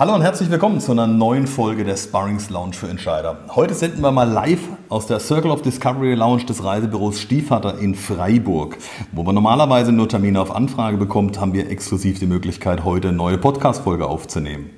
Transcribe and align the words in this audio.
Hallo 0.00 0.14
und 0.14 0.22
herzlich 0.22 0.50
willkommen 0.50 0.80
zu 0.80 0.92
einer 0.92 1.06
neuen 1.06 1.46
Folge 1.46 1.84
der 1.84 1.94
Sparrings 1.94 2.48
Lounge 2.48 2.72
für 2.72 2.88
Entscheider. 2.88 3.36
Heute 3.54 3.74
senden 3.74 4.00
wir 4.00 4.10
mal 4.10 4.26
live 4.26 4.62
aus 4.88 5.06
der 5.06 5.20
Circle 5.20 5.50
of 5.50 5.60
Discovery 5.60 6.14
Lounge 6.14 6.46
des 6.46 6.64
Reisebüros 6.64 7.20
Stiefvater 7.20 7.78
in 7.78 7.94
Freiburg. 7.94 8.78
Wo 9.12 9.24
man 9.24 9.34
normalerweise 9.34 9.92
nur 9.92 10.08
Termine 10.08 10.40
auf 10.40 10.56
Anfrage 10.56 10.96
bekommt, 10.96 11.38
haben 11.38 11.52
wir 11.52 11.68
exklusiv 11.68 12.18
die 12.18 12.24
Möglichkeit, 12.24 12.82
heute 12.82 13.08
eine 13.08 13.18
neue 13.18 13.36
Podcast-Folge 13.36 14.06
aufzunehmen. 14.06 14.70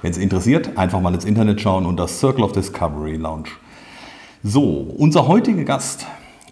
Wenn 0.00 0.12
es 0.12 0.16
interessiert, 0.16 0.78
einfach 0.78 1.02
mal 1.02 1.12
ins 1.12 1.26
Internet 1.26 1.60
schauen 1.60 1.84
unter 1.84 2.08
Circle 2.08 2.42
of 2.42 2.52
Discovery 2.52 3.16
Lounge. 3.16 3.50
So, 4.42 4.94
unser 4.96 5.28
heutiger 5.28 5.64
Gast 5.64 6.06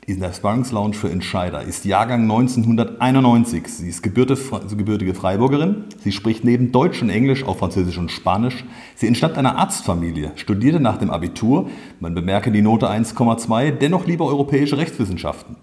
in 0.08 0.20
der 0.20 0.32
Sparrings 0.32 0.72
Lounge 0.72 0.94
für 0.94 1.10
Entscheider 1.10 1.62
ist 1.62 1.84
Jahrgang 1.84 2.22
1991. 2.22 3.68
Sie 3.68 3.88
ist 3.90 4.02
gebürtige 4.02 5.12
Freiburgerin. 5.12 5.84
Sie 6.00 6.12
spricht 6.12 6.44
neben 6.44 6.72
Deutsch 6.72 7.02
und 7.02 7.10
Englisch 7.10 7.44
auch 7.44 7.58
Französisch 7.58 7.98
und 7.98 8.10
Spanisch. 8.10 8.64
Sie 8.94 9.06
entstammt 9.06 9.36
einer 9.36 9.58
Arztfamilie, 9.58 10.32
studierte 10.36 10.80
nach 10.80 10.96
dem 10.96 11.10
Abitur, 11.10 11.68
man 12.00 12.14
bemerke 12.14 12.50
die 12.50 12.62
Note 12.62 12.88
1,2, 12.88 13.72
dennoch 13.72 14.06
lieber 14.06 14.24
europäische 14.24 14.78
Rechtswissenschaften. 14.78 15.56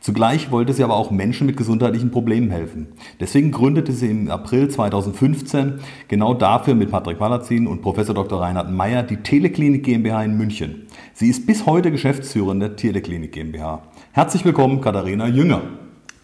Zugleich 0.00 0.50
wollte 0.50 0.72
sie 0.72 0.84
aber 0.84 0.96
auch 0.96 1.10
Menschen 1.10 1.46
mit 1.46 1.56
gesundheitlichen 1.56 2.10
Problemen 2.10 2.50
helfen. 2.50 2.88
Deswegen 3.20 3.50
gründete 3.50 3.92
sie 3.92 4.10
im 4.10 4.30
April 4.30 4.68
2015 4.68 5.80
genau 6.06 6.34
dafür 6.34 6.74
mit 6.74 6.90
Patrick 6.90 7.18
Malazin 7.18 7.66
und 7.66 7.82
Professor 7.82 8.14
Dr. 8.14 8.40
Reinhard 8.40 8.70
Meyer 8.70 9.02
die 9.02 9.18
Teleklinik 9.18 9.84
GmbH 9.84 10.22
in 10.22 10.36
München. 10.36 10.86
Sie 11.14 11.28
ist 11.28 11.46
bis 11.46 11.66
heute 11.66 11.90
Geschäftsführerin 11.90 12.60
der 12.60 12.76
Teleklinik 12.76 13.32
GmbH. 13.32 13.82
Herzlich 14.12 14.44
willkommen, 14.44 14.80
Katharina 14.80 15.26
Jünger. 15.26 15.62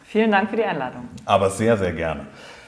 Vielen 0.05 0.31
Dank 0.31 0.51
für 0.51 0.57
die 0.57 0.65
Einladung. 0.65 1.09
Aber 1.25 1.51
sehr, 1.51 1.77
sehr 1.77 1.93
gerne. 1.93 2.27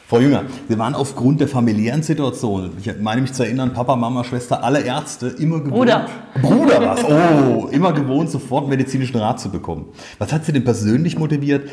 Frau 0.09 0.21
Jünger, 0.21 0.45
Sie 0.69 0.79
waren 0.79 0.95
aufgrund 0.95 1.41
der 1.41 1.49
familiären 1.49 2.01
Situation, 2.01 2.71
ich 2.79 2.89
meine 3.01 3.23
mich 3.23 3.33
zu 3.33 3.43
erinnern, 3.43 3.73
Papa, 3.73 3.97
Mama, 3.97 4.23
Schwester, 4.23 4.63
alle 4.63 4.81
Ärzte 4.81 5.27
immer 5.27 5.59
gewohnt. 5.59 5.75
Bruder. 5.75 6.07
Bruder 6.41 6.81
was? 6.81 7.03
Oh, 7.03 7.67
immer 7.73 7.93
gewohnt, 7.93 8.31
sofort 8.31 8.69
medizinischen 8.69 9.17
Rat 9.17 9.41
zu 9.41 9.51
bekommen. 9.51 9.87
Was 10.21 10.33
hat 10.33 10.45
Sie 10.45 10.53
denn 10.53 10.63
persönlich 10.63 11.19
motiviert, 11.19 11.69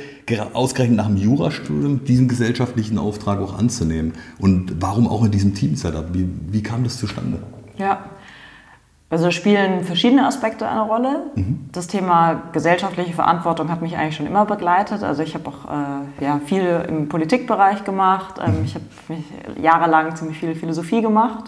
ausgerechnet 0.54 0.98
nach 0.98 1.08
dem 1.08 1.18
Jurastudium 1.18 2.06
diesen 2.06 2.28
gesellschaftlichen 2.28 2.98
Auftrag 2.98 3.40
auch 3.40 3.56
anzunehmen? 3.56 4.14
Und 4.40 4.78
warum 4.80 5.08
auch 5.08 5.24
in 5.24 5.30
diesem 5.30 5.54
Team-Setup? 5.54 6.08
Wie, 6.14 6.28
wie 6.50 6.64
kam 6.64 6.84
das 6.84 6.98
zustande? 6.98 7.38
Ja, 7.78 8.04
also 9.14 9.30
spielen 9.30 9.84
verschiedene 9.84 10.26
Aspekte 10.26 10.68
eine 10.68 10.82
Rolle. 10.82 11.28
Mhm. 11.36 11.70
Das 11.72 11.86
Thema 11.86 12.42
gesellschaftliche 12.52 13.14
Verantwortung 13.14 13.70
hat 13.70 13.80
mich 13.84 13.96
eigentlich 13.96 14.16
schon 14.16 14.26
immer 14.26 14.46
begleitet. 14.46 15.04
Also 15.04 15.22
ich 15.22 15.36
habe 15.36 15.50
auch 15.50 15.66
äh, 15.70 16.26
ja, 16.26 16.42
viel 16.44 16.84
im 16.90 17.10
Politikbereich 17.10 17.84
gemacht. 17.84 18.42
Ähm, 18.44 18.62
mhm. 18.62 18.66
Ich 18.66 18.74
habe 18.74 19.62
jahrelang 19.62 20.16
ziemlich 20.16 20.40
viel 20.40 20.56
Philosophie 20.56 21.04
gemacht. 21.04 21.44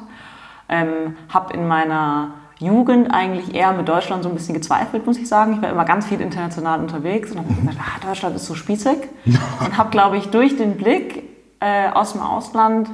Ähm, 0.70 1.16
habe 1.34 1.56
in 1.56 1.68
meiner 1.68 2.36
Jugend 2.60 3.12
eigentlich 3.12 3.56
eher 3.56 3.74
mit 3.74 3.90
Deutschland 3.90 4.22
so 4.22 4.30
ein 4.30 4.36
bisschen 4.36 4.54
gezweifelt, 4.54 5.08
muss 5.08 5.18
ich 5.18 5.28
sagen. 5.28 5.54
Ich 5.54 5.62
war 5.64 5.72
immer 5.72 5.86
ganz 5.86 6.06
viel 6.06 6.22
international 6.22 6.80
unterwegs 6.80 7.32
und 7.32 7.40
habe 7.40 7.52
mhm. 7.52 7.68
gesagt, 7.68 7.78
ah, 7.80 8.08
Deutschland 8.08 8.36
ist 8.36 8.46
so 8.46 8.54
spießig. 8.54 8.98
und 9.26 9.76
habe, 9.76 9.90
glaube 9.90 10.18
ich, 10.18 10.30
durch 10.30 10.56
den 10.56 10.78
Blick 10.78 11.24
äh, 11.62 11.90
aus 11.90 12.12
dem 12.12 12.22
Ausland 12.22 12.92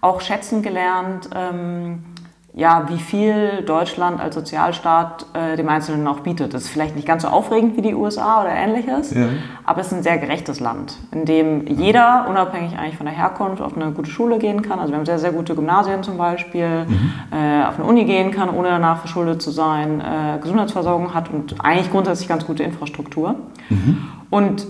auch 0.00 0.20
schätzen 0.20 0.62
gelernt, 0.62 1.30
ähm, 1.34 2.04
ja, 2.58 2.88
wie 2.88 2.98
viel 2.98 3.62
Deutschland 3.64 4.20
als 4.20 4.34
Sozialstaat 4.34 5.26
äh, 5.32 5.54
dem 5.54 5.68
Einzelnen 5.68 6.08
auch 6.08 6.20
bietet. 6.20 6.52
Das 6.54 6.64
ist 6.64 6.70
vielleicht 6.70 6.96
nicht 6.96 7.06
ganz 7.06 7.22
so 7.22 7.28
aufregend 7.28 7.76
wie 7.76 7.82
die 7.82 7.94
USA 7.94 8.40
oder 8.40 8.50
ähnliches, 8.50 9.14
ja. 9.14 9.28
aber 9.64 9.80
es 9.80 9.86
ist 9.86 9.92
ein 9.92 10.02
sehr 10.02 10.18
gerechtes 10.18 10.58
Land, 10.58 10.98
in 11.12 11.24
dem 11.24 11.68
jeder, 11.68 12.26
unabhängig 12.28 12.76
eigentlich 12.76 12.96
von 12.96 13.06
der 13.06 13.14
Herkunft, 13.14 13.62
auf 13.62 13.76
eine 13.76 13.92
gute 13.92 14.10
Schule 14.10 14.38
gehen 14.38 14.62
kann. 14.62 14.80
Also 14.80 14.92
wir 14.92 14.98
haben 14.98 15.06
sehr, 15.06 15.20
sehr 15.20 15.30
gute 15.30 15.54
Gymnasien 15.54 16.02
zum 16.02 16.18
Beispiel, 16.18 16.84
mhm. 16.88 17.12
äh, 17.30 17.64
auf 17.64 17.78
eine 17.78 17.84
Uni 17.88 18.04
gehen 18.04 18.32
kann, 18.32 18.50
ohne 18.50 18.70
danach 18.70 18.98
verschuldet 18.98 19.40
zu 19.40 19.52
sein, 19.52 20.00
äh, 20.00 20.40
Gesundheitsversorgung 20.40 21.14
hat 21.14 21.30
und 21.30 21.64
eigentlich 21.64 21.92
grundsätzlich 21.92 22.26
ganz 22.26 22.44
gute 22.44 22.64
Infrastruktur. 22.64 23.36
Mhm. 23.68 24.08
Und 24.30 24.66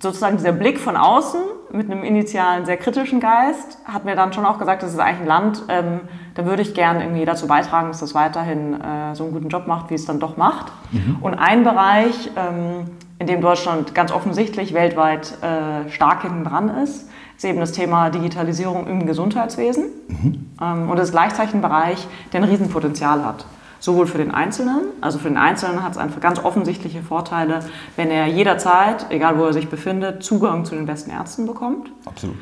sozusagen 0.00 0.36
dieser 0.36 0.50
Blick 0.50 0.80
von 0.80 0.96
außen 0.96 1.40
mit 1.70 1.90
einem 1.90 2.02
initialen 2.02 2.66
sehr 2.66 2.76
kritischen 2.76 3.20
Geist 3.20 3.78
hat 3.84 4.04
mir 4.04 4.16
dann 4.16 4.32
schon 4.32 4.44
auch 4.44 4.58
gesagt, 4.58 4.82
das 4.82 4.92
ist 4.92 4.98
eigentlich 4.98 5.20
ein 5.20 5.26
Land, 5.26 5.62
ähm, 5.68 6.00
da 6.38 6.46
würde 6.46 6.62
ich 6.62 6.72
gerne 6.72 7.02
irgendwie 7.02 7.24
dazu 7.24 7.48
beitragen, 7.48 7.88
dass 7.88 7.98
das 7.98 8.14
weiterhin 8.14 8.80
äh, 8.80 9.12
so 9.16 9.24
einen 9.24 9.32
guten 9.32 9.48
Job 9.48 9.66
macht, 9.66 9.90
wie 9.90 9.94
es 9.94 10.06
dann 10.06 10.20
doch 10.20 10.36
macht. 10.36 10.72
Mhm. 10.92 11.16
Und 11.20 11.34
ein 11.34 11.64
Bereich, 11.64 12.30
ähm, 12.36 12.84
in 13.18 13.26
dem 13.26 13.40
Deutschland 13.40 13.92
ganz 13.92 14.12
offensichtlich 14.12 14.72
weltweit 14.72 15.36
äh, 15.42 15.90
stark 15.90 16.22
hinten 16.22 16.44
dran 16.44 16.68
ist, 16.68 17.10
ist 17.36 17.44
eben 17.44 17.58
das 17.58 17.72
Thema 17.72 18.10
Digitalisierung 18.10 18.86
im 18.86 19.04
Gesundheitswesen. 19.04 19.86
Mhm. 20.06 20.50
Ähm, 20.62 20.88
und 20.88 20.96
das 20.96 21.08
ist 21.08 21.12
gleichzeitig 21.12 21.54
ein 21.54 21.60
Bereich, 21.60 22.06
der 22.32 22.40
ein 22.40 22.48
Riesenpotenzial 22.48 23.24
hat 23.24 23.44
sowohl 23.80 24.06
für 24.06 24.18
den 24.18 24.32
Einzelnen, 24.32 24.86
also 25.00 25.18
für 25.18 25.28
den 25.28 25.36
Einzelnen 25.36 25.84
hat 25.84 25.92
es 25.92 25.98
einfach 25.98 26.20
ganz 26.20 26.44
offensichtliche 26.44 27.00
Vorteile, 27.00 27.60
wenn 27.94 28.10
er 28.10 28.26
jederzeit, 28.26 29.06
egal 29.10 29.38
wo 29.38 29.44
er 29.44 29.52
sich 29.52 29.68
befindet, 29.68 30.24
Zugang 30.24 30.64
zu 30.64 30.74
den 30.74 30.86
besten 30.86 31.10
Ärzten 31.10 31.46
bekommt. 31.46 31.90
Absolut. 32.04 32.36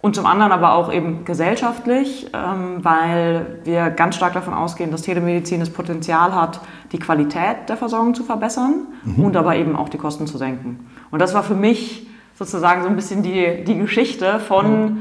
Und 0.00 0.14
zum 0.14 0.26
anderen 0.26 0.52
aber 0.52 0.74
auch 0.74 0.92
eben 0.92 1.24
gesellschaftlich, 1.24 2.30
ähm, 2.32 2.84
weil 2.84 3.60
wir 3.64 3.90
ganz 3.90 4.14
stark 4.14 4.32
davon 4.34 4.54
ausgehen, 4.54 4.92
dass 4.92 5.02
Telemedizin 5.02 5.58
das 5.58 5.70
Potenzial 5.70 6.34
hat, 6.34 6.60
die 6.92 7.00
Qualität 7.00 7.68
der 7.68 7.76
Versorgung 7.76 8.14
zu 8.14 8.22
verbessern 8.22 8.86
mhm. 9.04 9.24
und 9.24 9.36
aber 9.36 9.56
eben 9.56 9.74
auch 9.74 9.88
die 9.88 9.98
Kosten 9.98 10.28
zu 10.28 10.38
senken. 10.38 10.86
Und 11.10 11.20
das 11.20 11.34
war 11.34 11.42
für 11.42 11.56
mich 11.56 12.06
sozusagen 12.38 12.82
so 12.82 12.88
ein 12.88 12.94
bisschen 12.94 13.24
die, 13.24 13.64
die 13.64 13.76
Geschichte 13.76 14.38
von 14.38 14.98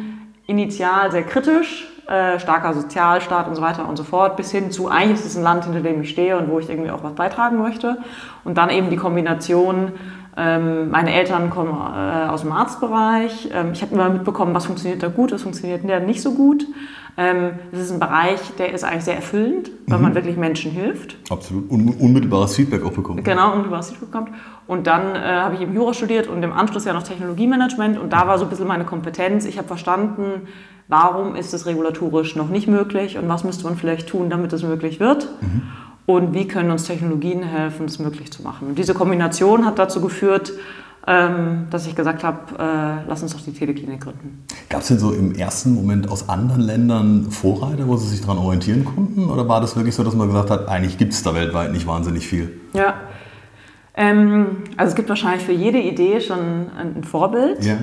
initial 0.48 1.12
sehr 1.12 1.24
kritisch 1.24 1.88
äh, 2.08 2.40
starker 2.40 2.74
Sozialstaat 2.74 3.50
und 3.50 3.56
so 3.56 3.62
weiter 3.62 3.88
und 3.88 3.98
so 3.98 4.06
fort, 4.06 4.38
bis 4.38 4.50
hin 4.52 4.72
zu, 4.72 4.88
eigentlich 4.88 5.20
ist 5.20 5.26
es 5.26 5.36
ein 5.36 5.44
Land, 5.44 5.66
hinter 5.66 5.82
dem 5.82 6.02
ich 6.02 6.10
stehe 6.10 6.38
und 6.38 6.50
wo 6.50 6.58
ich 6.58 6.70
irgendwie 6.70 6.90
auch 6.90 7.04
was 7.04 7.14
beitragen 7.14 7.58
möchte. 7.58 7.98
Und 8.46 8.58
dann 8.58 8.70
eben 8.70 8.90
die 8.90 8.96
Kombination, 8.96 9.92
meine 10.44 11.14
Eltern 11.14 11.50
kommen 11.50 11.72
äh, 11.72 12.28
aus 12.30 12.42
dem 12.42 12.52
Arztbereich. 12.52 13.50
Ähm, 13.52 13.72
ich 13.74 13.82
habe 13.82 13.96
immer 13.96 14.10
mitbekommen, 14.10 14.54
was 14.54 14.66
funktioniert 14.68 15.02
da 15.02 15.08
gut, 15.08 15.32
was 15.32 15.42
funktioniert 15.42 15.82
da 15.90 16.00
nicht 16.00 16.22
so 16.22 16.34
gut. 16.34 16.66
Ähm, 17.20 17.54
das 17.72 17.82
ist 17.82 17.92
ein 17.92 18.00
Bereich, 18.00 18.40
der 18.60 18.72
ist 18.72 18.84
eigentlich 18.84 19.06
sehr 19.06 19.16
erfüllend, 19.16 19.72
weil 19.88 19.98
mhm. 19.98 20.04
man 20.04 20.16
wirklich 20.16 20.38
Menschen 20.38 20.72
hilft. 20.72 21.18
Absolut. 21.32 21.72
Un 21.72 21.90
unmittelbares 21.90 22.56
Feedback 22.56 22.86
auch 22.86 22.92
bekommt. 22.92 23.24
Genau, 23.26 23.52
unmittelbares 23.54 23.90
Feedback 23.90 24.12
bekommt. 24.12 24.30
Und 24.68 24.86
dann 24.86 25.16
äh, 25.16 25.20
habe 25.20 25.56
ich 25.56 25.62
eben 25.62 25.74
Jura 25.74 25.96
studiert 25.96 26.28
und 26.28 26.44
im 26.44 26.54
Anschluss 26.54 26.86
ja 26.86 26.94
noch 26.94 27.02
Technologiemanagement. 27.02 27.98
Und 27.98 28.14
da 28.14 28.28
war 28.28 28.38
so 28.38 28.46
ein 28.46 28.50
bisschen 28.50 28.68
meine 28.68 28.86
Kompetenz. 28.86 29.46
Ich 29.46 29.58
habe 29.58 29.68
verstanden, 29.68 30.48
warum 30.88 31.36
ist 31.36 31.56
es 31.56 31.66
regulatorisch 31.66 32.36
noch 32.36 32.50
nicht 32.50 32.68
möglich 32.68 33.18
und 33.18 33.28
was 33.28 33.44
müsste 33.44 33.64
man 33.64 33.76
vielleicht 33.76 34.08
tun, 34.10 34.30
damit 34.30 34.54
es 34.54 34.62
möglich 34.62 35.00
wird. 35.00 35.28
Mhm. 35.42 35.64
Und 36.08 36.34
wie 36.34 36.48
können 36.48 36.72
uns 36.72 36.86
Technologien 36.86 37.44
helfen, 37.44 37.86
es 37.86 38.00
möglich 38.00 38.32
zu 38.32 38.42
machen. 38.42 38.70
Und 38.70 38.80
diese 38.80 38.94
Kombination 38.94 39.66
hat 39.66 39.78
dazu 39.78 40.02
geführt, 40.02 40.54
ähm, 41.06 41.68
dass 41.70 41.86
ich 41.86 41.96
gesagt 41.96 42.24
habe, 42.24 42.40
äh, 42.58 43.08
lass 43.08 43.22
uns 43.22 43.34
doch 43.34 43.42
die 43.42 43.52
Teleklinik 43.52 44.02
gründen. 44.02 44.46
Gab 44.70 44.82
es 44.82 44.88
denn 44.88 45.00
so 45.00 45.12
im 45.12 45.36
ersten 45.36 45.76
Moment 45.76 46.10
aus 46.10 46.30
anderen 46.30 46.62
Ländern 46.62 47.30
Vorreiter, 47.30 47.88
wo 47.88 47.98
Sie 47.98 48.08
sich 48.08 48.22
daran 48.22 48.38
orientieren 48.38 48.86
konnten? 48.86 49.30
Oder 49.30 49.48
war 49.48 49.62
das 49.62 49.76
wirklich 49.76 49.96
so, 49.96 50.04
dass 50.04 50.16
man 50.16 50.28
gesagt 50.28 50.50
hat, 50.50 50.68
eigentlich 50.70 50.98
gibt 50.98 51.14
es 51.14 51.22
da 51.24 51.36
weltweit 51.36 51.72
nicht 51.74 51.86
wahnsinnig 51.86 52.26
viel? 52.26 52.58
Ja, 52.74 52.96
ähm, 53.98 54.64
also 54.78 54.92
es 54.92 54.96
gibt 54.96 55.10
wahrscheinlich 55.10 55.44
für 55.44 55.52
jede 55.52 55.80
Idee 55.80 56.22
schon 56.22 56.70
ein 56.78 57.04
Vorbild. 57.04 57.66
Ja. 57.66 57.78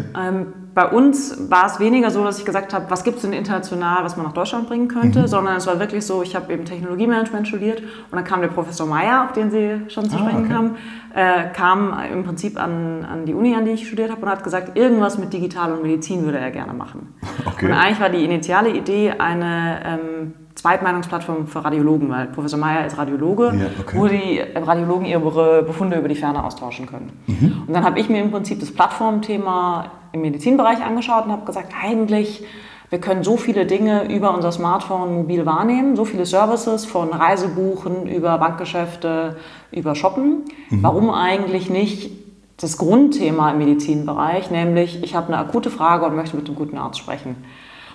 Bei 0.74 0.88
uns 0.88 1.50
war 1.50 1.66
es 1.66 1.78
weniger 1.78 2.10
so, 2.10 2.24
dass 2.24 2.40
ich 2.40 2.44
gesagt 2.44 2.74
habe, 2.74 2.86
was 2.90 3.04
gibt 3.04 3.16
es 3.16 3.22
denn 3.22 3.32
international, 3.32 4.02
was 4.02 4.16
man 4.16 4.26
nach 4.26 4.32
Deutschland 4.32 4.66
bringen 4.66 4.88
könnte, 4.88 5.20
mhm. 5.20 5.26
sondern 5.28 5.56
es 5.56 5.68
war 5.68 5.78
wirklich 5.78 6.04
so, 6.04 6.22
ich 6.22 6.34
habe 6.34 6.52
eben 6.52 6.64
Technologiemanagement 6.64 7.46
studiert 7.46 7.80
und 7.80 8.12
dann 8.12 8.24
kam 8.24 8.40
der 8.40 8.48
Professor 8.48 8.84
Meyer, 8.84 9.24
auf 9.24 9.32
den 9.32 9.52
Sie 9.52 9.82
schon 9.88 10.10
zu 10.10 10.16
ah, 10.16 10.18
sprechen 10.18 10.44
okay. 10.44 10.52
kamen, 10.52 10.76
äh, 11.14 11.52
kam 11.52 11.96
im 12.12 12.24
Prinzip 12.24 12.60
an, 12.60 13.04
an 13.04 13.24
die 13.24 13.34
Uni, 13.34 13.54
an 13.54 13.64
die 13.64 13.72
ich 13.72 13.86
studiert 13.86 14.10
habe 14.10 14.22
und 14.22 14.28
hat 14.28 14.42
gesagt, 14.42 14.76
irgendwas 14.76 15.16
mit 15.16 15.32
Digital 15.32 15.72
und 15.72 15.82
Medizin 15.82 16.24
würde 16.24 16.38
er 16.38 16.50
gerne 16.50 16.72
machen. 16.72 17.14
Okay. 17.46 17.66
Und 17.66 17.72
eigentlich 17.72 18.00
war 18.00 18.10
die 18.10 18.24
initiale 18.24 18.70
Idee 18.70 19.12
eine 19.16 19.80
ähm, 19.84 20.34
Zweitmeinungsplattform 20.56 21.46
für 21.46 21.64
Radiologen, 21.64 22.10
weil 22.10 22.26
Professor 22.26 22.58
Meyer 22.58 22.86
ist 22.86 22.98
Radiologe, 22.98 23.52
ja, 23.56 23.66
okay. 23.80 23.96
wo 23.96 24.06
die 24.08 24.40
Radiologen 24.54 25.06
ihre 25.06 25.62
Befunde 25.62 25.98
über 25.98 26.08
die 26.08 26.16
Ferne 26.16 26.42
austauschen 26.44 26.86
können. 26.86 27.12
Mhm. 27.26 27.62
Und 27.66 27.74
dann 27.74 27.84
habe 27.84 28.00
ich 28.00 28.08
mir 28.08 28.20
im 28.20 28.30
Prinzip 28.30 28.58
das 28.60 28.72
Plattformthema 28.72 29.92
im 30.12 30.20
Medizinbereich 30.20 30.82
angeschaut 30.84 31.26
und 31.26 31.32
habe 31.32 31.44
gesagt, 31.44 31.72
eigentlich, 31.80 32.44
wir 32.90 33.00
können 33.00 33.24
so 33.24 33.36
viele 33.36 33.66
Dinge 33.66 34.12
über 34.12 34.34
unser 34.34 34.52
Smartphone 34.52 35.14
mobil 35.14 35.46
wahrnehmen, 35.46 35.96
so 35.96 36.04
viele 36.04 36.26
Services 36.26 36.84
von 36.84 37.10
Reisebuchen 37.12 38.06
über 38.06 38.38
Bankgeschäfte, 38.38 39.36
über 39.74 39.94
Shoppen. 39.94 40.42
Mhm. 40.70 40.82
Warum 40.82 41.10
eigentlich 41.10 41.70
nicht 41.70 42.10
das 42.56 42.78
Grundthema 42.78 43.50
im 43.50 43.58
Medizinbereich, 43.58 44.50
nämlich 44.50 45.02
ich 45.02 45.14
habe 45.14 45.28
eine 45.28 45.38
akute 45.38 45.70
Frage 45.70 46.06
und 46.06 46.14
möchte 46.14 46.36
mit 46.36 46.46
einem 46.46 46.56
guten 46.56 46.78
Arzt 46.78 46.98
sprechen. 46.98 47.36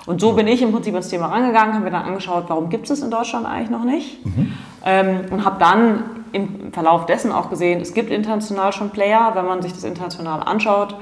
Und 0.05 0.19
so 0.21 0.33
bin 0.33 0.47
ich 0.47 0.61
im 0.61 0.71
Prinzip 0.71 0.93
ans 0.93 1.09
Thema 1.09 1.27
rangegangen, 1.27 1.73
habe 1.75 1.85
mir 1.85 1.91
dann 1.91 2.03
angeschaut, 2.03 2.45
warum 2.47 2.69
gibt 2.69 2.89
es 2.89 3.01
in 3.01 3.11
Deutschland 3.11 3.45
eigentlich 3.45 3.69
noch 3.69 3.83
nicht. 3.83 4.25
Mhm. 4.25 4.53
Ähm, 4.85 5.19
und 5.29 5.45
habe 5.45 5.57
dann 5.59 6.03
im 6.31 6.73
Verlauf 6.73 7.05
dessen 7.05 7.31
auch 7.31 7.49
gesehen, 7.49 7.79
es 7.81 7.93
gibt 7.93 8.11
international 8.11 8.73
schon 8.73 8.89
Player. 8.89 9.31
Wenn 9.33 9.45
man 9.45 9.61
sich 9.61 9.73
das 9.73 9.83
international 9.83 10.41
anschaut, 10.43 10.95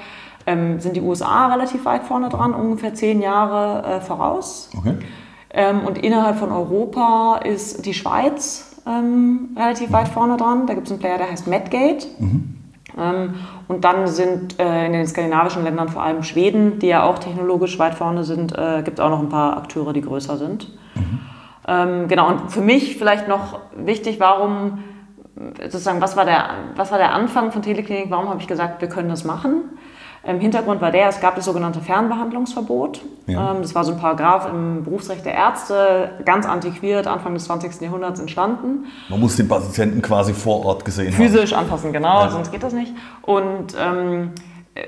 ähm, 0.45 0.79
sind 0.79 0.95
die 0.95 1.01
USA 1.01 1.47
relativ 1.47 1.85
weit 1.85 2.03
vorne 2.03 2.29
dran, 2.29 2.53
ungefähr 2.53 2.93
zehn 2.93 3.21
Jahre 3.21 3.85
äh, 3.87 4.01
voraus. 4.01 4.69
Okay. 4.77 4.97
Ähm, 5.51 5.81
und 5.85 5.97
innerhalb 5.97 6.37
von 6.37 6.51
Europa 6.51 7.39
ist 7.43 7.85
die 7.85 7.93
Schweiz 7.93 8.66
ähm, 8.87 9.49
relativ 9.55 9.91
weit 9.91 10.07
vorne 10.07 10.37
dran. 10.37 10.67
Da 10.67 10.73
gibt 10.73 10.87
es 10.87 10.91
einen 10.91 10.99
Player, 10.99 11.17
der 11.17 11.29
heißt 11.29 11.47
Medgate. 11.47 12.07
Mhm. 12.19 12.55
Ähm, 12.97 13.35
und 13.67 13.83
dann 13.83 14.07
sind 14.07 14.59
äh, 14.59 14.85
in 14.85 14.93
den 14.93 15.05
skandinavischen 15.05 15.63
Ländern, 15.63 15.89
vor 15.89 16.01
allem 16.01 16.23
Schweden, 16.23 16.79
die 16.79 16.87
ja 16.87 17.03
auch 17.03 17.19
technologisch 17.19 17.77
weit 17.79 17.95
vorne 17.95 18.23
sind, 18.23 18.57
äh, 18.57 18.81
gibt 18.83 18.99
es 18.99 19.05
auch 19.05 19.09
noch 19.09 19.19
ein 19.19 19.29
paar 19.29 19.57
Akteure, 19.57 19.93
die 19.93 20.01
größer 20.01 20.37
sind. 20.37 20.69
Mhm. 20.95 21.19
Ähm, 21.67 22.07
genau, 22.07 22.29
und 22.29 22.51
für 22.51 22.61
mich 22.61 22.97
vielleicht 22.97 23.27
noch 23.27 23.59
wichtig, 23.75 24.19
warum, 24.19 24.83
sozusagen, 25.61 26.01
was 26.01 26.15
war 26.15 26.25
der, 26.25 26.49
was 26.75 26.91
war 26.91 26.97
der 26.97 27.13
Anfang 27.13 27.51
von 27.51 27.61
Teleklinik, 27.61 28.09
warum 28.09 28.29
habe 28.29 28.39
ich 28.39 28.47
gesagt, 28.47 28.81
wir 28.81 28.87
können 28.87 29.09
das 29.09 29.25
machen? 29.25 29.63
Im 30.23 30.39
Hintergrund 30.39 30.81
war 30.81 30.91
der, 30.91 31.07
es 31.07 31.19
gab 31.19 31.35
das 31.35 31.45
sogenannte 31.45 31.79
Fernbehandlungsverbot. 31.79 33.01
Ja. 33.27 33.51
Ähm, 33.51 33.61
das 33.61 33.75
war 33.75 33.83
so 33.83 33.93
ein 33.93 33.97
Paragraph 33.97 34.47
im 34.49 34.83
Berufsrecht 34.83 35.25
der 35.25 35.33
Ärzte, 35.33 36.11
ganz 36.25 36.45
antiquiert, 36.45 37.07
Anfang 37.07 37.33
des 37.33 37.45
20. 37.45 37.81
Jahrhunderts 37.81 38.19
entstanden. 38.19 38.85
Man 39.09 39.19
muss 39.19 39.35
den 39.35 39.47
Patienten 39.47 40.01
quasi 40.01 40.33
vor 40.33 40.65
Ort 40.65 40.85
gesehen 40.85 41.13
Physisch 41.13 41.19
haben. 41.19 41.33
Physisch 41.33 41.53
anfassen, 41.53 41.93
genau, 41.93 42.21
ja. 42.21 42.29
sonst 42.29 42.51
geht 42.51 42.63
das 42.63 42.73
nicht. 42.73 42.93
Und 43.21 43.75
ähm, 43.79 44.31
äh, 44.75 44.85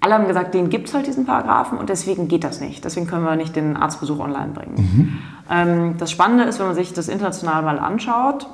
alle 0.00 0.14
haben 0.14 0.26
gesagt, 0.26 0.54
den 0.54 0.70
gibt 0.70 0.88
es 0.88 0.94
halt 0.94 1.06
diesen 1.06 1.26
Paragraphen 1.26 1.78
und 1.78 1.88
deswegen 1.88 2.28
geht 2.28 2.44
das 2.44 2.60
nicht. 2.60 2.84
Deswegen 2.84 3.06
können 3.06 3.24
wir 3.24 3.36
nicht 3.36 3.56
den 3.56 3.76
Arztbesuch 3.76 4.18
online 4.18 4.52
bringen. 4.52 4.74
Mhm. 4.76 5.18
Ähm, 5.50 5.94
das 5.98 6.10
Spannende 6.10 6.44
ist, 6.44 6.58
wenn 6.58 6.66
man 6.66 6.74
sich 6.74 6.92
das 6.94 7.08
international 7.08 7.62
mal 7.62 7.78
anschaut, 7.78 8.46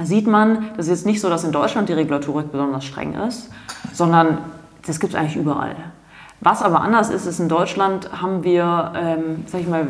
sieht 0.00 0.26
man, 0.26 0.70
das 0.76 0.86
ist 0.86 0.90
jetzt 0.90 1.06
nicht 1.06 1.20
so, 1.20 1.28
dass 1.28 1.44
in 1.44 1.52
Deutschland 1.52 1.88
die 1.88 1.92
Regulatorik 1.92 2.52
besonders 2.52 2.84
streng 2.84 3.14
ist, 3.14 3.50
sondern 3.92 4.38
das 4.88 5.00
gibt 5.00 5.14
es 5.14 5.18
eigentlich 5.18 5.36
überall. 5.36 5.76
Was 6.40 6.62
aber 6.62 6.82
anders 6.82 7.10
ist, 7.10 7.26
ist 7.26 7.40
in 7.40 7.48
Deutschland 7.48 8.10
haben 8.22 8.44
wir, 8.44 8.92
ähm, 8.94 9.44
sag 9.46 9.60
ich 9.60 9.68
mal, 9.68 9.88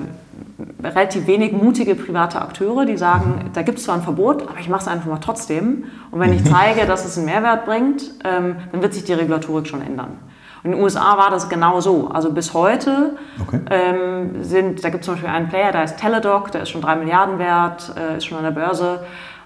relativ 0.83 1.27
wenig 1.27 1.53
mutige 1.53 1.95
private 1.95 2.41
Akteure, 2.41 2.87
die 2.87 2.97
sagen, 2.97 3.51
da 3.53 3.63
gibt 3.63 3.79
es 3.79 3.85
zwar 3.85 3.97
ein 3.97 4.03
Verbot, 4.03 4.43
aber 4.49 4.59
ich 4.59 4.69
mache 4.69 4.83
es 4.83 4.89
einfach 4.89 5.07
mal 5.07 5.19
trotzdem. 5.19 5.85
Und 6.11 6.21
wenn 6.21 6.33
ich 6.33 6.43
mhm. 6.45 6.49
zeige, 6.49 6.87
dass 6.87 7.05
es 7.05 7.19
einen 7.19 7.27
Mehrwert 7.27 7.67
bringt, 7.67 8.03
ähm, 8.25 8.57
dann 8.73 8.81
wird 8.81 8.95
sich 8.95 9.05
die 9.05 9.13
Regulatorik 9.13 9.67
schon 9.67 9.83
ändern. 9.83 10.19
Und 10.63 10.71
in 10.71 10.77
den 10.77 10.83
USA 10.83 11.19
war 11.19 11.31
das 11.31 11.49
genau 11.51 11.81
so. 11.81 12.09
Also 12.09 12.33
bis 12.33 12.55
heute 12.55 13.17
okay. 13.47 13.61
ähm, 13.71 14.43
sind, 14.43 14.83
da 14.83 14.89
gibt 14.89 15.03
es 15.03 15.05
zum 15.05 15.15
Beispiel 15.15 15.31
einen 15.31 15.49
Player, 15.49 15.71
der 15.71 15.83
heißt 15.83 15.99
Teledoc, 15.99 16.51
der 16.51 16.63
ist 16.63 16.71
schon 16.71 16.81
drei 16.81 16.97
Milliarden 16.97 17.39
wert, 17.39 17.93
äh, 17.97 18.17
ist 18.17 18.25
schon 18.25 18.39
an 18.39 18.45
der 18.45 18.51
Börse. 18.53 19.01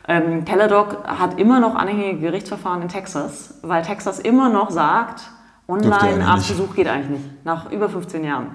Ähm, 0.06 0.44
Teledoc 0.44 1.05
hat 1.05 1.38
immer 1.38 1.60
noch 1.60 1.75
anhängige 1.75 2.19
Gerichtsverfahren 2.20 2.82
in 2.82 2.88
Texas, 2.88 3.58
weil 3.62 3.82
Texas 3.82 4.19
immer 4.19 4.48
noch 4.48 4.70
sagt, 4.70 5.22
Online-Arztbesuch 5.69 6.75
geht 6.75 6.88
eigentlich 6.88 7.20
nicht, 7.20 7.44
nach 7.44 7.70
über 7.70 7.88
15 7.88 8.25
Jahren. 8.25 8.55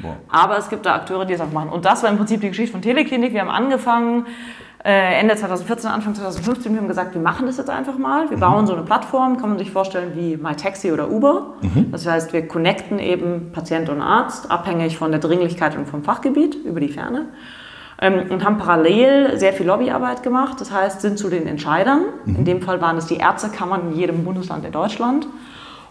Boah. 0.00 0.16
Aber 0.28 0.58
es 0.58 0.68
gibt 0.68 0.84
da 0.84 0.94
Akteure, 0.94 1.24
die 1.24 1.34
es 1.34 1.40
auch 1.40 1.52
machen. 1.52 1.70
Und 1.70 1.84
das 1.84 2.02
war 2.02 2.10
im 2.10 2.18
Prinzip 2.18 2.40
die 2.40 2.48
Geschichte 2.48 2.72
von 2.72 2.82
Teleklinik. 2.82 3.32
Wir 3.32 3.40
haben 3.40 3.50
angefangen, 3.50 4.26
äh, 4.84 5.20
Ende 5.20 5.34
2014, 5.34 5.90
Anfang 5.90 6.14
2015, 6.14 6.72
wir 6.72 6.80
haben 6.80 6.88
gesagt, 6.88 7.14
wir 7.14 7.20
machen 7.20 7.46
das 7.46 7.56
jetzt 7.56 7.70
einfach 7.70 7.98
mal. 7.98 8.28
Wir 8.30 8.36
mhm. 8.36 8.40
bauen 8.40 8.66
so 8.66 8.74
eine 8.74 8.82
Plattform, 8.82 9.38
kann 9.38 9.48
man 9.48 9.58
sich 9.58 9.70
vorstellen 9.70 10.12
wie 10.14 10.36
MyTaxi 10.36 10.92
oder 10.92 11.10
Uber. 11.10 11.54
Mhm. 11.62 11.90
Das 11.90 12.06
heißt, 12.06 12.32
wir 12.32 12.46
connecten 12.46 12.98
eben 12.98 13.52
Patient 13.52 13.88
und 13.88 14.00
Arzt, 14.00 14.50
abhängig 14.50 14.98
von 14.98 15.10
der 15.10 15.20
Dringlichkeit 15.20 15.76
und 15.76 15.88
vom 15.88 16.04
Fachgebiet 16.04 16.54
über 16.54 16.80
die 16.80 16.88
Ferne. 16.88 17.26
Ähm, 18.00 18.30
und 18.30 18.44
haben 18.44 18.58
parallel 18.58 19.38
sehr 19.38 19.54
viel 19.54 19.66
Lobbyarbeit 19.66 20.22
gemacht. 20.22 20.60
Das 20.60 20.70
heißt, 20.70 21.00
sind 21.00 21.18
zu 21.18 21.30
den 21.30 21.46
Entscheidern. 21.46 22.02
Mhm. 22.24 22.36
In 22.36 22.44
dem 22.44 22.62
Fall 22.62 22.80
waren 22.80 22.98
es 22.98 23.06
die 23.06 23.16
Ärztekammern 23.16 23.92
in 23.92 23.98
jedem 23.98 24.24
Bundesland 24.24 24.64
in 24.64 24.72
Deutschland 24.72 25.26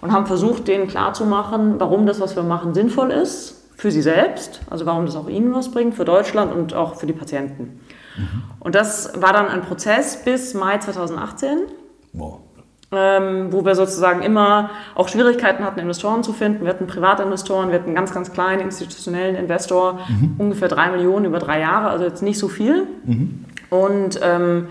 und 0.02 0.12
haben 0.12 0.26
versucht, 0.26 0.68
denen 0.68 0.88
klarzumachen, 0.88 1.80
warum 1.80 2.06
das, 2.06 2.20
was 2.20 2.36
wir 2.36 2.44
machen, 2.44 2.74
sinnvoll 2.74 3.12
ist 3.12 3.64
für 3.76 3.92
sie 3.92 4.02
selbst, 4.02 4.62
also 4.70 4.86
warum 4.86 5.06
das 5.06 5.16
auch 5.16 5.28
ihnen 5.28 5.54
was 5.54 5.70
bringt, 5.70 5.96
für 5.96 6.06
Deutschland 6.06 6.54
und 6.54 6.74
auch 6.74 6.96
für 6.96 7.08
die 7.08 7.14
Patienten. 7.14 7.82
Mhm. 8.18 8.44
Und 8.60 8.76
das 8.76 9.22
war 9.22 9.34
dann 9.34 9.48
ein 9.48 9.62
Prozess 9.62 10.24
bis 10.24 10.54
Mai 10.54 10.78
2018. 10.78 11.60
Wow. 12.14 12.40
Ähm, 12.92 13.52
wo 13.52 13.66
wir 13.66 13.76
sozusagen 13.76 14.22
immer 14.22 14.70
auch 14.94 15.10
Schwierigkeiten 15.10 15.66
hatten, 15.66 15.80
Investoren 15.80 16.24
zu 16.24 16.34
finden. 16.34 16.64
Wir 16.64 16.70
hatten 16.70 16.88
Privatinvestoren, 16.88 17.70
wir 17.70 17.76
hatten 17.76 17.88
einen 17.88 17.96
ganz, 17.96 18.14
ganz 18.14 18.32
kleinen 18.32 18.62
institutionellen 18.62 19.36
Investor, 19.36 20.00
mhm. 20.08 20.36
ungefähr 20.38 20.68
drei 20.68 20.92
Millionen 20.92 21.26
über 21.26 21.40
drei 21.40 21.60
Jahre, 21.60 21.90
also 21.90 22.06
jetzt 22.06 22.22
nicht 22.22 22.38
so 22.38 22.48
viel. 22.48 22.88
Mhm. 23.04 23.46
Und 23.70 24.20
ähm, 24.22 24.68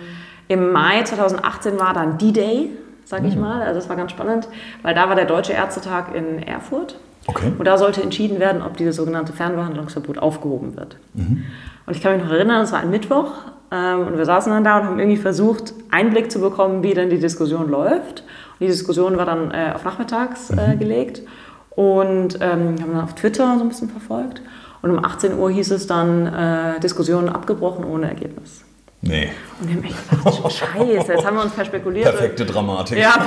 im 0.49 0.73
Mai 0.73 1.03
2018 1.03 1.79
war 1.79 1.93
dann 1.93 2.17
D-Day, 2.17 2.71
sage 3.14 3.28
ich 3.28 3.37
mhm. 3.37 3.43
mal. 3.43 3.62
Also 3.62 3.78
das 3.78 3.88
war 3.88 3.96
ganz 3.96 4.11
spannend, 4.11 4.49
weil 4.82 4.94
da 4.94 5.08
war 5.08 5.14
der 5.14 5.26
Deutsche 5.26 5.52
Ärztetag 5.52 6.14
in 6.14 6.43
Erfurt. 6.43 6.99
Okay. 7.26 7.52
Und 7.56 7.64
da 7.64 7.78
sollte 7.78 8.02
entschieden 8.02 8.38
werden, 8.38 8.61
ob 8.61 8.76
dieses 8.76 8.96
sogenannte 8.96 9.32
Fernbehandlungsverbot 9.32 10.19
aufgehoben 10.19 10.76
wird. 10.76 10.96
Mhm. 11.14 11.44
Und 11.87 11.96
ich 11.96 12.02
kann 12.02 12.14
mich 12.14 12.25
noch 12.25 12.32
erinnern, 12.32 12.62
es 12.62 12.72
war 12.72 12.81
ein 12.81 12.90
Mittwoch 12.90 13.32
ähm, 13.70 14.00
und 14.06 14.19
wir 14.19 14.25
saßen 14.25 14.52
dann 14.52 14.64
da 14.64 14.78
und 14.78 14.87
haben 14.87 14.99
irgendwie 14.99 15.16
versucht, 15.16 15.75
Einblick 15.90 16.31
zu 16.31 16.40
bekommen, 16.40 16.82
wie 16.82 16.93
denn 16.93 17.08
die 17.08 17.20
Diskussion 17.20 17.70
läuft. 17.70 18.25
Und 18.52 18.61
die 18.61 18.66
Diskussion 18.66 19.16
war 19.16 19.26
dann 19.26 19.52
äh, 19.52 19.72
auf 19.75 19.84
nachmittags 19.84 20.50
äh, 20.50 20.75
mhm. 20.75 20.78
gelegt 20.78 21.22
und 21.70 22.38
ähm, 22.40 22.76
haben 22.81 22.93
dann 22.93 23.00
auf 23.00 23.14
Twitter 23.14 23.56
so 23.56 23.64
ein 23.64 23.69
bisschen 23.69 23.88
verfolgt. 23.88 24.43
Und 24.82 24.90
um 24.90 25.02
18 25.02 25.38
Uhr 25.38 25.50
hieß 25.50 25.70
es 25.70 25.87
dann, 25.87 26.26
äh, 26.26 26.81
Diskussion 26.81 27.28
abgebrochen 27.28 27.84
ohne 27.84 28.08
Ergebnis. 28.08 28.64
Nee. 29.06 29.30
Und 29.60 29.68
wir 29.68 29.76
haben 29.76 29.84
echt 29.84 30.10
gedacht, 30.10 30.52
scheiße, 30.52 31.12
jetzt 31.12 31.26
haben 31.26 31.36
wir 31.36 31.42
uns 31.44 31.52
verspekuliert. 31.52 32.10
Perfekte 32.10 32.46
Dramatik. 32.46 32.98
Ja, 32.98 33.26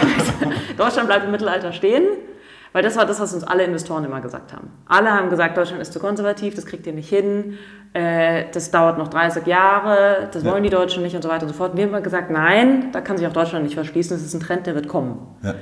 Deutschland 0.77 1.07
bleibt 1.07 1.25
im 1.25 1.31
Mittelalter 1.31 1.71
stehen. 1.71 2.03
Weil 2.73 2.83
das 2.83 2.97
war 2.97 3.05
das, 3.05 3.19
was 3.19 3.33
uns 3.33 3.43
alle 3.43 3.63
Investoren 3.63 4.03
immer 4.03 4.21
gesagt 4.21 4.53
haben. 4.53 4.69
Alle 4.87 5.11
haben 5.11 5.29
gesagt, 5.29 5.57
Deutschland 5.57 5.81
ist 5.81 5.93
zu 5.93 5.99
konservativ, 5.99 6.53
das 6.53 6.65
kriegt 6.65 6.85
ihr 6.85 6.93
nicht 6.93 7.09
hin, 7.09 7.57
äh, 7.93 8.45
das 8.51 8.71
dauert 8.71 8.97
noch 8.97 9.07
30 9.07 9.47
Jahre, 9.47 10.29
das 10.31 10.43
wollen 10.43 10.63
ja. 10.63 10.69
die 10.69 10.75
Deutschen 10.75 11.01
nicht 11.01 11.15
und 11.15 11.23
so 11.23 11.29
weiter 11.29 11.43
und 11.43 11.49
so 11.49 11.55
fort. 11.55 11.71
Und 11.71 11.77
wir 11.77 11.85
haben 11.85 11.89
immer 11.89 12.01
gesagt, 12.01 12.29
nein, 12.29 12.91
da 12.91 13.01
kann 13.01 13.17
sich 13.17 13.25
auch 13.25 13.33
Deutschland 13.33 13.63
nicht 13.63 13.75
verschließen, 13.75 14.15
das 14.15 14.23
ist 14.23 14.33
ein 14.33 14.41
Trend, 14.41 14.67
der 14.67 14.75
wird 14.75 14.87
kommen. 14.87 15.37
Ja. 15.43 15.55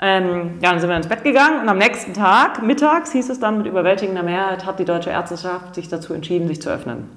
Ähm, 0.00 0.58
ja, 0.60 0.70
dann 0.70 0.80
sind 0.80 0.90
wir 0.90 0.96
ins 0.96 1.06
Bett 1.06 1.22
gegangen 1.22 1.62
und 1.62 1.68
am 1.68 1.78
nächsten 1.78 2.12
Tag, 2.12 2.60
mittags, 2.62 3.12
hieß 3.12 3.30
es 3.30 3.38
dann 3.38 3.58
mit 3.58 3.66
überwältigender 3.66 4.24
Mehrheit, 4.24 4.66
hat 4.66 4.80
die 4.80 4.84
deutsche 4.84 5.10
Ärzteschaft 5.10 5.76
sich 5.76 5.88
dazu 5.88 6.12
entschieden, 6.12 6.48
sich 6.48 6.60
zu 6.60 6.70
öffnen. 6.70 7.08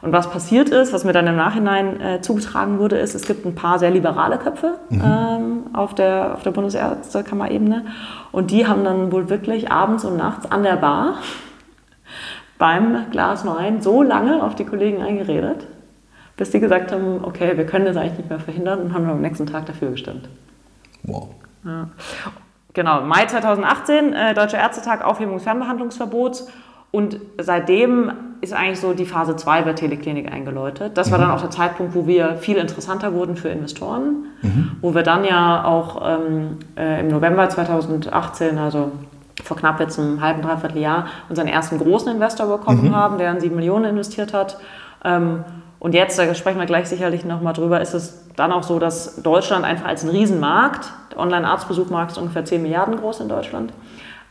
Und 0.00 0.12
was 0.12 0.30
passiert 0.30 0.68
ist, 0.68 0.92
was 0.92 1.04
mir 1.04 1.12
dann 1.12 1.26
im 1.26 1.36
Nachhinein 1.36 2.00
äh, 2.00 2.20
zugetragen 2.20 2.78
wurde, 2.78 2.98
ist, 2.98 3.14
es 3.14 3.26
gibt 3.26 3.44
ein 3.44 3.54
paar 3.54 3.78
sehr 3.78 3.90
liberale 3.90 4.38
Köpfe 4.38 4.78
mhm. 4.90 5.02
ähm, 5.04 5.62
auf 5.72 5.94
der, 5.94 6.34
auf 6.34 6.42
der 6.42 6.52
Bundesärztekammerebene. 6.52 7.86
Und 8.30 8.50
die 8.50 8.66
haben 8.66 8.84
dann 8.84 9.10
wohl 9.10 9.28
wirklich 9.28 9.72
abends 9.72 10.04
und 10.04 10.16
nachts 10.16 10.50
an 10.50 10.62
der 10.62 10.76
Bar 10.76 11.14
beim 12.58 13.10
Glas 13.10 13.44
Wein 13.44 13.82
so 13.82 14.02
lange 14.02 14.42
auf 14.42 14.54
die 14.54 14.64
Kollegen 14.64 15.02
eingeredet, 15.02 15.66
bis 16.36 16.50
die 16.50 16.60
gesagt 16.60 16.92
haben, 16.92 17.24
okay, 17.24 17.56
wir 17.56 17.66
können 17.66 17.84
das 17.84 17.96
eigentlich 17.96 18.18
nicht 18.18 18.30
mehr 18.30 18.40
verhindern 18.40 18.80
und 18.80 18.94
haben 18.94 19.08
am 19.10 19.20
nächsten 19.20 19.46
Tag 19.46 19.66
dafür 19.66 19.90
gestimmt. 19.90 20.28
Wow. 21.02 21.28
Ja. 21.64 21.88
Genau, 22.74 23.00
Mai 23.00 23.26
2018, 23.26 24.12
äh, 24.12 24.34
Deutscher 24.34 24.58
Ärztetag, 24.58 25.04
Aufhebung 25.04 25.34
des 25.34 25.42
Fernbehandlungsverbots. 25.42 26.48
Und 26.90 27.20
seitdem 27.38 28.12
ist 28.40 28.52
eigentlich 28.52 28.80
so 28.80 28.94
die 28.94 29.04
Phase 29.04 29.36
2 29.36 29.62
bei 29.62 29.72
Teleklinik 29.72 30.30
eingeläutet. 30.32 30.96
Das 30.96 31.10
war 31.10 31.18
dann 31.18 31.28
mhm. 31.28 31.34
auch 31.34 31.40
der 31.40 31.50
Zeitpunkt, 31.50 31.94
wo 31.94 32.06
wir 32.06 32.36
viel 32.36 32.56
interessanter 32.56 33.12
wurden 33.12 33.36
für 33.36 33.48
Investoren, 33.48 34.26
mhm. 34.42 34.72
wo 34.80 34.94
wir 34.94 35.02
dann 35.02 35.24
ja 35.24 35.64
auch 35.64 36.02
ähm, 36.04 36.58
äh, 36.76 37.00
im 37.00 37.08
November 37.08 37.48
2018, 37.48 38.58
also 38.58 38.92
vor 39.42 39.56
knapp 39.56 39.80
jetzt 39.80 39.98
einem 39.98 40.20
halben, 40.20 40.42
dreiviertel 40.42 40.78
Jahr, 40.78 41.06
unseren 41.28 41.48
ersten 41.48 41.78
großen 41.78 42.12
Investor 42.12 42.46
bekommen 42.46 42.88
mhm. 42.88 42.94
haben, 42.94 43.18
der 43.18 43.32
dann 43.32 43.40
7 43.40 43.54
Millionen 43.54 43.86
investiert 43.86 44.32
hat. 44.32 44.58
Ähm, 45.04 45.44
und 45.80 45.94
jetzt, 45.94 46.18
da 46.18 46.34
sprechen 46.34 46.58
wir 46.58 46.66
gleich 46.66 46.88
sicherlich 46.88 47.24
nochmal 47.24 47.52
drüber, 47.52 47.80
ist 47.80 47.94
es 47.94 48.26
dann 48.36 48.52
auch 48.52 48.64
so, 48.64 48.78
dass 48.78 49.22
Deutschland 49.22 49.64
einfach 49.64 49.86
als 49.86 50.04
ein 50.04 50.10
Riesenmarkt, 50.10 50.90
der 51.12 51.18
Online-Arztbesuchmarkt 51.18 52.12
ist 52.12 52.18
ungefähr 52.18 52.44
10 52.44 52.62
Milliarden 52.62 52.96
groß 52.96 53.20
in 53.20 53.28
Deutschland, 53.28 53.72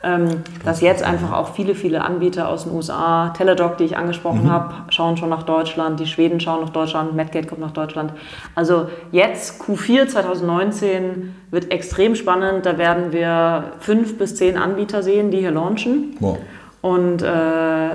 ähm, 0.04 0.42
dass 0.64 0.82
jetzt 0.82 1.02
einfach 1.02 1.34
auch 1.34 1.56
viele, 1.56 1.74
viele 1.74 2.04
Anbieter 2.04 2.50
aus 2.50 2.66
den 2.66 2.74
USA, 2.74 3.30
Teledoc, 3.30 3.78
die 3.78 3.86
ich 3.86 3.98
angesprochen 3.98 4.44
mhm. 4.44 4.52
habe, 4.52 4.76
schauen 4.90 5.18
schon 5.18 5.30
nach 5.30 5.44
Deutschland, 5.44 6.00
die 6.00 6.06
Schweden 6.06 6.40
schauen 6.40 6.62
nach 6.62 6.70
Deutschland, 6.70 7.16
Medgate 7.16 7.48
kommt 7.48 7.62
nach 7.62 7.72
Deutschland. 7.72 8.14
Also 8.54 8.90
jetzt 9.12 9.62
Q4 9.62 10.08
2019 10.08 11.36
wird 11.50 11.72
extrem 11.72 12.16
spannend. 12.16 12.66
Da 12.66 12.78
werden 12.78 13.12
wir 13.12 13.72
fünf 13.80 14.18
bis 14.20 14.36
zehn 14.36 14.58
Anbieter 14.58 15.02
sehen, 15.02 15.32
die 15.32 15.40
hier 15.40 15.52
launchen. 15.52 16.16
Wow. 16.20 16.38
Und 16.82 17.24
äh, 17.24 17.90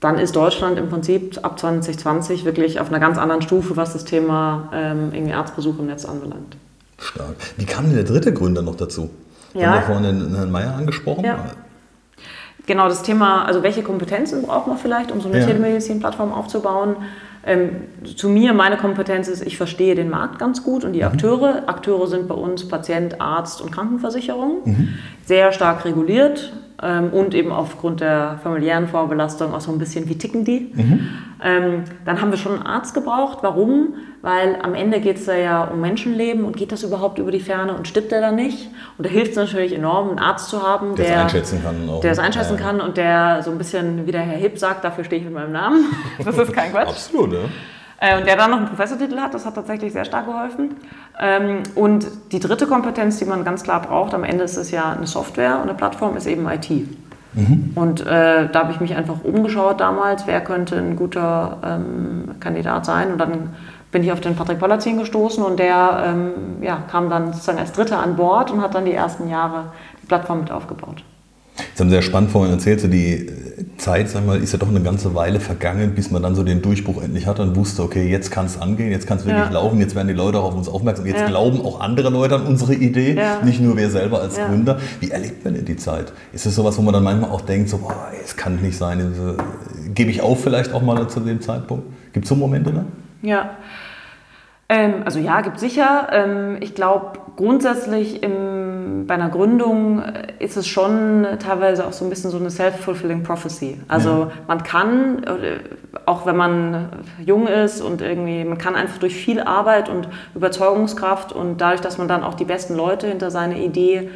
dann 0.00 0.18
ist 0.18 0.36
Deutschland 0.36 0.78
im 0.78 0.88
Prinzip 0.88 1.38
ab 1.42 1.58
2020 1.58 2.44
wirklich 2.44 2.80
auf 2.80 2.88
einer 2.88 3.00
ganz 3.00 3.16
anderen 3.16 3.40
Stufe, 3.42 3.76
was 3.76 3.94
das 3.94 4.04
Thema 4.04 4.70
ähm, 4.74 5.10
irgendwie 5.12 5.32
Arztbesuch 5.32 5.78
im 5.78 5.86
Netz 5.86 6.04
anbelangt. 6.04 6.56
Stark. 6.98 7.36
Wie 7.56 7.64
kam 7.64 7.86
denn 7.86 7.94
der 7.94 8.04
dritte 8.04 8.32
Gründer 8.32 8.62
noch 8.62 8.76
dazu? 8.76 9.08
Ja. 9.54 9.60
Wir 9.60 9.66
haben 9.68 9.74
ja 9.74 9.80
vorhin 9.82 10.34
Herrn 10.34 10.50
Mayer 10.50 10.74
angesprochen. 10.76 11.24
Ja. 11.24 11.44
Genau, 12.66 12.88
das 12.88 13.02
Thema, 13.02 13.46
also 13.46 13.62
welche 13.62 13.82
Kompetenzen 13.82 14.42
braucht 14.42 14.66
man 14.66 14.78
vielleicht, 14.78 15.10
um 15.10 15.20
so 15.20 15.28
eine 15.28 15.40
ja. 15.40 15.46
Telemedizin-Plattform 15.46 16.32
aufzubauen? 16.32 16.96
Ähm, 17.44 17.70
zu 18.16 18.28
mir, 18.28 18.52
meine 18.52 18.76
Kompetenz 18.76 19.26
ist, 19.26 19.44
ich 19.44 19.56
verstehe 19.56 19.94
den 19.94 20.10
Markt 20.10 20.38
ganz 20.38 20.62
gut 20.62 20.84
und 20.84 20.92
die 20.92 21.00
mhm. 21.00 21.06
Akteure. 21.06 21.62
Akteure 21.66 22.06
sind 22.06 22.28
bei 22.28 22.34
uns 22.34 22.68
Patient, 22.68 23.20
Arzt 23.20 23.62
und 23.62 23.72
Krankenversicherung. 23.72 24.58
Mhm. 24.64 24.88
Sehr 25.24 25.50
stark 25.52 25.84
reguliert 25.84 26.52
ähm, 26.82 27.10
und 27.10 27.34
eben 27.34 27.52
aufgrund 27.52 28.00
der 28.00 28.38
familiären 28.42 28.88
Vorbelastung 28.88 29.52
auch 29.52 29.60
so 29.60 29.70
ein 29.70 29.78
bisschen, 29.78 30.08
wie 30.08 30.16
ticken 30.16 30.44
die. 30.44 30.72
Mhm. 30.74 31.08
Ähm, 31.42 31.84
dann 32.04 32.20
haben 32.20 32.30
wir 32.30 32.38
schon 32.38 32.54
einen 32.54 32.62
Arzt 32.62 32.94
gebraucht. 32.94 33.38
Warum? 33.42 33.94
Weil 34.22 34.58
am 34.62 34.74
Ende 34.74 35.00
geht 35.00 35.16
es 35.16 35.26
da 35.26 35.34
ja 35.34 35.64
um 35.64 35.80
Menschenleben 35.80 36.44
und 36.44 36.56
geht 36.56 36.72
das 36.72 36.82
überhaupt 36.82 37.18
über 37.18 37.30
die 37.30 37.40
Ferne 37.40 37.74
und 37.74 37.88
stirbt 37.88 38.12
der 38.12 38.20
da 38.20 38.32
nicht? 38.32 38.68
Und 38.98 39.06
da 39.06 39.10
hilft 39.10 39.32
es 39.32 39.36
natürlich 39.36 39.74
enorm, 39.74 40.10
einen 40.10 40.18
Arzt 40.18 40.48
zu 40.50 40.62
haben, 40.62 40.94
der, 40.96 41.06
der 41.06 41.22
einschätzen 41.22 41.62
kann. 41.62 41.88
Auch. 41.88 42.00
Der 42.00 42.12
es 42.12 42.18
einschätzen 42.18 42.56
ja. 42.56 42.62
kann 42.62 42.80
und 42.80 42.96
der 42.96 43.42
so 43.42 43.50
ein 43.50 43.58
bisschen, 43.58 44.06
wie 44.06 44.12
der 44.12 44.22
Herr 44.22 44.38
Hipp 44.38 44.58
sagt, 44.58 44.84
dafür 44.84 45.04
stehe 45.04 45.20
ich 45.20 45.24
mit 45.24 45.34
meinem 45.34 45.52
Namen. 45.52 45.86
Das 46.24 46.36
ist 46.36 46.52
kein 46.52 46.70
Quatsch. 46.70 46.88
Absolut, 46.88 47.32
ja. 47.32 47.38
Äh, 48.00 48.18
und 48.18 48.26
der 48.26 48.36
dann 48.36 48.50
noch 48.50 48.58
einen 48.58 48.68
Professortitel 48.68 49.18
hat, 49.18 49.34
das 49.34 49.44
hat 49.44 49.54
tatsächlich 49.54 49.92
sehr 49.92 50.04
stark 50.04 50.26
geholfen. 50.26 50.76
Ähm, 51.20 51.62
und 51.74 52.06
die 52.32 52.40
dritte 52.40 52.66
Kompetenz, 52.66 53.18
die 53.18 53.26
man 53.26 53.44
ganz 53.44 53.62
klar 53.62 53.82
braucht, 53.82 54.14
am 54.14 54.24
Ende 54.24 54.44
ist 54.44 54.56
es 54.56 54.70
ja 54.70 54.92
eine 54.92 55.06
Software 55.06 55.56
und 55.56 55.62
eine 55.68 55.74
Plattform 55.74 56.16
ist 56.16 56.26
eben 56.26 56.48
IT. 56.48 56.70
Mhm. 57.34 57.72
Und 57.74 58.00
äh, 58.00 58.48
da 58.50 58.60
habe 58.60 58.72
ich 58.72 58.80
mich 58.80 58.96
einfach 58.96 59.22
umgeschaut 59.22 59.80
damals, 59.80 60.26
wer 60.26 60.40
könnte 60.40 60.76
ein 60.76 60.96
guter 60.96 61.58
ähm, 61.62 62.40
Kandidat 62.40 62.86
sein. 62.86 63.12
Und 63.12 63.18
dann 63.18 63.50
bin 63.92 64.02
ich 64.02 64.12
auf 64.12 64.20
den 64.20 64.34
Patrick 64.34 64.58
Pollerzin 64.58 64.98
gestoßen 64.98 65.44
und 65.44 65.58
der 65.58 66.04
ähm, 66.06 66.62
ja, 66.62 66.78
kam 66.90 67.10
dann 67.10 67.32
sozusagen 67.32 67.58
als 67.58 67.72
Dritter 67.72 68.00
an 68.00 68.16
Bord 68.16 68.50
und 68.50 68.62
hat 68.62 68.74
dann 68.74 68.84
die 68.84 68.94
ersten 68.94 69.28
Jahre 69.28 69.72
die 70.02 70.06
Plattform 70.06 70.40
mit 70.40 70.50
aufgebaut. 70.50 71.04
Das 71.56 71.80
haben 71.80 71.90
Sie 71.90 71.96
ja 71.96 72.02
spannend 72.02 72.30
vorhin 72.30 72.52
erzählt, 72.52 72.80
so 72.80 72.88
die 72.88 73.28
Zeit, 73.76 74.08
sag 74.08 74.26
mal, 74.26 74.40
ist 74.40 74.52
ja 74.52 74.58
doch 74.58 74.68
eine 74.68 74.80
ganze 74.80 75.14
Weile 75.14 75.40
vergangen, 75.40 75.94
bis 75.94 76.10
man 76.10 76.22
dann 76.22 76.34
so 76.34 76.42
den 76.42 76.62
Durchbruch 76.62 77.02
endlich 77.02 77.26
hat 77.26 77.40
und 77.40 77.56
wusste, 77.56 77.82
okay, 77.82 78.08
jetzt 78.08 78.30
kann 78.30 78.46
es 78.46 78.60
angehen, 78.60 78.90
jetzt 78.90 79.06
kann 79.06 79.18
es 79.18 79.24
wirklich 79.24 79.46
ja. 79.46 79.50
laufen, 79.50 79.80
jetzt 79.80 79.94
werden 79.94 80.08
die 80.08 80.14
Leute 80.14 80.38
auch 80.38 80.44
auf 80.44 80.54
uns 80.54 80.68
aufmerksam, 80.68 81.06
jetzt 81.06 81.20
ja. 81.20 81.26
glauben 81.26 81.60
auch 81.60 81.80
andere 81.80 82.10
Leute 82.10 82.36
an 82.36 82.46
unsere 82.46 82.74
Idee, 82.74 83.14
ja. 83.14 83.42
nicht 83.42 83.60
nur 83.60 83.76
wir 83.76 83.90
selber 83.90 84.20
als 84.20 84.36
Gründer. 84.36 84.78
Wie 85.00 85.10
erlebt 85.10 85.44
man 85.44 85.54
denn 85.54 85.64
die 85.64 85.76
Zeit? 85.76 86.12
Ist 86.32 86.46
es 86.46 86.54
sowas, 86.54 86.76
wo 86.78 86.82
man 86.82 86.94
dann 86.94 87.04
manchmal 87.04 87.30
auch 87.30 87.40
denkt, 87.40 87.70
so, 87.70 87.78
boah, 87.78 88.08
es 88.22 88.36
kann 88.36 88.60
nicht 88.60 88.76
sein, 88.76 89.00
also, 89.00 89.36
gebe 89.94 90.10
ich 90.10 90.20
auf 90.20 90.42
vielleicht 90.42 90.72
auch 90.72 90.82
mal 90.82 91.08
zu 91.08 91.20
dem 91.20 91.40
Zeitpunkt? 91.40 91.84
Gibt 92.12 92.24
es 92.24 92.28
so 92.28 92.34
Momente 92.34 92.72
da? 92.72 92.84
Ja. 93.22 93.50
Ähm, 94.70 95.02
also 95.04 95.18
ja, 95.18 95.40
gibt 95.40 95.58
sicher. 95.58 96.06
Ähm, 96.12 96.58
ich 96.60 96.76
glaube, 96.76 97.18
grundsätzlich 97.34 98.22
im, 98.22 99.04
bei 99.08 99.14
einer 99.14 99.28
Gründung 99.28 100.00
äh, 100.00 100.32
ist 100.38 100.56
es 100.56 100.68
schon 100.68 101.26
teilweise 101.40 101.84
auch 101.88 101.92
so 101.92 102.04
ein 102.04 102.08
bisschen 102.08 102.30
so 102.30 102.38
eine 102.38 102.50
self-fulfilling 102.50 103.24
prophecy. 103.24 103.80
Also 103.88 104.10
ja. 104.10 104.30
man 104.46 104.62
kann, 104.62 105.24
auch 106.06 106.24
wenn 106.24 106.36
man 106.36 106.88
jung 107.26 107.48
ist 107.48 107.80
und 107.80 108.00
irgendwie, 108.00 108.44
man 108.44 108.58
kann 108.58 108.76
einfach 108.76 108.98
durch 108.98 109.16
viel 109.16 109.40
Arbeit 109.40 109.88
und 109.88 110.08
Überzeugungskraft 110.36 111.32
und 111.32 111.60
dadurch, 111.60 111.80
dass 111.80 111.98
man 111.98 112.06
dann 112.06 112.22
auch 112.22 112.34
die 112.34 112.44
besten 112.44 112.76
Leute 112.76 113.08
hinter 113.08 113.32
seine 113.32 113.60
Idee 113.60 114.08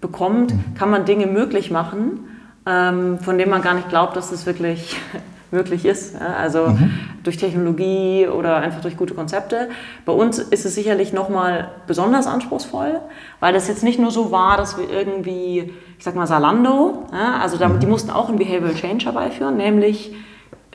bekommt, 0.00 0.52
mhm. 0.52 0.74
kann 0.76 0.90
man 0.90 1.04
Dinge 1.04 1.28
möglich 1.28 1.70
machen, 1.70 2.24
ähm, 2.66 3.20
von 3.20 3.38
denen 3.38 3.52
man 3.52 3.62
gar 3.62 3.74
nicht 3.74 3.88
glaubt, 3.88 4.16
dass 4.16 4.32
es 4.32 4.44
wirklich 4.44 4.96
möglich 5.50 5.84
ist. 5.84 6.14
Also 6.20 6.68
mhm. 6.68 6.92
durch 7.22 7.36
Technologie 7.36 8.26
oder 8.28 8.56
einfach 8.56 8.80
durch 8.80 8.96
gute 8.96 9.14
Konzepte. 9.14 9.68
Bei 10.04 10.12
uns 10.12 10.38
ist 10.38 10.64
es 10.64 10.74
sicherlich 10.74 11.12
nochmal 11.12 11.70
besonders 11.86 12.26
anspruchsvoll, 12.26 13.00
weil 13.40 13.52
das 13.52 13.68
jetzt 13.68 13.82
nicht 13.82 13.98
nur 13.98 14.10
so 14.10 14.30
war, 14.30 14.56
dass 14.56 14.78
wir 14.78 14.88
irgendwie, 14.88 15.72
ich 15.98 16.04
sag 16.04 16.14
mal, 16.14 16.26
Salando, 16.26 17.04
also 17.12 17.56
die 17.56 17.86
mhm. 17.86 17.90
mussten 17.90 18.10
auch 18.10 18.28
ein 18.28 18.36
Behavioral 18.36 18.74
Change 18.74 19.06
herbeiführen, 19.06 19.56
nämlich 19.56 20.14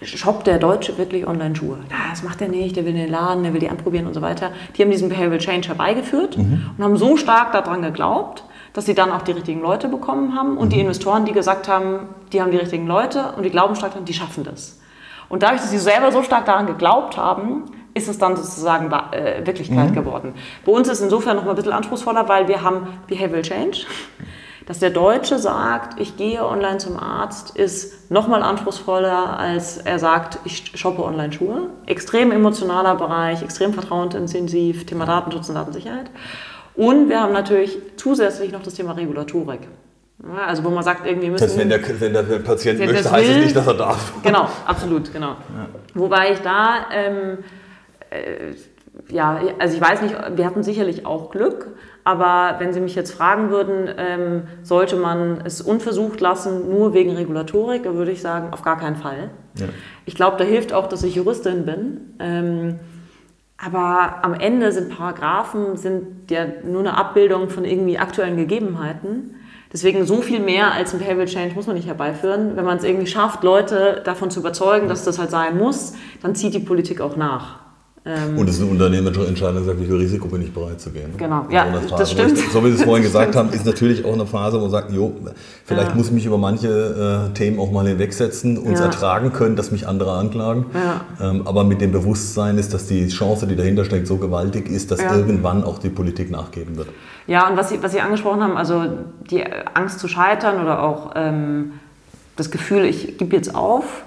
shoppt 0.02 0.48
der 0.48 0.58
Deutsche 0.60 0.98
wirklich 0.98 1.26
Online-Schuhe? 1.26 1.78
Das 2.12 2.22
macht 2.22 2.42
er 2.42 2.50
nicht, 2.50 2.76
der 2.76 2.84
will 2.84 2.92
in 2.92 2.98
den 2.98 3.10
Laden, 3.10 3.44
der 3.44 3.54
will 3.54 3.62
die 3.62 3.70
anprobieren 3.70 4.08
und 4.08 4.14
so 4.14 4.22
weiter. 4.22 4.52
Die 4.76 4.82
haben 4.82 4.92
diesen 4.92 5.08
Behavioral 5.08 5.40
Change 5.40 5.70
herbeigeführt 5.70 6.38
mhm. 6.38 6.72
und 6.78 6.84
haben 6.84 6.98
so 6.98 7.16
stark 7.16 7.54
daran 7.54 7.82
geglaubt, 7.82 8.44
dass 8.76 8.86
sie 8.86 8.94
dann 8.94 9.12
auch 9.14 9.22
die 9.22 9.32
richtigen 9.32 9.62
Leute 9.62 9.88
bekommen 9.88 10.36
haben 10.36 10.58
und 10.58 10.66
mhm. 10.66 10.70
die 10.72 10.80
Investoren, 10.82 11.24
die 11.24 11.32
gesagt 11.32 11.70
haben, 11.70 12.10
die 12.34 12.42
haben 12.42 12.52
die 12.52 12.58
richtigen 12.58 12.86
Leute 12.86 13.32
und 13.38 13.44
die 13.44 13.50
glauben 13.50 13.76
stark 13.76 13.94
daran, 13.94 14.06
die 14.06 14.14
schaffen 14.14 14.44
das. 14.44 14.80
Und 15.30 15.44
dadurch, 15.44 15.62
dass 15.62 15.72
sie 15.72 15.80
selber 15.80 16.12
so 16.12 16.22
stark 16.24 16.46
daran 16.46 16.68
geglaubt 16.68 17.16
haben, 17.16 17.64
ist 17.94 18.10
es 18.10 18.18
dann 18.18 18.36
sozusagen 18.36 18.92
äh, 19.14 19.46
Wirklichkeit 19.46 19.92
mhm. 19.92 19.96
geworden. 19.96 20.34
Bei 20.66 20.74
uns 20.74 20.90
ist 20.90 20.98
es 20.98 21.04
insofern 21.06 21.38
noch 21.38 21.46
mal 21.46 21.52
ein 21.52 21.56
bisschen 21.56 21.72
anspruchsvoller, 21.72 22.28
weil 22.28 22.50
wir 22.50 22.64
haben 22.64 22.88
Behavioral 23.08 23.44
Change. 23.44 23.86
Dass 24.66 24.80
der 24.80 24.90
Deutsche 24.90 25.38
sagt, 25.38 26.00
ich 26.02 26.18
gehe 26.18 26.44
online 26.44 26.80
zum 26.80 27.00
Arzt, 27.00 27.56
ist 27.56 28.12
noch 28.12 28.28
mal 28.28 28.42
anspruchsvoller, 28.42 29.40
als 29.40 29.78
er 29.78 30.00
sagt, 30.00 30.40
ich 30.44 30.72
shoppe 30.76 31.06
online 31.06 31.32
Schuhe. 31.32 31.70
Extrem 31.86 32.32
emotionaler 32.32 32.96
Bereich, 32.96 33.42
extrem 33.42 33.74
vertrauensintensiv, 33.74 34.86
Thema 34.86 35.06
Datenschutz 35.06 35.48
und 35.50 35.56
Datensicherheit. 35.56 36.10
Und 36.76 37.10
wir 37.10 37.22
haben 37.22 37.34
natürlich 37.34 37.78
zusätzlich 37.96 38.52
noch 38.52 38.64
das 38.64 38.74
Thema 38.74 38.94
Regulatorik. 38.94 39.62
Also 40.48 40.64
wo 40.64 40.70
man 40.70 40.84
sagt, 40.84 41.06
irgendwie 41.06 41.30
müssen... 41.30 41.44
Das 41.44 41.58
wenn 41.58 41.70
der, 41.70 41.82
wenn 42.00 42.14
der 42.14 42.24
Patient 42.40 42.80
wenn 42.80 42.92
möchte, 42.92 43.12
heißt 43.12 43.30
es 43.30 43.38
nicht, 43.38 43.56
dass 43.56 43.68
er 43.68 43.74
darf. 43.76 44.14
Genau, 44.24 44.48
absolut, 44.66 45.12
genau. 45.12 45.32
Ja. 45.32 45.68
Wobei 45.94 46.32
ich 46.32 46.40
da, 46.40 46.86
ähm, 46.92 47.40
äh, 48.10 49.14
ja, 49.14 49.40
also 49.60 49.76
ich 49.76 49.82
weiß 49.82 50.02
nicht, 50.02 50.16
wir 50.36 50.46
hatten 50.46 50.64
sicherlich 50.64 51.06
auch 51.06 51.32
Glück, 51.32 51.76
aber 52.06 52.56
wenn 52.60 52.72
Sie 52.72 52.80
mich 52.80 52.96
jetzt 52.96 53.12
fragen 53.12 53.50
würden, 53.50 53.90
ähm, 53.98 54.44
sollte 54.64 54.96
man 54.96 55.42
es 55.44 55.62
unversucht 55.62 56.22
lassen, 56.22 56.70
nur 56.70 56.94
wegen 56.94 57.12
Regulatorik, 57.16 57.84
dann 57.84 57.96
würde 57.96 58.12
ich 58.12 58.22
sagen, 58.22 58.54
auf 58.54 58.62
gar 58.62 58.80
keinen 58.80 58.96
Fall. 58.96 59.32
Ja. 59.58 59.66
Ich 60.06 60.16
glaube, 60.16 60.38
da 60.38 60.44
hilft 60.44 60.72
auch, 60.72 60.88
dass 60.88 61.04
ich 61.04 61.16
Juristin 61.16 61.66
bin. 61.66 62.16
Ähm, 62.20 62.80
aber 63.58 64.24
am 64.24 64.34
Ende 64.34 64.72
sind 64.72 64.90
Paragraphen 64.90 65.78
sind 65.78 66.30
ja 66.30 66.46
nur 66.64 66.82
eine 66.82 66.98
Abbildung 66.98 67.50
von 67.50 67.64
irgendwie 67.64 67.98
aktuellen 67.98 68.36
Gegebenheiten. 68.36 69.36
Deswegen 69.72 70.06
so 70.06 70.22
viel 70.22 70.40
mehr 70.40 70.72
als 70.74 70.94
ein 70.94 71.00
Behavioral 71.00 71.28
Change 71.28 71.56
muss 71.56 71.68
man 71.68 71.76
nicht 71.76 71.88
herbeiführen. 71.88 72.56
Wenn 72.56 72.66
man 72.66 72.78
es 72.78 72.84
irgendwie 72.84 73.08
schafft, 73.08 73.44
Leute 73.44 74.02
davon 74.06 74.30
zu 74.30 74.40
überzeugen, 74.42 74.88
dass 74.88 75.04
das 75.04 75.20
halt 75.20 75.32
sein 75.32 75.58
muss, 75.58 75.96
dann 76.22 76.36
zieht 76.36 76.54
die 76.54 76.60
Politik 76.60 77.02
auch 77.02 77.16
nach. 77.16 77.65
Ähm, 78.08 78.38
und 78.38 78.48
es 78.48 78.58
ist 78.58 78.62
eine 78.62 78.70
unternehmerische 78.70 79.26
Entscheidung, 79.26 79.66
wie 79.80 79.86
viel 79.86 79.96
Risiko 79.96 80.28
bin 80.28 80.44
ich 80.44 80.54
bereit 80.54 80.80
zu 80.80 80.92
gehen. 80.92 81.12
Genau, 81.18 81.48
ja, 81.50 81.66
so 81.88 81.98
das 81.98 82.12
stimmt. 82.12 82.38
Ich, 82.38 82.52
so 82.52 82.64
wie 82.64 82.70
Sie 82.70 82.76
es 82.76 82.84
vorhin 82.84 83.04
gesagt 83.04 83.36
haben, 83.36 83.50
ist 83.50 83.66
natürlich 83.66 84.06
auch 84.06 84.14
eine 84.14 84.28
Phase, 84.28 84.58
wo 84.58 84.62
man 84.62 84.70
sagt, 84.70 84.92
jo, 84.92 85.12
vielleicht 85.66 85.90
ja. 85.90 85.96
muss 85.96 86.08
ich 86.08 86.12
mich 86.12 86.26
über 86.28 86.38
manche 86.38 87.30
äh, 87.32 87.34
Themen 87.34 87.60
auch 87.60 87.72
mal 87.72 87.88
hinwegsetzen 87.88 88.60
und 88.60 88.74
ja. 88.74 88.82
ertragen 88.86 89.34
können, 89.34 89.56
dass 89.56 89.72
mich 89.72 89.88
andere 89.88 90.12
anklagen. 90.12 90.68
Ja. 90.76 91.30
Ähm, 91.32 91.48
aber 91.48 91.64
mit 91.64 91.82
dem 91.82 91.92
Bewusstsein 91.92 92.60
ist, 92.60 92.76
dass 92.76 92.86
die 92.86 93.08
Chance, 93.08 93.48
die 93.48 93.56
dahinter 93.56 93.86
steckt, 93.86 94.06
so 94.06 94.18
gewaltig 94.18 94.70
ist, 94.70 94.92
dass 94.92 95.00
irgendwann 95.02 95.64
auch 95.64 95.80
die 95.80 95.90
Politik 95.90 96.30
nachgeben 96.30 96.78
wird. 96.78 96.90
Ja, 97.26 97.50
und 97.50 97.58
was 97.58 97.70
Sie, 97.70 97.82
was 97.82 97.92
Sie 97.92 98.02
angesprochen 98.02 98.44
haben, 98.44 98.56
also 98.56 98.84
die 99.32 99.44
Angst 99.74 100.00
zu 100.00 100.08
scheitern 100.08 100.62
oder 100.62 100.84
auch 100.84 101.14
ähm, 101.16 101.72
das 102.36 102.52
Gefühl, 102.52 102.86
ich 102.86 103.18
gebe 103.18 103.36
jetzt 103.36 103.56
auf. 103.56 104.04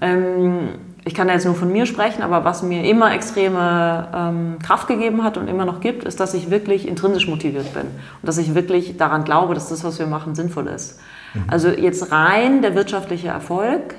Ähm, 0.00 0.68
ich 1.06 1.14
kann 1.14 1.28
jetzt 1.28 1.44
nur 1.44 1.54
von 1.54 1.70
mir 1.70 1.86
sprechen, 1.86 2.22
aber 2.22 2.44
was 2.44 2.64
mir 2.64 2.82
immer 2.82 3.14
extreme 3.14 4.08
ähm, 4.12 4.58
Kraft 4.60 4.88
gegeben 4.88 5.22
hat 5.22 5.36
und 5.36 5.46
immer 5.46 5.64
noch 5.64 5.78
gibt, 5.78 6.02
ist, 6.02 6.18
dass 6.18 6.34
ich 6.34 6.50
wirklich 6.50 6.86
intrinsisch 6.88 7.28
motiviert 7.28 7.72
bin 7.74 7.84
und 7.84 8.22
dass 8.22 8.38
ich 8.38 8.56
wirklich 8.56 8.96
daran 8.96 9.22
glaube, 9.22 9.54
dass 9.54 9.68
das, 9.68 9.84
was 9.84 10.00
wir 10.00 10.08
machen, 10.08 10.34
sinnvoll 10.34 10.66
ist. 10.66 10.98
Mhm. 11.32 11.44
Also 11.46 11.68
jetzt 11.68 12.10
rein 12.10 12.60
der 12.60 12.74
wirtschaftliche 12.74 13.28
Erfolg 13.28 13.94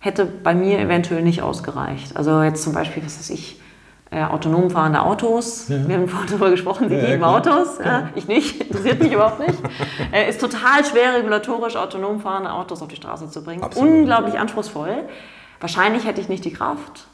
hätte 0.00 0.26
bei 0.26 0.54
mir 0.54 0.80
eventuell 0.80 1.22
nicht 1.22 1.40
ausgereicht. 1.40 2.14
Also 2.14 2.42
jetzt 2.42 2.62
zum 2.62 2.74
Beispiel, 2.74 3.02
was 3.02 3.18
weiß 3.18 3.30
ich, 3.30 3.58
äh, 4.10 4.22
autonom 4.22 4.68
fahrende 4.68 5.00
Autos. 5.00 5.68
Ja. 5.68 5.88
Wir 5.88 5.96
haben 5.96 6.08
vorhin 6.08 6.28
darüber 6.28 6.50
gesprochen, 6.50 6.90
sie 6.90 6.96
ja, 6.96 7.06
lieben 7.06 7.22
ja, 7.22 7.36
Autos. 7.36 7.78
Ja, 7.82 8.10
ich 8.14 8.28
nicht, 8.28 8.60
interessiert 8.60 9.02
mich 9.02 9.12
überhaupt 9.12 9.40
nicht. 9.40 9.58
Äh, 10.12 10.28
ist 10.28 10.40
total 10.40 10.84
schwer, 10.84 11.14
regulatorisch 11.14 11.74
autonom 11.74 12.20
fahrende 12.20 12.52
Autos 12.52 12.82
auf 12.82 12.88
die 12.88 12.96
Straße 12.96 13.28
zu 13.30 13.42
bringen. 13.42 13.64
Absolut. 13.64 13.90
Unglaublich 13.90 14.38
anspruchsvoll. 14.38 15.04
Wahrscheinlich 15.64 16.04
hätte 16.04 16.20
ich 16.20 16.28
nicht 16.28 16.44
die 16.44 16.52
Kraft 16.52 17.06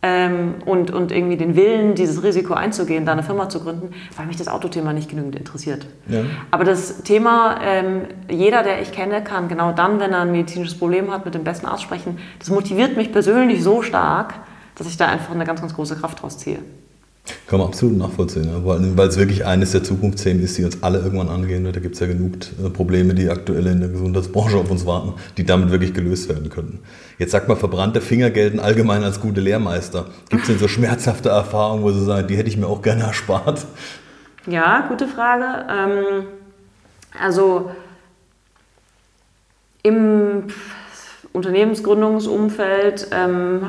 ähm, 0.00 0.54
und, 0.64 0.90
und 0.90 1.12
irgendwie 1.12 1.36
den 1.36 1.54
Willen, 1.54 1.94
dieses 1.94 2.22
Risiko 2.22 2.54
einzugehen, 2.54 3.04
da 3.04 3.12
eine 3.12 3.22
Firma 3.22 3.50
zu 3.50 3.60
gründen, 3.60 3.92
weil 4.16 4.24
mich 4.24 4.38
das 4.38 4.48
Autothema 4.48 4.94
nicht 4.94 5.10
genügend 5.10 5.36
interessiert. 5.36 5.86
Ja. 6.08 6.22
Aber 6.50 6.64
das 6.64 7.02
Thema, 7.02 7.60
ähm, 7.62 8.04
jeder, 8.30 8.62
der 8.62 8.80
ich 8.80 8.92
kenne, 8.92 9.22
kann 9.22 9.48
genau 9.48 9.72
dann, 9.72 10.00
wenn 10.00 10.14
er 10.14 10.20
ein 10.20 10.32
medizinisches 10.32 10.78
Problem 10.78 11.10
hat, 11.12 11.26
mit 11.26 11.34
dem 11.34 11.44
besten 11.44 11.66
Arzt 11.66 11.82
sprechen. 11.82 12.16
Das 12.38 12.48
motiviert 12.48 12.96
mich 12.96 13.12
persönlich 13.12 13.62
so 13.62 13.82
stark, 13.82 14.32
dass 14.76 14.86
ich 14.86 14.96
da 14.96 15.04
einfach 15.04 15.34
eine 15.34 15.44
ganz, 15.44 15.60
ganz 15.60 15.74
große 15.74 15.96
Kraft 15.96 16.22
draus 16.22 16.38
ziehe. 16.38 16.60
Kann 17.46 17.58
man 17.58 17.68
absolut 17.68 17.96
nachvollziehen, 17.96 18.44
ja. 18.44 18.64
weil, 18.64 19.08
es 19.08 19.16
wirklich 19.16 19.44
eines 19.44 19.72
der 19.72 19.82
Zukunftsthemen 19.84 20.42
ist, 20.42 20.56
die 20.56 20.64
uns 20.64 20.82
alle 20.82 20.98
irgendwann 20.98 21.28
angehen 21.28 21.64
wird. 21.64 21.76
Da 21.76 21.80
gibt 21.80 21.94
es 21.94 22.00
ja 22.00 22.06
genug 22.06 22.34
äh, 22.64 22.70
Probleme, 22.70 23.14
die 23.14 23.28
aktuell 23.28 23.66
in 23.66 23.80
der 23.80 23.88
Gesundheitsbranche 23.88 24.56
auf 24.56 24.70
uns 24.70 24.86
warten, 24.86 25.14
die 25.36 25.44
damit 25.44 25.70
wirklich 25.70 25.92
gelöst 25.92 26.28
werden 26.28 26.48
könnten. 26.48 26.80
Jetzt 27.18 27.32
sagt 27.32 27.48
man, 27.48 27.56
verbrannte 27.56 28.00
Finger 28.00 28.30
gelten 28.30 28.58
allgemein 28.58 29.04
als 29.04 29.20
gute 29.20 29.40
Lehrmeister. 29.40 30.06
Gibt 30.28 30.42
es 30.42 30.48
denn 30.48 30.58
so 30.58 30.68
schmerzhafte 30.68 31.28
Erfahrungen, 31.28 31.82
wo 31.82 31.90
Sie 31.92 32.04
sagen, 32.04 32.26
die 32.28 32.36
hätte 32.36 32.48
ich 32.48 32.56
mir 32.56 32.66
auch 32.66 32.82
gerne 32.82 33.02
erspart? 33.02 33.66
Ja, 34.46 34.86
gute 34.88 35.06
Frage. 35.06 35.66
Ähm, 35.70 36.24
Also 37.20 37.70
im 39.82 40.44
Unternehmensgründungsumfeld 41.32 43.08
ähm, 43.12 43.62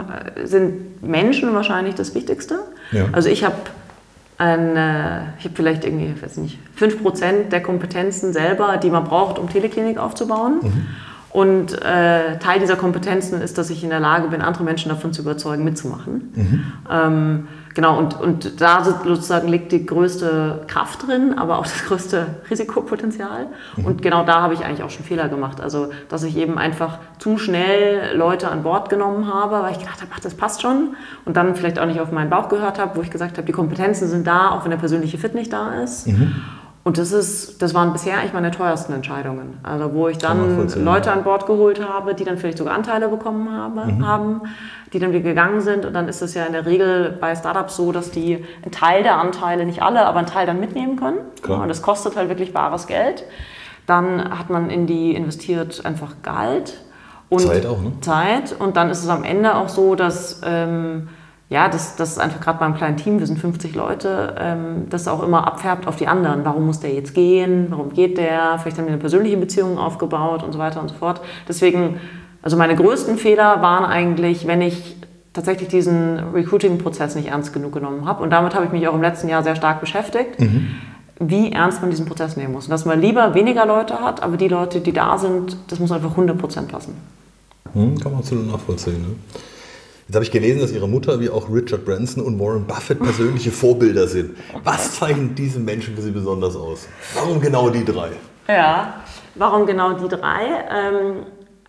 sind 0.44 1.03
Menschen 1.03 1.53
wahrscheinlich 1.53 1.96
das 1.96 2.15
Wichtigste. 2.15 2.60
Ja. 2.91 3.06
Also 3.12 3.30
ich 3.30 3.44
habe 3.44 3.56
eine, 4.38 5.34
ich 5.38 5.46
habe 5.46 5.56
vielleicht 5.56 5.86
irgendwie, 5.86 6.15
weiß 6.20 6.38
nicht, 6.38 6.58
5% 6.80 7.50
der 7.50 7.62
Kompetenzen 7.62 8.34
selber, 8.34 8.77
die 8.77 8.89
man 8.89 9.03
braucht, 9.03 9.38
um 9.38 9.48
Teleklinik 9.50 10.00
aufzubauen. 10.00 10.60
Mhm. 10.62 10.88
Und 11.30 11.82
äh, 11.82 12.38
Teil 12.39 12.60
dieser 12.60 12.75
Kompetenzen 12.75 13.41
ist, 13.41 13.58
dass 13.58 13.70
ich 13.70 13.84
in 13.84 13.89
der 13.89 14.00
Lage 14.00 14.27
bin, 14.27 14.41
andere 14.41 14.63
Menschen 14.63 14.89
davon 14.89 15.13
zu 15.13 15.22
überzeugen, 15.22 15.63
mitzumachen. 15.63 16.32
Mhm. 16.36 16.63
Ähm, 16.91 17.48
genau, 17.74 17.98
und, 17.98 18.20
und 18.20 18.62
da 18.62 18.84
sozusagen 18.84 19.48
liegt 19.48 19.72
die 19.72 19.86
größte 19.86 20.63
Kraft 20.68 21.08
drin, 21.08 21.38
aber 21.38 21.60
auch 21.60 21.63
das 21.63 21.86
größte 21.86 22.28
Risikopotenzial. 22.50 23.48
Mhm. 23.78 23.86
Und 23.86 24.01
genau 24.01 24.24
da 24.24 24.42
habe 24.42 24.54
ich 24.54 24.66
eigentlich 24.66 24.84
auch 24.84 24.90
schon 24.90 25.06
Fehler 25.06 25.30
gemacht. 25.30 25.62
Also, 25.62 25.90
dass 26.10 26.24
ich 26.24 26.38
eben 26.38 26.58
einfach 26.58 27.00
zu 27.20 27.38
schnell 27.38 28.16
Leute 28.16 28.50
an 28.50 28.63
Bord 28.63 28.90
genommen 28.90 29.32
habe, 29.34 29.62
weil 29.62 29.72
ich 29.72 29.80
gedacht 29.80 30.01
habe, 30.01 30.12
ach, 30.13 30.20
das 30.20 30.34
passt 30.34 30.62
schon. 30.62 30.96
Und 31.25 31.38
dann 31.38 31.56
vielleicht 31.56 31.80
auch 31.80 31.86
nicht 31.86 32.00
auf 32.00 32.12
meinen 32.12 32.30
Bauch 32.30 32.50
gehört 32.50 32.80
habe, 32.80 32.96
wo 32.96 33.01
ich 33.01 33.12
gesagt 33.12 33.38
habe, 33.38 33.46
die 33.46 33.54
Kompetenzen 33.54 34.08
sind 34.08 34.28
da, 34.28 34.51
auch 34.51 34.63
wenn 34.63 34.72
der 34.72 34.78
persönliche 34.78 35.18
Fit 35.18 35.36
nicht 35.36 35.54
da 35.54 35.82
ist. 35.82 36.08
Mhm. 36.08 36.36
Und 36.84 36.98
das, 36.98 37.12
ist, 37.12 37.62
das 37.62 37.75
waren 37.75 37.94
bisher 37.94 38.18
eigentlich 38.18 38.34
meine 38.34 38.50
teuersten 38.50 38.94
Entscheidungen. 38.94 39.60
Also 39.62 39.94
wo 39.94 40.08
ich 40.08 40.18
dann 40.18 40.68
Leute 40.84 41.12
an 41.12 41.24
Bord 41.24 41.46
geholt 41.46 41.86
habe, 41.88 42.16
die 42.16 42.24
dann 42.24 42.38
vielleicht 42.38 42.58
sogar 42.58 42.74
Anteile 42.74 43.08
bekommen 43.08 43.51
habe, 43.51 43.92
mhm. 43.92 44.08
haben, 44.08 44.42
die 44.93 45.00
dann 45.00 45.12
wieder 45.12 45.21
gegangen 45.21 45.62
sind. 45.62 45.86
Und 45.86 45.93
dann 45.93 46.07
ist 46.07 46.21
es 46.21 46.33
ja 46.33 46.45
in 46.45 46.53
der 46.53 46.65
Regel 46.65 47.17
bei 47.19 47.36
Startups 47.36 47.75
so, 47.75 47.91
dass 47.91 48.12
die 48.12 48.45
einen 48.62 48.71
Teil 48.71 49.03
der 49.03 49.17
Anteile, 49.17 49.65
nicht 49.65 49.81
alle, 49.81 50.05
aber 50.05 50.19
einen 50.19 50.27
Teil 50.27 50.45
dann 50.45 50.60
mitnehmen 50.60 50.98
können. 50.98 51.19
Klar. 51.41 51.62
Und 51.62 51.69
das 51.69 51.81
kostet 51.81 52.15
halt 52.15 52.29
wirklich 52.29 52.53
bares 52.53 52.88
Geld. 52.88 53.24
Dann 53.86 54.38
hat 54.38 54.50
man 54.50 54.69
in 54.69 54.88
die 54.88 55.15
investiert 55.15 55.86
einfach 55.86 56.15
Gehalt. 56.24 56.81
Und 57.29 57.41
Zeit 57.41 57.65
auch, 57.65 57.81
ne? 57.81 57.93
Zeit. 58.01 58.55
Und 58.57 58.75
dann 58.75 58.89
ist 58.89 59.03
es 59.03 59.10
am 59.10 59.24
Ende 59.24 59.55
auch 59.55 59.69
so, 59.69 59.95
dass... 59.95 60.41
Ähm, 60.45 61.07
ja, 61.51 61.67
das, 61.67 61.98
das 61.98 62.12
ist 62.12 62.17
einfach 62.17 62.39
gerade 62.39 62.60
beim 62.60 62.75
kleinen 62.75 62.95
Team, 62.95 63.19
wir 63.19 63.27
sind 63.27 63.38
50 63.38 63.75
Leute, 63.75 64.36
ähm, 64.39 64.88
das 64.89 65.10
auch 65.10 65.21
immer 65.21 65.45
abfärbt 65.45 65.86
auf 65.86 65.98
die 65.98 66.07
anderen. 66.07 66.45
Warum 66.45 66.65
muss 66.65 66.79
der 66.79 66.93
jetzt 66.93 67.13
gehen? 67.13 67.67
Warum 67.71 67.91
geht 67.91 68.17
der? 68.17 68.57
Vielleicht 68.57 68.77
haben 68.77 68.86
wir 68.86 68.93
eine 68.93 69.01
persönliche 69.01 69.36
Beziehung 69.36 69.77
aufgebaut 69.77 70.43
und 70.43 70.53
so 70.53 70.60
weiter 70.60 70.79
und 70.79 70.88
so 70.88 70.95
fort. 70.95 71.19
Deswegen, 71.50 72.00
also 72.41 72.57
meine 72.57 72.75
größten 72.75 73.17
Fehler 73.17 73.62
waren 73.62 73.86
eigentlich, 73.86 74.48
wenn 74.48 74.62
ich 74.62 74.95
tatsächlich 75.33 75.69
diesen 75.69 76.19
Recruiting-Prozess 76.33 77.15
nicht 77.15 77.27
ernst 77.29 77.53
genug 77.53 77.71
genommen 77.74 78.05
habe. 78.05 78.24
Und 78.24 78.31
damit 78.31 78.53
habe 78.53 78.65
ich 78.65 78.71
mich 78.71 78.88
auch 78.88 78.93
im 78.93 79.01
letzten 79.01 79.29
Jahr 79.29 79.43
sehr 79.43 79.55
stark 79.55 79.79
beschäftigt. 79.79 80.39
Mhm. 80.39 80.67
wie 81.24 81.51
ernst 81.51 81.81
man 81.81 81.91
diesen 81.91 82.07
Prozess 82.07 82.36
nehmen 82.36 82.51
muss. 82.51 82.65
Und 82.65 82.71
dass 82.71 82.86
man 82.86 83.00
lieber 83.00 83.36
weniger 83.36 83.67
Leute 83.67 84.01
hat, 84.01 84.24
aber 84.24 84.38
die 84.38 84.48
Leute, 84.48 84.81
die 84.81 84.91
da 84.91 85.19
sind, 85.19 85.55
das 85.67 85.79
muss 85.79 85.91
einfach 85.91 86.17
100% 86.17 86.67
passen. 86.67 86.95
Hm, 87.74 88.00
kann 88.00 88.12
man 88.12 88.21
absolut 88.21 88.48
nachvollziehen. 88.48 89.01
Ne? 89.01 89.15
Jetzt 90.07 90.15
habe 90.15 90.25
ich 90.25 90.31
gelesen, 90.31 90.62
dass 90.62 90.71
Ihre 90.71 90.89
Mutter 90.89 91.19
wie 91.19 91.29
auch 91.29 91.48
Richard 91.50 91.86
Branson 91.86 92.24
und 92.24 92.39
Warren 92.39 92.65
Buffett 92.65 93.00
persönliche 93.00 93.51
Vorbilder 93.51 94.07
sind. 94.07 94.31
Was 94.63 94.95
zeichnet 94.95 95.38
diese 95.38 95.60
Menschen 95.60 95.95
für 95.95 96.01
Sie 96.01 96.12
besonders 96.12 96.55
aus? 96.55 96.88
Warum 97.13 97.39
genau 97.39 97.69
die 97.69 97.86
drei? 97.86 98.10
Ja, 98.48 98.95
warum 99.36 99.65
genau 99.67 99.93
die 99.93 100.07
drei? 100.10 100.41
Ähm, 100.69 101.13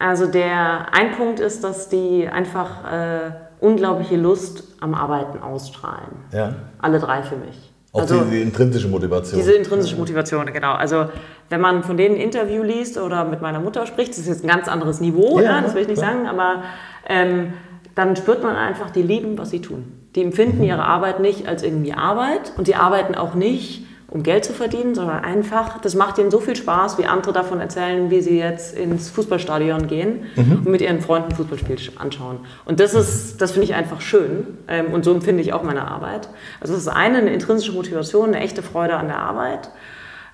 also 0.02 0.26
der 0.26 0.92
ein 0.92 1.12
Punkt 1.12 1.38
ist, 1.38 1.62
dass 1.62 1.88
die 1.88 2.28
einfach 2.28 2.92
äh, 2.92 3.30
unglaubliche 3.60 4.16
Lust 4.16 4.64
am 4.80 4.94
Arbeiten 4.94 5.38
ausstrahlen. 5.38 6.10
Ja. 6.32 6.54
Alle 6.80 6.98
drei 6.98 7.22
für 7.22 7.36
mich. 7.36 7.72
Auch 7.92 8.00
also, 8.00 8.24
diese 8.24 8.42
intrinsische 8.42 8.88
Motivation. 8.88 9.38
Diese 9.38 9.52
intrinsische 9.52 9.96
Motivation, 9.96 10.46
genau. 10.46 10.72
Also 10.72 11.06
wenn 11.50 11.60
man 11.60 11.84
von 11.84 11.96
denen 11.96 12.16
ein 12.16 12.20
Interview 12.20 12.62
liest 12.62 12.98
oder 12.98 13.24
mit 13.24 13.42
meiner 13.42 13.60
Mutter 13.60 13.86
spricht, 13.86 14.10
das 14.10 14.18
ist 14.18 14.28
jetzt 14.28 14.44
ein 14.44 14.48
ganz 14.48 14.66
anderes 14.66 15.00
Niveau, 15.00 15.38
ja, 15.38 15.44
ja 15.44 15.60
das 15.60 15.74
will 15.74 15.82
ich 15.82 15.88
nicht 15.88 16.00
ja. 16.00 16.08
sagen, 16.08 16.26
aber 16.26 16.62
ähm, 17.06 17.52
dann 17.94 18.16
spürt 18.16 18.42
man 18.42 18.56
einfach, 18.56 18.90
die 18.90 19.02
lieben, 19.02 19.38
was 19.38 19.50
sie 19.50 19.60
tun. 19.60 19.92
Die 20.16 20.22
empfinden 20.22 20.58
mhm. 20.58 20.64
ihre 20.64 20.84
Arbeit 20.84 21.20
nicht 21.20 21.46
als 21.46 21.62
irgendwie 21.62 21.92
Arbeit 21.92 22.52
und 22.56 22.66
sie 22.66 22.74
arbeiten 22.74 23.14
auch 23.14 23.34
nicht, 23.34 23.86
um 24.12 24.22
Geld 24.22 24.44
zu 24.44 24.52
verdienen, 24.52 24.94
sondern 24.94 25.24
einfach, 25.24 25.80
das 25.80 25.94
macht 25.94 26.18
ihnen 26.18 26.30
so 26.30 26.38
viel 26.38 26.54
Spaß, 26.54 26.98
wie 26.98 27.06
andere 27.06 27.32
davon 27.32 27.60
erzählen, 27.60 28.10
wie 28.10 28.20
sie 28.20 28.38
jetzt 28.38 28.76
ins 28.76 29.08
Fußballstadion 29.08 29.86
gehen 29.86 30.24
mhm. 30.36 30.62
und 30.64 30.66
mit 30.66 30.82
ihren 30.82 31.00
Freunden 31.00 31.34
Fußballspiel 31.34 31.78
anschauen. 31.96 32.40
Und 32.66 32.78
das 32.78 32.92
ist, 32.92 33.40
das 33.40 33.52
finde 33.52 33.64
ich 33.64 33.74
einfach 33.74 34.02
schön 34.02 34.46
ähm, 34.68 34.92
und 34.92 35.04
so 35.04 35.12
empfinde 35.12 35.42
ich 35.42 35.54
auch 35.54 35.62
meine 35.62 35.88
Arbeit. 35.88 36.28
Also 36.60 36.74
das 36.74 36.82
ist 36.82 36.88
eine, 36.88 37.18
eine 37.18 37.32
intrinsische 37.32 37.72
Motivation, 37.72 38.28
eine 38.28 38.40
echte 38.40 38.62
Freude 38.62 38.96
an 38.96 39.06
der 39.06 39.18
Arbeit. 39.18 39.70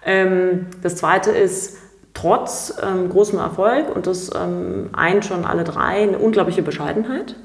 Ähm, 0.04 0.66
das 0.82 0.96
zweite 0.96 1.30
ist, 1.30 1.78
trotz 2.14 2.76
ähm, 2.82 3.08
großem 3.08 3.38
Erfolg, 3.38 3.94
und 3.94 4.08
das 4.08 4.30
ähm, 4.34 4.90
eint 4.92 5.24
schon 5.24 5.44
alle 5.44 5.62
drei, 5.62 6.02
eine 6.02 6.18
unglaubliche 6.18 6.62
Bescheidenheit. 6.62 7.36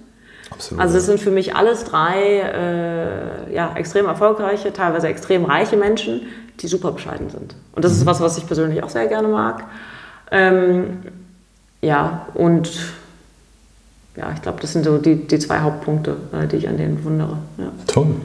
Absolut. 0.53 0.81
Also 0.81 0.97
es 0.97 1.05
sind 1.05 1.19
für 1.19 1.31
mich 1.31 1.55
alles 1.55 1.83
drei 1.83 2.39
äh, 2.39 3.53
ja, 3.53 3.73
extrem 3.75 4.05
erfolgreiche, 4.05 4.71
teilweise 4.73 5.07
extrem 5.07 5.45
reiche 5.45 5.77
Menschen, 5.77 6.21
die 6.59 6.67
super 6.67 6.91
bescheiden 6.91 7.29
sind. 7.29 7.55
Und 7.73 7.83
das 7.83 7.93
mhm. 7.93 7.99
ist 7.99 8.05
was, 8.05 8.21
was 8.21 8.37
ich 8.37 8.45
persönlich 8.45 8.83
auch 8.83 8.89
sehr 8.89 9.07
gerne 9.07 9.27
mag. 9.27 9.65
Ähm, 10.31 10.99
ja, 11.81 12.27
und 12.33 12.71
ja, 14.15 14.31
ich 14.33 14.41
glaube, 14.41 14.59
das 14.61 14.73
sind 14.73 14.85
so 14.85 14.97
die, 14.97 15.27
die 15.27 15.39
zwei 15.39 15.59
Hauptpunkte, 15.59 16.15
äh, 16.31 16.47
die 16.47 16.57
ich 16.57 16.69
an 16.69 16.77
denen 16.77 17.03
wundere. 17.03 17.37
Ja. 17.57 17.71
Toll. 17.87 18.15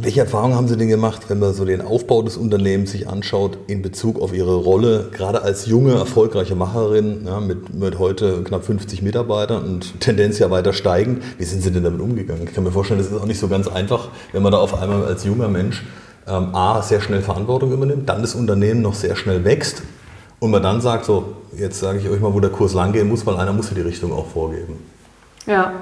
Welche 0.00 0.20
Erfahrungen 0.20 0.54
haben 0.54 0.68
Sie 0.68 0.76
denn 0.76 0.86
gemacht, 0.86 1.22
wenn 1.26 1.40
man 1.40 1.52
so 1.54 1.64
den 1.64 1.80
Aufbau 1.80 2.22
des 2.22 2.36
Unternehmens 2.36 2.92
sich 2.92 3.08
anschaut 3.08 3.58
in 3.66 3.82
Bezug 3.82 4.22
auf 4.22 4.32
Ihre 4.32 4.54
Rolle, 4.54 5.08
gerade 5.10 5.42
als 5.42 5.66
junge, 5.66 5.94
erfolgreiche 5.94 6.54
Macherin 6.54 7.26
ja, 7.26 7.40
mit, 7.40 7.74
mit 7.74 7.98
heute 7.98 8.44
knapp 8.44 8.64
50 8.64 9.02
Mitarbeitern 9.02 9.64
und 9.64 9.98
Tendenz 9.98 10.38
ja 10.38 10.52
weiter 10.52 10.72
steigend? 10.72 11.24
Wie 11.38 11.42
sind 11.42 11.62
Sie 11.62 11.72
denn 11.72 11.82
damit 11.82 12.00
umgegangen? 12.00 12.44
Ich 12.44 12.54
kann 12.54 12.62
mir 12.62 12.70
vorstellen, 12.70 13.00
das 13.00 13.08
ist 13.10 13.20
auch 13.20 13.26
nicht 13.26 13.40
so 13.40 13.48
ganz 13.48 13.66
einfach, 13.66 14.10
wenn 14.30 14.40
man 14.40 14.52
da 14.52 14.58
auf 14.58 14.80
einmal 14.80 15.04
als 15.04 15.24
junger 15.24 15.48
Mensch 15.48 15.84
ähm, 16.28 16.54
A, 16.54 16.80
sehr 16.80 17.00
schnell 17.00 17.20
Verantwortung 17.20 17.72
übernimmt, 17.72 18.08
dann 18.08 18.20
das 18.20 18.36
Unternehmen 18.36 18.82
noch 18.82 18.94
sehr 18.94 19.16
schnell 19.16 19.44
wächst 19.44 19.82
und 20.38 20.52
man 20.52 20.62
dann 20.62 20.80
sagt, 20.80 21.06
so, 21.06 21.34
jetzt 21.56 21.80
sage 21.80 21.98
ich 21.98 22.08
euch 22.08 22.20
mal, 22.20 22.32
wo 22.32 22.38
der 22.38 22.50
Kurs 22.50 22.72
langgehen 22.72 23.08
muss, 23.08 23.26
weil 23.26 23.36
einer 23.36 23.52
muss 23.52 23.70
ja 23.70 23.74
die 23.74 23.80
Richtung 23.80 24.12
auch 24.12 24.28
vorgeben. 24.28 24.78
Ja, 25.44 25.72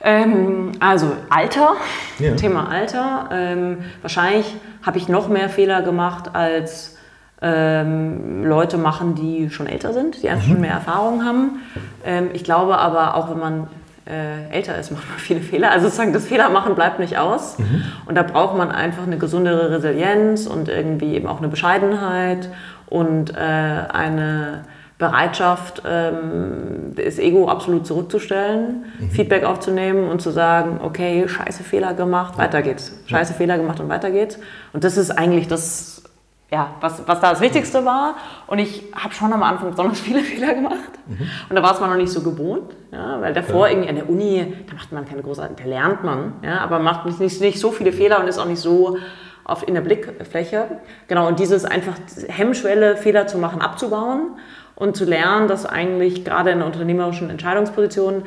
ähm, 0.00 0.72
also 0.80 1.12
Alter, 1.28 1.74
ja. 2.18 2.34
Thema 2.34 2.68
Alter. 2.68 3.28
Ähm, 3.32 3.78
wahrscheinlich 4.00 4.54
habe 4.84 4.98
ich 4.98 5.08
noch 5.08 5.28
mehr 5.28 5.48
Fehler 5.48 5.82
gemacht 5.82 6.34
als 6.34 6.96
ähm, 7.40 8.44
Leute 8.44 8.78
machen, 8.78 9.14
die 9.14 9.50
schon 9.50 9.66
älter 9.66 9.92
sind, 9.92 10.22
die 10.22 10.28
einfach 10.28 10.46
mhm. 10.46 10.52
schon 10.52 10.60
mehr 10.60 10.72
Erfahrung 10.72 11.24
haben. 11.24 11.60
Ähm, 12.04 12.30
ich 12.32 12.44
glaube 12.44 12.78
aber, 12.78 13.16
auch 13.16 13.30
wenn 13.30 13.38
man 13.38 13.66
äh, 14.06 14.50
älter 14.50 14.78
ist, 14.78 14.90
macht 14.92 15.08
man 15.08 15.18
viele 15.18 15.40
Fehler. 15.40 15.70
Also 15.70 15.86
sozusagen 15.86 16.12
das 16.12 16.26
Fehlermachen 16.26 16.74
bleibt 16.74 16.98
nicht 16.98 17.18
aus. 17.18 17.58
Mhm. 17.58 17.82
Und 18.06 18.14
da 18.14 18.22
braucht 18.22 18.56
man 18.56 18.70
einfach 18.70 19.04
eine 19.04 19.18
gesundere 19.18 19.70
Resilienz 19.70 20.46
und 20.46 20.68
irgendwie 20.68 21.14
eben 21.14 21.26
auch 21.26 21.38
eine 21.38 21.48
Bescheidenheit 21.48 22.48
und 22.86 23.34
äh, 23.36 23.36
eine 23.36 24.64
Bereitschaft, 24.98 25.82
ähm, 25.86 26.92
das 26.96 27.20
Ego 27.20 27.48
absolut 27.48 27.86
zurückzustellen, 27.86 28.84
mhm. 28.98 29.10
Feedback 29.10 29.44
aufzunehmen 29.44 30.10
und 30.10 30.20
zu 30.20 30.30
sagen, 30.30 30.80
okay, 30.82 31.28
scheiße 31.28 31.62
Fehler 31.62 31.94
gemacht, 31.94 32.36
weiter 32.36 32.62
geht's. 32.62 32.92
Scheiße 33.06 33.32
ja. 33.32 33.36
Fehler 33.36 33.58
gemacht 33.58 33.78
und 33.78 33.88
weiter 33.88 34.10
geht's. 34.10 34.40
Und 34.72 34.82
das 34.82 34.96
ist 34.96 35.12
eigentlich 35.12 35.46
das, 35.46 36.02
ja, 36.50 36.72
was, 36.80 37.06
was 37.06 37.20
da 37.20 37.30
das 37.30 37.40
Wichtigste 37.40 37.84
war. 37.84 38.16
Und 38.48 38.58
ich 38.58 38.86
habe 38.92 39.14
schon 39.14 39.32
am 39.32 39.44
Anfang 39.44 39.70
besonders 39.70 40.00
viele 40.00 40.18
Fehler 40.24 40.54
gemacht. 40.54 40.90
Mhm. 41.06 41.30
Und 41.48 41.56
da 41.56 41.62
war 41.62 41.74
es 41.74 41.80
man 41.80 41.90
noch 41.90 41.96
nicht 41.96 42.10
so 42.10 42.22
gewohnt, 42.22 42.74
ja, 42.90 43.20
weil 43.20 43.32
davor 43.32 43.68
ja. 43.68 43.74
irgendwie 43.74 43.90
an 43.90 43.94
der 43.94 44.10
Uni, 44.10 44.52
da 44.68 44.74
macht 44.74 44.90
man 44.90 45.04
keine 45.04 45.22
großartigen, 45.22 45.64
da 45.64 45.70
lernt 45.70 46.02
man, 46.02 46.32
ja, 46.42 46.58
aber 46.58 46.80
macht 46.80 47.06
nicht, 47.06 47.20
nicht, 47.20 47.40
nicht 47.40 47.60
so 47.60 47.70
viele 47.70 47.92
Fehler 47.92 48.18
und 48.18 48.26
ist 48.26 48.40
auch 48.40 48.46
nicht 48.46 48.60
so 48.60 48.98
auf, 49.44 49.66
in 49.66 49.74
der 49.74 49.80
Blickfläche. 49.80 50.66
Genau, 51.06 51.28
und 51.28 51.38
dieses 51.38 51.64
einfach 51.64 51.94
Hemmschwelle, 52.26 52.96
Fehler 52.96 53.28
zu 53.28 53.38
machen, 53.38 53.60
abzubauen 53.60 54.32
und 54.78 54.96
zu 54.96 55.04
lernen, 55.04 55.48
dass 55.48 55.66
eigentlich 55.66 56.24
gerade 56.24 56.50
in 56.50 56.62
unternehmerischen 56.62 57.30
Entscheidungspositionen, 57.30 58.22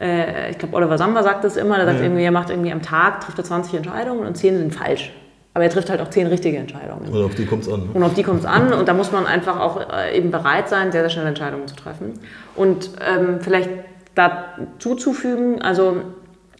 äh, 0.00 0.50
ich 0.50 0.58
glaube, 0.58 0.74
Oliver 0.76 0.96
Samba 0.98 1.22
sagt 1.22 1.44
das 1.44 1.56
immer, 1.56 1.76
der 1.76 1.86
sagt 1.86 1.98
ja. 1.98 2.04
irgendwie, 2.04 2.24
er 2.24 2.30
macht 2.30 2.50
irgendwie 2.50 2.72
am 2.72 2.82
Tag, 2.82 3.20
trifft 3.20 3.38
er 3.38 3.44
20 3.44 3.74
Entscheidungen 3.74 4.26
und 4.26 4.36
10 4.36 4.58
sind 4.58 4.74
falsch. 4.74 5.12
Aber 5.52 5.64
er 5.64 5.70
trifft 5.70 5.90
halt 5.90 6.00
auch 6.00 6.08
10 6.08 6.28
richtige 6.28 6.58
Entscheidungen. 6.58 7.08
Und 7.10 7.24
auf 7.24 7.34
die 7.34 7.44
kommt 7.44 7.62
es 7.62 7.68
an. 7.68 7.80
Ne? 7.80 7.88
Und 7.92 8.02
auf 8.02 8.14
die 8.14 8.22
kommt 8.22 8.40
es 8.40 8.46
an 8.46 8.72
und 8.72 8.88
da 8.88 8.94
muss 8.94 9.12
man 9.12 9.26
einfach 9.26 9.60
auch 9.60 9.80
äh, 9.92 10.16
eben 10.16 10.30
bereit 10.30 10.68
sein, 10.68 10.92
sehr, 10.92 11.02
sehr 11.02 11.10
schnell 11.10 11.26
Entscheidungen 11.26 11.66
zu 11.66 11.76
treffen. 11.76 12.14
Und 12.56 12.90
ähm, 13.06 13.40
vielleicht 13.40 13.68
da 14.14 14.44
zuzufügen, 14.78 15.60
also 15.60 15.96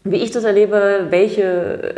wie 0.04 0.16
ich 0.16 0.32
das 0.32 0.44
erlebe, 0.44 1.06
welche 1.10 1.94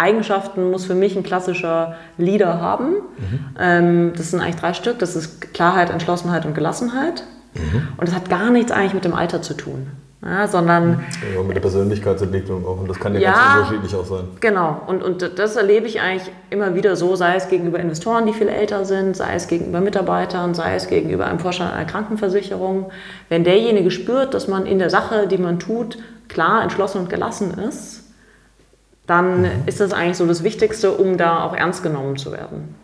Eigenschaften 0.00 0.70
muss 0.70 0.86
für 0.86 0.94
mich 0.94 1.16
ein 1.16 1.22
klassischer 1.22 1.96
Leader 2.16 2.60
haben. 2.60 2.92
Mhm. 2.92 3.40
Ähm, 3.58 4.12
das 4.16 4.30
sind 4.30 4.40
eigentlich 4.40 4.56
drei 4.56 4.74
Stück. 4.74 4.98
Das 4.98 5.16
ist 5.16 5.52
Klarheit, 5.52 5.90
Entschlossenheit 5.90 6.46
und 6.46 6.54
Gelassenheit. 6.54 7.24
Mhm. 7.54 7.88
Und 7.96 8.08
das 8.08 8.14
hat 8.14 8.28
gar 8.30 8.50
nichts 8.50 8.72
eigentlich 8.72 8.94
mit 8.94 9.04
dem 9.04 9.14
Alter 9.14 9.42
zu 9.42 9.54
tun. 9.54 9.88
Ja, 10.22 10.46
sondern 10.46 11.02
ja, 11.34 11.42
mit 11.42 11.56
der 11.56 11.62
Persönlichkeitsentwicklung 11.62 12.66
auch. 12.66 12.78
Und 12.78 12.90
das 12.90 13.00
kann 13.00 13.14
ja, 13.14 13.20
ja 13.20 13.32
ganz 13.32 13.70
unterschiedlich 13.70 13.94
auch 13.94 14.04
sein. 14.04 14.24
Genau. 14.40 14.82
Und, 14.86 15.02
und 15.02 15.38
das 15.38 15.56
erlebe 15.56 15.86
ich 15.86 16.02
eigentlich 16.02 16.30
immer 16.50 16.74
wieder 16.74 16.94
so, 16.94 17.16
sei 17.16 17.36
es 17.36 17.48
gegenüber 17.48 17.78
Investoren, 17.78 18.26
die 18.26 18.34
viel 18.34 18.48
älter 18.48 18.84
sind, 18.84 19.16
sei 19.16 19.34
es 19.34 19.48
gegenüber 19.48 19.80
Mitarbeitern, 19.80 20.52
sei 20.52 20.74
es 20.74 20.88
gegenüber 20.88 21.26
einem 21.26 21.38
Vorstand 21.38 21.72
einer 21.72 21.86
Krankenversicherung. 21.86 22.90
Wenn 23.30 23.44
derjenige 23.44 23.90
spürt, 23.90 24.34
dass 24.34 24.46
man 24.46 24.66
in 24.66 24.78
der 24.78 24.90
Sache, 24.90 25.26
die 25.26 25.38
man 25.38 25.58
tut, 25.58 25.96
klar, 26.28 26.62
entschlossen 26.62 27.00
und 27.00 27.08
gelassen 27.08 27.54
ist, 27.58 27.99
dann 29.10 29.44
ist 29.66 29.80
das 29.80 29.92
eigentlich 29.92 30.16
so 30.16 30.26
das 30.26 30.44
Wichtigste, 30.44 30.92
um 30.92 31.18
da 31.18 31.44
auch 31.44 31.54
ernst 31.54 31.82
genommen 31.82 32.16
zu 32.16 32.30
werden. 32.32 32.74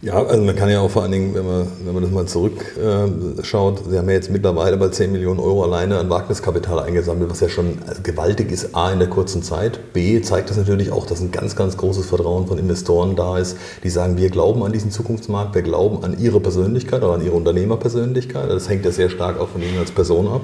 Ja, 0.00 0.14
also 0.22 0.44
man 0.44 0.54
kann 0.54 0.70
ja 0.70 0.78
auch 0.78 0.90
vor 0.92 1.02
allen 1.02 1.10
Dingen, 1.10 1.34
wenn 1.34 1.44
man, 1.44 1.66
wenn 1.84 1.92
man 1.92 2.02
das 2.04 2.12
mal 2.12 2.24
zurückschaut, 2.26 3.80
äh, 3.80 3.90
Sie 3.90 3.98
haben 3.98 4.08
ja 4.08 4.14
jetzt 4.14 4.30
mittlerweile 4.30 4.76
bei 4.76 4.90
10 4.90 5.10
Millionen 5.10 5.40
Euro 5.40 5.64
alleine 5.64 5.98
an 5.98 6.08
Wagniskapital 6.08 6.78
eingesammelt, 6.78 7.28
was 7.28 7.40
ja 7.40 7.48
schon 7.48 7.78
gewaltig 8.04 8.52
ist, 8.52 8.76
A, 8.76 8.92
in 8.92 9.00
der 9.00 9.08
kurzen 9.08 9.42
Zeit. 9.42 9.92
B, 9.92 10.20
zeigt 10.22 10.50
das 10.50 10.56
natürlich 10.56 10.92
auch, 10.92 11.04
dass 11.04 11.20
ein 11.20 11.32
ganz, 11.32 11.56
ganz 11.56 11.76
großes 11.76 12.06
Vertrauen 12.06 12.46
von 12.46 12.58
Investoren 12.58 13.16
da 13.16 13.38
ist, 13.38 13.56
die 13.82 13.90
sagen, 13.90 14.16
wir 14.16 14.30
glauben 14.30 14.62
an 14.62 14.70
diesen 14.70 14.92
Zukunftsmarkt, 14.92 15.56
wir 15.56 15.62
glauben 15.62 16.04
an 16.04 16.16
Ihre 16.20 16.38
Persönlichkeit 16.38 17.02
oder 17.02 17.14
an 17.14 17.24
Ihre 17.24 17.34
Unternehmerpersönlichkeit. 17.34 18.48
Das 18.48 18.68
hängt 18.68 18.84
ja 18.84 18.92
sehr 18.92 19.10
stark 19.10 19.40
auch 19.40 19.48
von 19.48 19.60
Ihnen 19.60 19.80
als 19.80 19.90
Person 19.90 20.28
ab. 20.28 20.42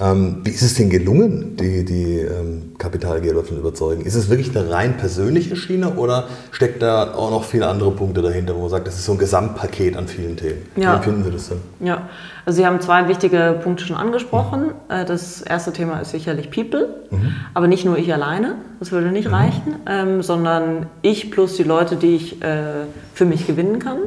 Ähm, 0.00 0.40
wie 0.42 0.50
ist 0.50 0.62
es 0.62 0.74
denn 0.74 0.90
gelungen, 0.90 1.56
die, 1.56 1.84
die 1.84 2.18
ähm, 2.18 2.72
Kapitalgeber 2.78 3.42
davon 3.42 3.58
überzeugen? 3.58 4.04
Ist 4.04 4.16
es 4.16 4.28
wirklich 4.28 4.56
eine 4.56 4.68
rein 4.68 4.96
persönliche 4.96 5.54
Schiene 5.54 5.94
oder 5.94 6.24
steckt 6.50 6.82
da 6.82 7.14
auch 7.14 7.30
noch 7.30 7.44
viele 7.44 7.68
andere 7.68 7.92
Punkte 7.92 8.20
dahinter, 8.20 8.56
wo 8.56 8.62
man 8.62 8.70
sagt, 8.70 8.88
das 8.88 8.96
ist 8.96 9.04
so 9.04 9.12
ein 9.12 9.18
Gesamtpaket 9.18 9.96
an 9.96 10.08
vielen 10.08 10.36
Themen? 10.36 10.62
Ja. 10.74 10.92
Wie 10.92 10.96
empfinden 10.96 11.24
Sie 11.24 11.30
das 11.30 11.48
denn? 11.48 11.58
Ja, 11.78 12.08
also 12.44 12.56
Sie 12.56 12.66
haben 12.66 12.80
zwei 12.80 13.06
wichtige 13.06 13.60
Punkte 13.62 13.84
schon 13.84 13.96
angesprochen. 13.96 14.72
Mhm. 14.88 15.06
Das 15.06 15.42
erste 15.42 15.72
Thema 15.72 16.00
ist 16.00 16.10
sicherlich 16.10 16.50
People, 16.50 16.88
mhm. 17.12 17.36
aber 17.54 17.68
nicht 17.68 17.84
nur 17.84 17.96
ich 17.96 18.12
alleine, 18.12 18.56
das 18.80 18.90
würde 18.90 19.12
nicht 19.12 19.28
mhm. 19.28 19.34
reichen, 19.34 19.76
ähm, 19.86 20.22
sondern 20.22 20.86
ich 21.02 21.30
plus 21.30 21.56
die 21.56 21.62
Leute, 21.62 21.94
die 21.94 22.16
ich 22.16 22.42
äh, 22.42 22.86
für 23.14 23.26
mich 23.26 23.46
gewinnen 23.46 23.78
kann. 23.78 23.98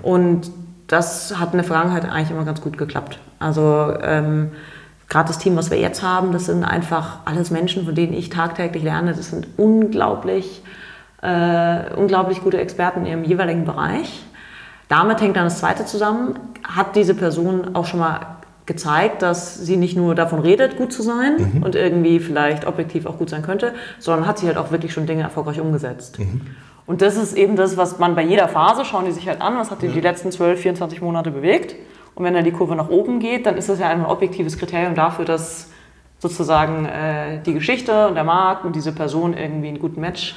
Und 0.00 0.50
das 0.86 1.38
hat 1.38 1.52
in 1.52 1.58
der 1.58 1.64
Vergangenheit 1.64 2.06
eigentlich 2.06 2.30
immer 2.30 2.46
ganz 2.46 2.62
gut 2.62 2.78
geklappt. 2.78 3.18
Also 3.38 3.92
ähm, 4.02 4.52
gerade 5.08 5.28
das 5.28 5.38
Team, 5.38 5.56
was 5.56 5.70
wir 5.70 5.78
jetzt 5.78 6.02
haben, 6.02 6.32
das 6.32 6.46
sind 6.46 6.64
einfach 6.64 7.20
alles 7.24 7.50
Menschen, 7.50 7.84
von 7.84 7.94
denen 7.94 8.12
ich 8.12 8.30
tagtäglich 8.30 8.82
lerne. 8.82 9.14
Das 9.14 9.30
sind 9.30 9.46
unglaublich, 9.56 10.62
äh, 11.22 11.94
unglaublich 11.94 12.42
gute 12.42 12.58
Experten 12.58 13.00
in 13.00 13.06
ihrem 13.06 13.24
jeweiligen 13.24 13.64
Bereich. 13.64 14.24
Damit 14.88 15.20
hängt 15.20 15.36
dann 15.36 15.44
das 15.44 15.58
Zweite 15.58 15.84
zusammen. 15.84 16.38
Hat 16.62 16.96
diese 16.96 17.14
Person 17.14 17.74
auch 17.74 17.86
schon 17.86 18.00
mal 18.00 18.20
gezeigt, 18.66 19.22
dass 19.22 19.56
sie 19.56 19.78
nicht 19.78 19.96
nur 19.96 20.14
davon 20.14 20.40
redet, 20.40 20.76
gut 20.76 20.92
zu 20.92 21.02
sein 21.02 21.54
mhm. 21.54 21.62
und 21.62 21.74
irgendwie 21.74 22.20
vielleicht 22.20 22.66
objektiv 22.66 23.06
auch 23.06 23.16
gut 23.16 23.30
sein 23.30 23.40
könnte, 23.42 23.72
sondern 23.98 24.26
hat 24.26 24.38
sie 24.38 24.46
halt 24.46 24.58
auch 24.58 24.70
wirklich 24.70 24.92
schon 24.92 25.06
Dinge 25.06 25.22
erfolgreich 25.22 25.58
umgesetzt. 25.58 26.18
Mhm. 26.18 26.42
Und 26.84 27.00
das 27.00 27.16
ist 27.16 27.34
eben 27.34 27.56
das, 27.56 27.78
was 27.78 27.98
man 27.98 28.14
bei 28.14 28.22
jeder 28.22 28.46
Phase, 28.48 28.84
schauen 28.84 29.06
die 29.06 29.12
sich 29.12 29.26
halt 29.26 29.40
an, 29.40 29.56
was 29.56 29.70
hat 29.70 29.80
die 29.80 29.86
ja. 29.86 29.92
die 29.92 30.00
letzten 30.00 30.30
12, 30.30 30.60
24 30.60 31.00
Monate 31.00 31.30
bewegt 31.30 31.76
und 32.14 32.24
wenn 32.24 32.34
dann 32.34 32.44
die 32.44 32.52
Kurve 32.52 32.74
nach 32.76 32.88
oben 32.88 33.20
geht, 33.20 33.46
dann 33.46 33.56
ist 33.56 33.68
das 33.68 33.78
ja 33.78 33.88
ein 33.88 34.04
objektives 34.04 34.58
Kriterium 34.58 34.94
dafür, 34.94 35.24
dass 35.24 35.70
sozusagen 36.18 36.84
äh, 36.86 37.40
die 37.42 37.54
Geschichte 37.54 38.08
und 38.08 38.14
der 38.14 38.24
Markt 38.24 38.64
und 38.64 38.74
diese 38.74 38.92
Person 38.92 39.34
irgendwie 39.34 39.68
einen 39.68 39.78
guten 39.78 40.00
Match 40.00 40.34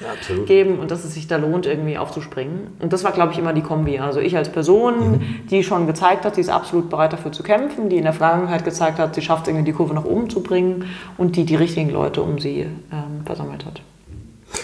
ja, 0.00 0.44
geben 0.46 0.78
und 0.78 0.90
dass 0.90 1.04
es 1.04 1.14
sich 1.14 1.26
da 1.26 1.36
lohnt, 1.36 1.66
irgendwie 1.66 1.98
aufzuspringen. 1.98 2.68
Und 2.80 2.92
das 2.92 3.04
war, 3.04 3.12
glaube 3.12 3.32
ich, 3.32 3.38
immer 3.38 3.52
die 3.52 3.62
Kombi. 3.62 3.98
Also 3.98 4.20
ich 4.20 4.36
als 4.36 4.50
Person, 4.50 5.12
mhm. 5.12 5.20
die 5.50 5.62
schon 5.62 5.86
gezeigt 5.86 6.24
hat, 6.24 6.36
die 6.36 6.40
ist 6.40 6.48
absolut 6.48 6.90
bereit 6.90 7.12
dafür 7.12 7.32
zu 7.32 7.42
kämpfen, 7.42 7.88
die 7.88 7.96
in 7.96 8.04
der 8.04 8.12
Vergangenheit 8.12 8.64
gezeigt 8.64 8.98
hat, 8.98 9.14
sie 9.14 9.22
schafft 9.22 9.42
es 9.42 9.48
irgendwie 9.48 9.70
die 9.70 9.76
Kurve 9.76 9.94
nach 9.94 10.04
oben 10.04 10.30
zu 10.30 10.42
bringen 10.42 10.86
und 11.18 11.36
die 11.36 11.44
die 11.44 11.56
richtigen 11.56 11.90
Leute 11.90 12.22
um 12.22 12.38
sie 12.38 12.60
ähm, 12.60 13.24
versammelt 13.24 13.66
hat. 13.66 13.82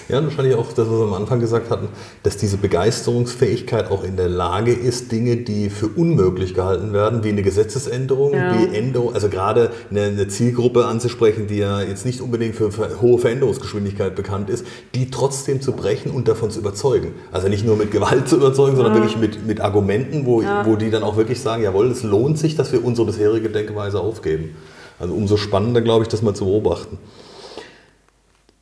Ja, 0.08 0.22
wahrscheinlich 0.22 0.54
auch 0.54 0.68
das, 0.68 0.88
was 0.88 0.98
wir 0.98 1.04
am 1.04 1.14
Anfang 1.14 1.38
gesagt 1.38 1.70
hatten, 1.70 1.88
dass 2.22 2.36
diese 2.36 2.56
Begeisterungsfähigkeit 2.56 3.90
auch 3.90 4.04
in 4.04 4.16
der 4.16 4.28
Lage 4.28 4.72
ist, 4.72 5.12
Dinge, 5.12 5.36
die 5.36 5.68
für 5.68 5.88
unmöglich 5.88 6.54
gehalten 6.54 6.92
werden, 6.92 7.24
wie 7.24 7.28
eine 7.28 7.42
Gesetzesänderung, 7.42 8.32
ja. 8.32 8.54
wie 8.54 8.74
Änderung, 8.74 9.14
also 9.14 9.28
gerade 9.28 9.70
eine, 9.90 10.04
eine, 10.04 10.28
Zielgruppe 10.28 10.86
anzusprechen, 10.86 11.46
die 11.46 11.58
ja 11.58 11.82
jetzt 11.82 12.06
nicht 12.06 12.20
unbedingt 12.20 12.56
für, 12.56 12.72
für 12.72 13.00
hohe 13.02 13.18
Veränderungsgeschwindigkeit 13.18 14.14
bekannt 14.14 14.48
ist, 14.48 14.66
die 14.94 15.10
trotzdem 15.10 15.60
zu 15.60 15.72
brechen 15.72 16.10
und 16.10 16.26
davon 16.26 16.50
zu 16.50 16.60
überzeugen. 16.60 17.12
Also 17.30 17.48
nicht 17.48 17.66
nur 17.66 17.76
mit 17.76 17.90
Gewalt 17.90 18.28
zu 18.28 18.36
überzeugen, 18.36 18.76
sondern 18.76 18.94
ja. 18.94 19.00
wirklich 19.00 19.18
mit, 19.18 19.46
mit 19.46 19.60
Argumenten, 19.60 20.24
wo, 20.24 20.40
ja. 20.40 20.64
wo 20.64 20.76
die 20.76 20.90
dann 20.90 21.02
auch 21.02 21.16
wirklich 21.16 21.40
sagen, 21.40 21.62
jawohl, 21.62 21.90
es 21.90 22.02
lohnt 22.02 22.38
sich, 22.38 22.56
dass 22.56 22.72
wir 22.72 22.84
unsere 22.84 23.06
bisherige 23.06 23.50
Denkweise 23.50 24.00
aufgeben. 24.00 24.56
Also 24.98 25.14
umso 25.14 25.36
spannender, 25.36 25.80
glaube 25.80 26.02
ich, 26.02 26.08
das 26.08 26.22
mal 26.22 26.34
zu 26.34 26.46
beobachten. 26.46 26.98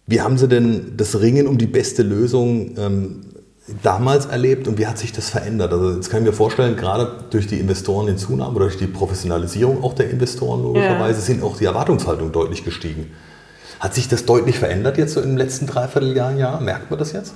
Wie 0.06 0.20
haben 0.20 0.38
Sie 0.38 0.46
denn 0.46 0.96
das 0.96 1.20
Ringen 1.20 1.46
um 1.46 1.58
die 1.58 1.66
beste 1.66 2.02
Lösung 2.02 2.76
ähm, 2.78 3.20
damals 3.82 4.26
erlebt 4.26 4.68
und 4.68 4.78
wie 4.78 4.86
hat 4.86 4.98
sich 4.98 5.12
das 5.12 5.30
verändert? 5.30 5.72
Also 5.72 5.94
jetzt 5.94 6.10
kann 6.10 6.20
ich 6.20 6.26
mir 6.26 6.32
vorstellen, 6.32 6.76
gerade 6.76 7.24
durch 7.30 7.48
die 7.48 7.58
Investoren 7.58 8.06
in 8.06 8.16
Zunahme 8.16 8.54
oder 8.54 8.66
durch 8.66 8.78
die 8.78 8.86
Professionalisierung 8.86 9.82
auch 9.82 9.94
der 9.94 10.08
Investoren 10.10 10.62
logischerweise 10.62 11.18
ja. 11.18 11.24
sind 11.24 11.42
auch 11.42 11.56
die 11.56 11.64
Erwartungshaltungen 11.64 12.32
deutlich 12.32 12.64
gestiegen. 12.64 13.10
Hat 13.80 13.94
sich 13.94 14.08
das 14.08 14.24
deutlich 14.24 14.58
verändert 14.58 14.96
jetzt 14.96 15.14
so 15.14 15.20
im 15.20 15.36
letzten 15.36 15.66
Dreivierteljahr, 15.66 16.32
Jahr? 16.34 16.60
Merkt 16.60 16.90
man 16.90 16.98
das 16.98 17.12
jetzt? 17.12 17.34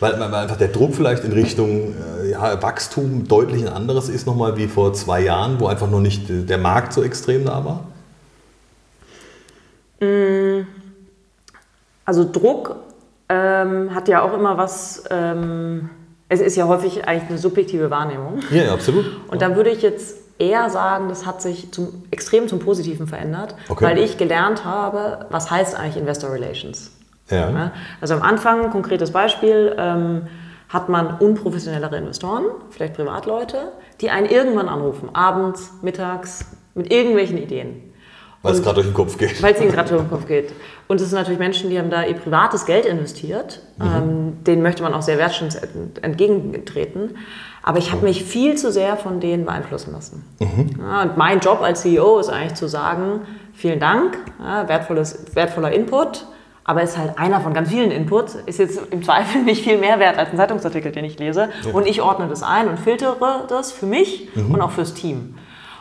Weil, 0.00 0.18
weil 0.18 0.34
einfach 0.34 0.56
der 0.56 0.68
Druck 0.68 0.94
vielleicht 0.94 1.24
in 1.24 1.32
Richtung 1.32 1.94
äh, 2.22 2.30
ja, 2.30 2.62
Wachstum 2.62 3.28
deutlich 3.28 3.62
ein 3.62 3.72
anderes 3.72 4.08
ist 4.08 4.26
nochmal 4.26 4.56
wie 4.56 4.66
vor 4.66 4.94
zwei 4.94 5.20
Jahren, 5.20 5.60
wo 5.60 5.66
einfach 5.66 5.90
noch 5.90 6.00
nicht 6.00 6.24
der 6.28 6.58
Markt 6.58 6.92
so 6.94 7.02
extrem 7.02 7.44
da 7.44 7.64
war? 7.64 7.86
Mm. 10.00 10.66
Also 12.06 12.26
Druck 12.30 12.76
ähm, 13.28 13.94
hat 13.94 14.08
ja 14.08 14.22
auch 14.22 14.32
immer 14.32 14.56
was, 14.56 15.04
ähm, 15.10 15.90
es 16.28 16.40
ist 16.40 16.56
ja 16.56 16.66
häufig 16.66 17.06
eigentlich 17.06 17.28
eine 17.28 17.38
subjektive 17.38 17.90
Wahrnehmung. 17.90 18.40
Ja, 18.50 18.64
ja 18.64 18.72
absolut. 18.72 19.04
Und 19.28 19.42
da 19.42 19.56
würde 19.56 19.70
ich 19.70 19.82
jetzt 19.82 20.16
eher 20.38 20.70
sagen, 20.70 21.08
das 21.08 21.26
hat 21.26 21.42
sich 21.42 21.72
zum, 21.72 22.04
extrem 22.10 22.48
zum 22.48 22.60
Positiven 22.60 23.06
verändert, 23.06 23.54
okay. 23.68 23.84
weil 23.84 23.98
ich 23.98 24.18
gelernt 24.18 24.64
habe, 24.64 25.26
was 25.30 25.50
heißt 25.50 25.78
eigentlich 25.78 25.96
Investor 25.96 26.32
Relations. 26.32 26.92
Ja. 27.28 27.50
ja 27.50 27.72
also 28.00 28.14
am 28.14 28.22
Anfang, 28.22 28.70
konkretes 28.70 29.10
Beispiel, 29.10 29.74
ähm, 29.78 30.28
hat 30.68 30.88
man 30.88 31.18
unprofessionellere 31.18 31.96
Investoren, 31.96 32.44
vielleicht 32.70 32.94
Privatleute, 32.94 33.72
die 34.00 34.10
einen 34.10 34.26
irgendwann 34.26 34.68
anrufen, 34.68 35.10
abends, 35.14 35.72
mittags, 35.82 36.44
mit 36.74 36.92
irgendwelchen 36.92 37.38
Ideen. 37.38 37.94
Weil 38.46 38.54
es 38.54 38.62
gerade 38.62 38.74
durch 38.76 38.86
den 38.86 38.94
Kopf 38.94 39.18
geht. 39.18 39.42
Weil 39.42 39.54
es 39.54 39.60
ihnen 39.60 39.72
gerade 39.72 39.88
durch 39.88 40.02
den 40.02 40.10
Kopf 40.10 40.26
geht. 40.26 40.52
Und 40.88 41.00
es 41.00 41.10
sind 41.10 41.18
natürlich 41.18 41.38
Menschen, 41.38 41.70
die 41.70 41.78
haben 41.78 41.90
da 41.90 42.04
ihr 42.04 42.14
privates 42.14 42.64
Geld 42.64 42.86
investiert. 42.86 43.60
Mhm. 43.78 43.84
Ähm, 43.84 44.44
denen 44.44 44.62
möchte 44.62 44.82
man 44.82 44.94
auch 44.94 45.02
sehr 45.02 45.18
wertschätzend 45.18 46.02
entgegentreten. 46.02 47.16
Aber 47.62 47.78
ich 47.78 47.90
habe 47.90 48.04
mich 48.04 48.22
viel 48.24 48.56
zu 48.56 48.70
sehr 48.70 48.96
von 48.96 49.18
denen 49.18 49.44
beeinflussen 49.44 49.92
lassen. 49.92 50.24
Mhm. 50.38 50.80
Ja, 50.80 51.02
und 51.02 51.16
mein 51.16 51.40
Job 51.40 51.60
als 51.62 51.82
CEO 51.82 52.20
ist 52.20 52.28
eigentlich 52.28 52.54
zu 52.54 52.68
sagen, 52.68 53.22
vielen 53.54 53.80
Dank, 53.80 54.16
ja, 54.38 54.68
wertvolles, 54.68 55.34
wertvoller 55.34 55.72
Input, 55.72 56.26
aber 56.62 56.82
ist 56.82 56.98
halt 56.98 57.16
einer 57.16 57.40
von 57.40 57.54
ganz 57.54 57.68
vielen 57.70 57.90
Inputs, 57.92 58.36
ist 58.46 58.58
jetzt 58.58 58.80
im 58.90 59.02
Zweifel 59.02 59.42
nicht 59.44 59.64
viel 59.64 59.78
mehr 59.78 59.98
wert 59.98 60.18
als 60.18 60.30
ein 60.30 60.36
Zeitungsartikel, 60.36 60.92
den 60.92 61.04
ich 61.04 61.18
lese. 61.18 61.48
Ja. 61.64 61.72
Und 61.72 61.86
ich 61.86 62.02
ordne 62.02 62.28
das 62.28 62.42
ein 62.42 62.68
und 62.68 62.78
filtere 62.78 63.46
das 63.48 63.72
für 63.72 63.86
mich 63.86 64.28
mhm. 64.34 64.54
und 64.54 64.60
auch 64.60 64.72
fürs 64.72 64.94
Team. 64.94 65.36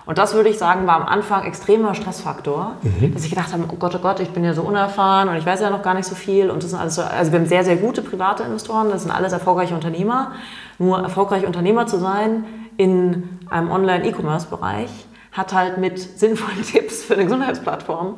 Und 0.05 0.19
das 0.19 0.35
würde 0.35 0.49
ich 0.49 0.57
sagen, 0.57 0.85
war 0.85 0.95
am 0.95 1.07
Anfang 1.07 1.45
extremer 1.45 1.95
Stressfaktor, 1.95 2.75
mhm. 2.83 3.13
dass 3.13 3.23
ich 3.23 3.31
gedacht 3.31 3.51
habe, 3.51 3.63
oh 3.71 3.75
Gott, 3.75 3.95
oh 3.95 3.99
Gott, 3.99 4.19
ich 4.19 4.29
bin 4.29 4.43
ja 4.43 4.53
so 4.53 4.61
unerfahren 4.61 5.29
und 5.29 5.35
ich 5.35 5.45
weiß 5.45 5.61
ja 5.61 5.71
noch 5.71 5.81
gar 5.81 5.95
nicht 5.95 6.05
so 6.05 6.15
viel. 6.15 6.51
Und 6.51 6.61
das 6.61 6.71
sind 6.71 6.79
alles 6.79 6.95
so, 6.95 7.01
also 7.01 7.31
wir 7.31 7.39
haben 7.39 7.47
sehr, 7.47 7.63
sehr 7.63 7.77
gute 7.77 8.01
private 8.01 8.43
Investoren, 8.43 8.89
das 8.89 9.01
sind 9.01 9.11
alles 9.11 9.33
erfolgreiche 9.33 9.73
Unternehmer. 9.73 10.33
Nur 10.77 10.99
erfolgreich 10.99 11.45
Unternehmer 11.47 11.87
zu 11.87 11.97
sein 11.97 12.45
in 12.77 13.39
einem 13.49 13.71
Online-E-Commerce-Bereich 13.71 14.89
hat 15.31 15.53
halt 15.53 15.77
mit 15.79 15.99
sinnvollen 15.99 16.63
Tipps 16.71 17.03
für 17.03 17.15
eine 17.15 17.23
Gesundheitsplattform 17.23 18.17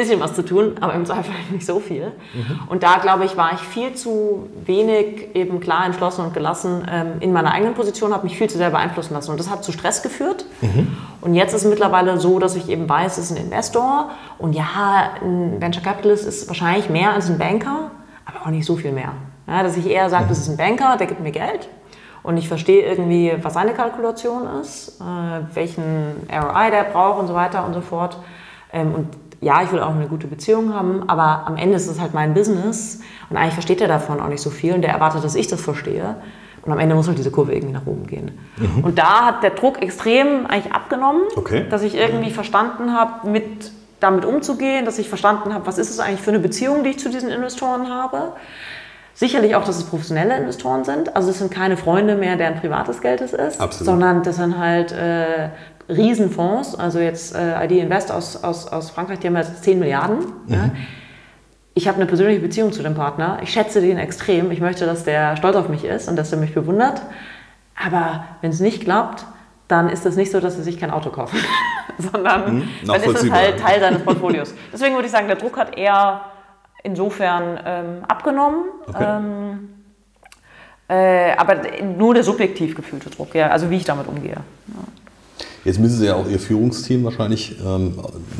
bisschen 0.00 0.20
was 0.20 0.34
zu 0.34 0.44
tun, 0.44 0.76
aber 0.80 0.94
im 0.94 1.04
Zweifel 1.04 1.34
nicht 1.52 1.66
so 1.66 1.80
viel. 1.80 2.06
Mhm. 2.34 2.60
Und 2.68 2.82
da, 2.82 2.98
glaube 2.98 3.24
ich, 3.24 3.36
war 3.36 3.52
ich 3.52 3.60
viel 3.60 3.94
zu 3.94 4.48
wenig 4.64 5.34
eben 5.34 5.60
klar 5.60 5.86
entschlossen 5.86 6.24
und 6.24 6.34
gelassen 6.34 6.86
ähm, 6.90 7.12
in 7.20 7.32
meiner 7.32 7.52
eigenen 7.52 7.74
Position, 7.74 8.12
habe 8.12 8.24
mich 8.24 8.36
viel 8.36 8.48
zu 8.48 8.58
sehr 8.58 8.70
beeinflussen 8.70 9.14
lassen. 9.14 9.30
Und 9.30 9.40
das 9.40 9.50
hat 9.50 9.64
zu 9.64 9.72
Stress 9.72 10.02
geführt. 10.02 10.44
Mhm. 10.60 10.96
Und 11.20 11.34
jetzt 11.34 11.54
ist 11.54 11.64
es 11.64 11.68
mittlerweile 11.68 12.18
so, 12.18 12.38
dass 12.38 12.56
ich 12.56 12.68
eben 12.68 12.88
weiß, 12.88 13.18
es 13.18 13.30
ist 13.30 13.36
ein 13.36 13.44
Investor. 13.44 14.10
Und 14.38 14.54
ja, 14.54 14.66
ein 15.22 15.60
Venture 15.60 15.82
Capitalist 15.82 16.26
ist 16.26 16.48
wahrscheinlich 16.48 16.88
mehr 16.88 17.12
als 17.12 17.28
ein 17.28 17.38
Banker, 17.38 17.90
aber 18.24 18.46
auch 18.46 18.50
nicht 18.50 18.64
so 18.64 18.76
viel 18.76 18.92
mehr. 18.92 19.12
Ja, 19.46 19.62
dass 19.62 19.76
ich 19.76 19.86
eher 19.86 20.08
sage, 20.08 20.24
mhm. 20.24 20.28
das 20.28 20.38
ist 20.38 20.48
ein 20.48 20.56
Banker, 20.56 20.96
der 20.96 21.06
gibt 21.06 21.20
mir 21.20 21.32
Geld. 21.32 21.68
Und 22.22 22.36
ich 22.36 22.48
verstehe 22.48 22.82
irgendwie, 22.84 23.32
was 23.42 23.54
seine 23.54 23.72
Kalkulation 23.72 24.46
ist, 24.60 25.00
äh, 25.00 25.54
welchen 25.54 26.16
ROI 26.30 26.70
der 26.70 26.84
braucht 26.84 27.20
und 27.20 27.26
so 27.28 27.34
weiter 27.34 27.64
und 27.64 27.72
so 27.72 27.80
fort. 27.80 28.18
Ähm, 28.72 28.94
und 28.94 29.06
ja, 29.40 29.62
ich 29.62 29.72
will 29.72 29.80
auch 29.80 29.94
eine 29.94 30.06
gute 30.06 30.26
Beziehung 30.26 30.74
haben, 30.74 31.08
aber 31.08 31.46
am 31.46 31.56
Ende 31.56 31.76
ist 31.76 31.86
es 31.86 32.00
halt 32.00 32.12
mein 32.12 32.34
Business 32.34 33.00
und 33.30 33.36
eigentlich 33.36 33.54
versteht 33.54 33.80
er 33.80 33.88
davon 33.88 34.20
auch 34.20 34.28
nicht 34.28 34.42
so 34.42 34.50
viel 34.50 34.74
und 34.74 34.82
der 34.82 34.90
erwartet, 34.90 35.24
dass 35.24 35.34
ich 35.34 35.48
das 35.48 35.60
verstehe. 35.60 36.16
Und 36.62 36.72
am 36.72 36.78
Ende 36.78 36.94
muss 36.94 37.08
halt 37.08 37.16
diese 37.16 37.30
Kurve 37.30 37.54
irgendwie 37.54 37.72
nach 37.72 37.86
oben 37.86 38.06
gehen. 38.06 38.32
Mhm. 38.58 38.84
Und 38.84 38.98
da 38.98 39.24
hat 39.24 39.42
der 39.42 39.50
Druck 39.50 39.80
extrem 39.80 40.46
eigentlich 40.46 40.74
abgenommen, 40.74 41.22
okay. 41.36 41.64
dass 41.70 41.82
ich 41.82 41.94
irgendwie 41.94 42.30
verstanden 42.30 42.92
habe, 42.92 43.30
mit 43.30 43.72
damit 43.98 44.24
umzugehen, 44.24 44.84
dass 44.84 44.98
ich 44.98 45.08
verstanden 45.08 45.54
habe, 45.54 45.66
was 45.66 45.78
ist 45.78 45.90
es 45.90 46.00
eigentlich 46.00 46.20
für 46.20 46.30
eine 46.30 46.40
Beziehung, 46.40 46.84
die 46.84 46.90
ich 46.90 46.98
zu 46.98 47.10
diesen 47.10 47.30
Investoren 47.30 47.88
habe. 47.88 48.32
Sicherlich 49.14 49.54
auch, 49.54 49.64
dass 49.64 49.76
es 49.76 49.84
professionelle 49.84 50.36
Investoren 50.36 50.84
sind. 50.84 51.14
Also 51.14 51.30
es 51.30 51.38
sind 51.38 51.50
keine 51.50 51.76
Freunde 51.76 52.14
mehr, 52.14 52.36
deren 52.36 52.58
privates 52.58 53.00
Geld 53.00 53.20
es 53.20 53.34
ist, 53.34 53.60
Absolut. 53.60 53.86
sondern 53.86 54.22
das 54.22 54.36
sind 54.36 54.58
halt 54.58 54.92
äh, 54.92 55.48
Riesenfonds. 55.90 56.74
Also 56.74 56.98
jetzt 56.98 57.34
äh, 57.34 57.64
ID 57.64 57.72
Invest 57.72 58.12
aus, 58.12 58.42
aus, 58.42 58.68
aus 58.68 58.90
Frankreich, 58.90 59.18
die 59.18 59.26
haben 59.26 59.36
jetzt 59.36 59.62
10 59.64 59.78
Milliarden. 59.78 60.18
Mhm. 60.46 60.54
Ja. 60.54 60.70
Ich 61.74 61.86
habe 61.88 61.96
eine 61.96 62.06
persönliche 62.06 62.40
Beziehung 62.40 62.72
zu 62.72 62.82
dem 62.82 62.94
Partner. 62.94 63.38
Ich 63.42 63.52
schätze 63.52 63.80
den 63.80 63.98
extrem. 63.98 64.50
Ich 64.50 64.60
möchte, 64.60 64.86
dass 64.86 65.04
der 65.04 65.36
stolz 65.36 65.56
auf 65.56 65.68
mich 65.68 65.84
ist 65.84 66.08
und 66.08 66.16
dass 66.16 66.32
er 66.32 66.38
mich 66.38 66.54
bewundert. 66.54 67.00
Aber 67.82 68.24
wenn 68.40 68.50
es 68.50 68.60
nicht 68.60 68.82
klappt, 68.82 69.24
dann 69.68 69.88
ist 69.88 70.04
es 70.04 70.16
nicht 70.16 70.32
so, 70.32 70.40
dass 70.40 70.56
sie 70.56 70.62
sich 70.62 70.78
kein 70.78 70.90
Auto 70.90 71.10
kaufen, 71.10 71.38
sondern 71.98 72.56
mhm, 72.56 72.68
dann 72.86 73.02
ist 73.02 73.22
es 73.22 73.30
halt 73.30 73.60
Teil 73.60 73.80
seines 73.80 74.02
Portfolios. 74.02 74.52
Deswegen 74.72 74.94
würde 74.94 75.06
ich 75.06 75.12
sagen, 75.12 75.28
der 75.28 75.36
Druck 75.36 75.56
hat 75.56 75.78
eher 75.78 76.22
insofern 76.82 77.60
ähm, 77.64 78.04
abgenommen. 78.08 78.64
Okay. 78.88 79.04
Ähm, 79.06 79.68
äh, 80.88 81.36
aber 81.36 81.56
nur 81.84 82.14
der 82.14 82.24
subjektiv 82.24 82.74
gefühlte 82.74 83.10
Druck, 83.10 83.34
ja, 83.34 83.48
also 83.48 83.70
wie 83.70 83.76
ich 83.76 83.84
damit 83.84 84.08
umgehe. 84.08 84.32
Ja. 84.32 84.84
Jetzt 85.64 85.78
müssen 85.78 85.98
Sie 85.98 86.06
ja 86.06 86.14
auch 86.14 86.26
Ihr 86.26 86.38
Führungsteam 86.38 87.04
wahrscheinlich, 87.04 87.56
ähm, 87.64 87.92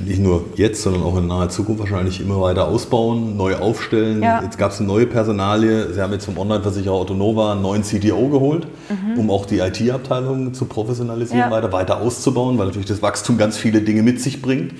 nicht 0.06 0.20
nur 0.20 0.44
jetzt, 0.56 0.83
sondern 0.83 1.02
auch 1.02 1.18
in 1.18 1.26
naher 1.26 1.50
Zukunft 1.50 1.80
wahrscheinlich 1.80 2.20
immer 2.20 2.40
weiter 2.40 2.68
ausbauen, 2.68 3.37
neu 3.37 3.56
aufstellen. 3.56 4.22
Ja. 4.22 4.42
Jetzt 4.42 4.56
gab 4.56 4.72
es 4.72 4.78
eine 4.78 4.88
neue 4.88 5.06
Personalie. 5.06 5.92
Sie 5.92 6.00
haben 6.00 6.12
jetzt 6.14 6.24
vom 6.24 6.38
Online-Versicherer 6.38 6.94
Autonova 6.94 7.52
einen 7.52 7.62
neuen 7.62 7.83
CTO 7.83 8.28
geholt, 8.28 8.66
mhm. 8.88 9.18
um 9.18 9.30
auch 9.30 9.44
die 9.44 9.59
IT-Abteilung 9.59 10.54
zu 10.54 10.64
professionalisieren, 10.64 11.40
ja. 11.40 11.50
weiter, 11.50 11.72
weiter 11.72 12.00
auszubauen, 12.00 12.56
weil 12.56 12.66
natürlich 12.66 12.88
das 12.88 13.02
Wachstum 13.02 13.37
ganz 13.37 13.59
viele 13.59 13.83
Dinge 13.83 14.02
mit 14.02 14.20
sich 14.20 14.40
bringt. 14.40 14.72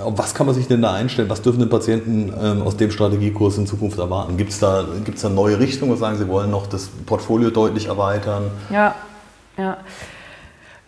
Auf 0.00 0.16
was 0.16 0.34
kann 0.34 0.46
man 0.46 0.54
sich 0.54 0.68
denn 0.68 0.80
da 0.80 0.92
einstellen? 0.92 1.28
Was 1.28 1.42
dürfen 1.42 1.58
denn 1.58 1.70
Patienten 1.70 2.32
ähm, 2.40 2.62
aus 2.62 2.76
dem 2.76 2.92
Strategiekurs 2.92 3.58
in 3.58 3.66
Zukunft 3.66 3.98
erwarten? 3.98 4.36
Gibt 4.36 4.52
es 4.52 4.60
da, 4.60 4.84
gibt's 5.04 5.22
da 5.22 5.28
neue 5.28 5.58
Richtungen, 5.58 5.90
wo 5.90 5.96
sagen, 5.96 6.18
Sie 6.18 6.28
wollen 6.28 6.52
noch 6.52 6.68
das 6.68 6.88
Portfolio 7.04 7.50
deutlich 7.50 7.86
erweitern? 7.86 8.44
Ja, 8.70 8.94
ja. 9.56 9.78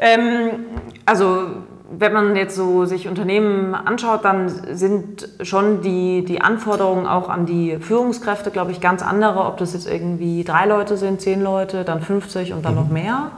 Ähm, 0.00 0.66
also 1.04 1.46
wenn 1.92 2.12
man 2.12 2.36
jetzt 2.36 2.56
so 2.56 2.84
sich 2.84 3.08
Unternehmen 3.08 3.74
anschaut, 3.74 4.24
dann 4.24 4.48
sind 4.48 5.28
schon 5.42 5.82
die, 5.82 6.24
die 6.24 6.40
Anforderungen 6.40 7.06
auch 7.06 7.28
an 7.28 7.46
die 7.46 7.78
Führungskräfte, 7.78 8.50
glaube 8.50 8.70
ich, 8.70 8.80
ganz 8.80 9.02
andere. 9.02 9.44
Ob 9.44 9.58
das 9.58 9.74
jetzt 9.74 9.88
irgendwie 9.88 10.44
drei 10.44 10.66
Leute 10.66 10.96
sind, 10.96 11.20
zehn 11.20 11.42
Leute, 11.42 11.84
dann 11.84 12.00
50 12.00 12.52
und 12.52 12.64
dann 12.64 12.74
mhm. 12.74 12.80
noch 12.80 12.88
mehr. 12.90 13.30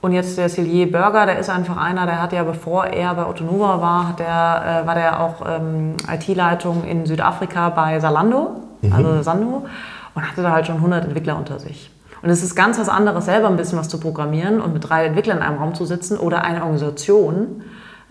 Und 0.00 0.12
jetzt 0.12 0.38
der 0.38 0.48
Celier 0.48 0.90
Burger, 0.90 1.26
der 1.26 1.38
ist 1.38 1.50
einfach 1.50 1.76
einer, 1.76 2.06
der 2.06 2.22
hat 2.22 2.32
ja, 2.32 2.44
bevor 2.44 2.86
er 2.86 3.14
bei 3.14 3.26
Ottonova 3.26 3.80
war, 3.80 4.08
hat 4.08 4.20
der, 4.20 4.82
äh, 4.84 4.86
war 4.86 4.94
der 4.94 5.20
auch 5.20 5.44
ähm, 5.46 5.94
IT-Leitung 6.08 6.84
in 6.84 7.06
Südafrika 7.06 7.70
bei 7.70 7.98
Salando, 7.98 8.62
mhm. 8.82 8.92
also 8.92 9.22
Sando, 9.22 9.66
und 10.14 10.30
hatte 10.30 10.42
da 10.42 10.52
halt 10.52 10.66
schon 10.66 10.76
100 10.76 11.06
Entwickler 11.06 11.36
unter 11.36 11.58
sich. 11.58 11.90
Und 12.22 12.30
es 12.30 12.42
ist 12.42 12.54
ganz 12.54 12.78
was 12.78 12.88
anderes, 12.88 13.26
selber 13.26 13.48
ein 13.48 13.56
bisschen 13.56 13.78
was 13.78 13.88
zu 13.88 14.00
programmieren 14.00 14.60
und 14.60 14.72
mit 14.72 14.88
drei 14.88 15.06
Entwicklern 15.06 15.38
in 15.38 15.42
einem 15.42 15.58
Raum 15.58 15.74
zu 15.74 15.84
sitzen 15.84 16.18
oder 16.18 16.42
eine 16.42 16.62
Organisation 16.62 17.62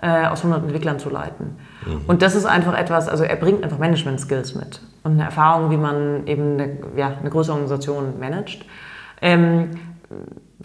äh, 0.02 0.28
aus 0.28 0.40
100 0.40 0.64
Entwicklern 0.64 1.00
zu 1.00 1.10
leiten. 1.10 1.58
Mhm. 1.86 2.02
Und 2.08 2.22
das 2.22 2.36
ist 2.36 2.46
einfach 2.46 2.78
etwas, 2.78 3.10
also 3.10 3.24
er 3.24 3.36
bringt 3.36 3.64
einfach 3.64 3.80
Management-Skills 3.80 4.56
mit 4.56 4.82
und 5.04 5.14
eine 5.14 5.24
Erfahrung, 5.24 5.72
wie 5.72 5.78
man 5.78 6.28
eben 6.28 6.54
eine, 6.54 6.78
ja, 6.96 7.14
eine 7.20 7.30
größere 7.30 7.54
Organisation 7.54 8.20
managt. 8.20 8.66
Ähm, 9.22 9.72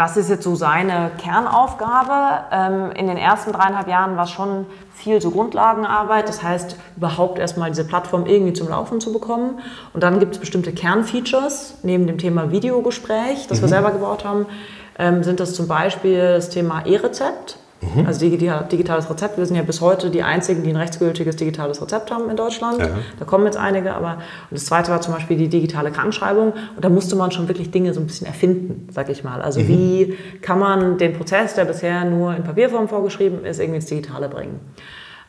was 0.01 0.17
ist 0.17 0.31
jetzt 0.31 0.45
so 0.45 0.55
seine 0.55 1.11
Kernaufgabe? 1.19 2.45
Ähm, 2.51 2.91
in 2.93 3.07
den 3.07 3.19
ersten 3.19 3.53
dreieinhalb 3.53 3.87
Jahren 3.87 4.17
war 4.17 4.25
es 4.25 4.31
schon 4.31 4.65
viel 4.95 5.21
so 5.21 5.31
Grundlagenarbeit, 5.31 6.27
das 6.27 6.43
heißt 6.43 6.77
überhaupt 6.97 7.39
erstmal 7.39 7.69
diese 7.69 7.85
Plattform 7.85 8.25
irgendwie 8.25 8.55
zum 8.55 8.71
Laufen 8.71 9.03
zu 9.03 9.13
bekommen. 9.13 9.59
Und 9.93 10.03
dann 10.03 10.19
gibt 10.19 10.35
es 10.35 10.41
bestimmte 10.41 10.73
Kernfeatures, 10.73 11.75
neben 11.83 12.07
dem 12.07 12.17
Thema 12.17 12.51
Videogespräch, 12.51 13.47
das 13.47 13.59
mhm. 13.59 13.65
wir 13.65 13.69
selber 13.69 13.91
gebaut 13.91 14.25
haben, 14.25 14.47
ähm, 14.99 15.23
sind 15.23 15.39
das 15.39 15.53
zum 15.53 15.69
Beispiel 15.69 16.35
das 16.37 16.49
Thema 16.49 16.87
E-Rezept. 16.87 17.59
Mhm. 17.81 18.07
Also 18.07 18.21
digitales 18.29 19.09
Rezept. 19.09 19.39
Wir 19.39 19.47
sind 19.47 19.57
ja 19.57 19.63
bis 19.63 19.81
heute 19.81 20.11
die 20.11 20.23
einzigen, 20.23 20.63
die 20.63 20.71
ein 20.71 20.77
rechtsgültiges 20.77 21.37
digitales 21.37 21.81
Rezept 21.81 22.11
haben 22.11 22.29
in 22.29 22.37
Deutschland. 22.37 22.79
Ja. 22.79 22.89
Da 23.19 23.25
kommen 23.25 23.47
jetzt 23.47 23.57
einige, 23.57 23.95
aber 23.95 24.15
und 24.51 24.53
das 24.53 24.67
zweite 24.67 24.91
war 24.91 25.01
zum 25.01 25.15
Beispiel 25.15 25.39
die 25.39 25.49
digitale 25.49 25.91
Krankschreibung. 25.91 26.53
Und 26.53 26.85
da 26.85 26.91
musste 26.91 27.17
man 27.17 27.31
schon 27.31 27.49
wirklich 27.49 27.71
Dinge 27.71 27.95
so 27.95 28.01
ein 28.01 28.07
bisschen 28.07 28.27
erfinden, 28.27 28.89
sag 28.93 29.09
ich 29.09 29.25
mal. 29.25 29.41
Also 29.41 29.61
mhm. 29.61 29.69
wie 29.69 30.19
kann 30.43 30.59
man 30.59 30.99
den 30.99 31.15
Prozess, 31.15 31.55
der 31.55 31.65
bisher 31.65 32.05
nur 32.05 32.37
in 32.37 32.43
Papierform 32.43 32.89
vorgeschrieben 32.89 33.45
ist, 33.45 33.61
irgendwie 33.61 33.77
ins 33.77 33.87
Digitale 33.87 34.29
bringen. 34.29 34.61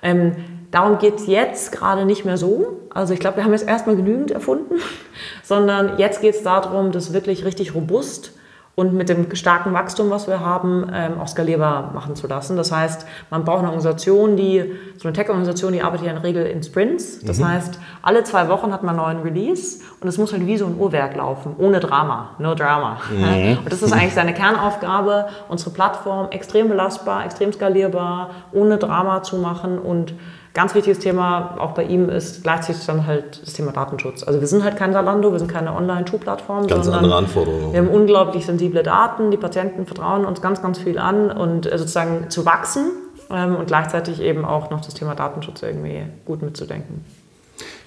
Ähm, 0.04 0.36
darum 0.72 0.98
geht 0.98 1.16
es 1.16 1.28
jetzt 1.28 1.72
gerade 1.72 2.06
nicht 2.06 2.26
mehr 2.26 2.38
so. 2.38 2.80
Also 2.90 3.14
ich 3.14 3.20
glaube, 3.22 3.38
wir 3.38 3.46
haben 3.46 3.54
jetzt 3.54 3.68
erstmal 3.68 3.96
genügend 3.96 4.32
erfunden, 4.32 4.76
sondern 5.44 5.98
jetzt 6.00 6.22
geht 6.22 6.36
es 6.36 6.44
darum, 6.44 6.92
das 6.92 7.14
wirklich 7.14 7.46
richtig 7.46 7.76
robust 7.76 8.34
und 8.82 8.96
mit 8.96 9.10
dem 9.10 9.36
starken 9.36 9.74
Wachstum, 9.74 10.10
was 10.10 10.28
wir 10.28 10.40
haben, 10.40 10.88
ähm, 10.92 11.20
auch 11.22 11.28
skalierbar 11.28 11.92
machen 11.94 12.16
zu 12.16 12.26
lassen. 12.26 12.58
Das 12.58 12.72
heißt, 12.72 13.06
man 13.30 13.46
braucht 13.46 13.60
eine 13.60 13.68
Organisation, 13.68 14.36
die, 14.36 14.74
so 14.98 15.08
eine 15.08 15.14
Tech-Organisation, 15.14 15.74
die 15.74 15.84
arbeitet 15.84 16.08
ja 16.08 16.14
in 16.14 16.16
der 16.16 16.24
Regel 16.24 16.46
in 16.48 16.64
Sprints. 16.64 17.20
Das 17.24 17.38
mhm. 17.38 17.50
heißt, 17.50 17.80
alle 18.02 18.24
zwei 18.24 18.50
Wochen 18.50 18.74
hat 18.74 18.82
man 18.82 19.00
einen 19.00 19.20
neuen 19.20 19.24
Release 19.24 19.82
und 20.00 20.08
es 20.08 20.18
muss 20.18 20.34
halt 20.34 20.48
wie 20.48 20.58
so 20.58 20.66
ein 20.66 20.80
Uhrwerk 20.80 21.16
laufen, 21.16 21.54
ohne 21.60 21.80
Drama, 21.80 22.32
no 22.40 22.56
drama. 22.56 22.98
Mhm. 23.12 23.60
Und 23.64 23.72
das 23.72 23.84
ist 23.84 23.94
eigentlich 23.94 24.16
seine 24.16 24.34
Kernaufgabe, 24.34 25.28
unsere 25.48 25.70
Plattform 25.70 26.32
extrem 26.32 26.68
belastbar, 26.68 27.24
extrem 27.24 27.54
skalierbar, 27.54 28.32
ohne 28.52 28.80
Drama 28.80 29.22
zu 29.22 29.38
machen 29.38 29.78
und 29.78 30.16
Ganz 30.54 30.76
wichtiges 30.76 31.00
Thema 31.00 31.56
auch 31.60 31.72
bei 31.72 31.84
ihm 31.84 32.10
ist 32.10 32.44
gleichzeitig 32.44 32.86
dann 32.86 33.08
halt 33.08 33.42
das 33.42 33.54
Thema 33.54 33.72
Datenschutz. 33.72 34.24
Also 34.24 34.42
wir 34.42 34.48
sind 34.48 34.66
halt 34.66 34.76
kein 34.76 34.92
Zalando, 34.92 35.32
wir 35.32 35.40
sind 35.40 35.50
keine 35.50 35.74
Online-Schuhplattform. 35.74 36.68
Ganz 36.68 36.90
andere 36.90 37.16
Anforderungen. 37.16 37.72
Wir 37.72 37.80
haben 37.80 37.88
unglaublich 37.88 38.46
sensible 38.46 38.84
Daten, 38.84 39.32
die 39.32 39.38
Patienten 39.38 39.86
vertrauen 39.86 40.26
uns 40.26 40.42
ganz, 40.42 40.62
ganz 40.62 40.78
viel 40.78 40.98
an 40.98 41.32
und 41.32 41.72
äh, 41.72 41.78
sozusagen 41.78 42.30
zu 42.30 42.46
wachsen 42.46 42.92
ähm, 43.30 43.56
und 43.56 43.68
gleichzeitig 43.68 44.22
eben 44.22 44.44
auch 44.44 44.70
noch 44.72 44.82
das 44.82 44.94
Thema 44.94 45.16
Datenschutz 45.16 45.62
irgendwie 45.62 46.04
gut 46.26 46.42
mitzudenken. 46.42 47.06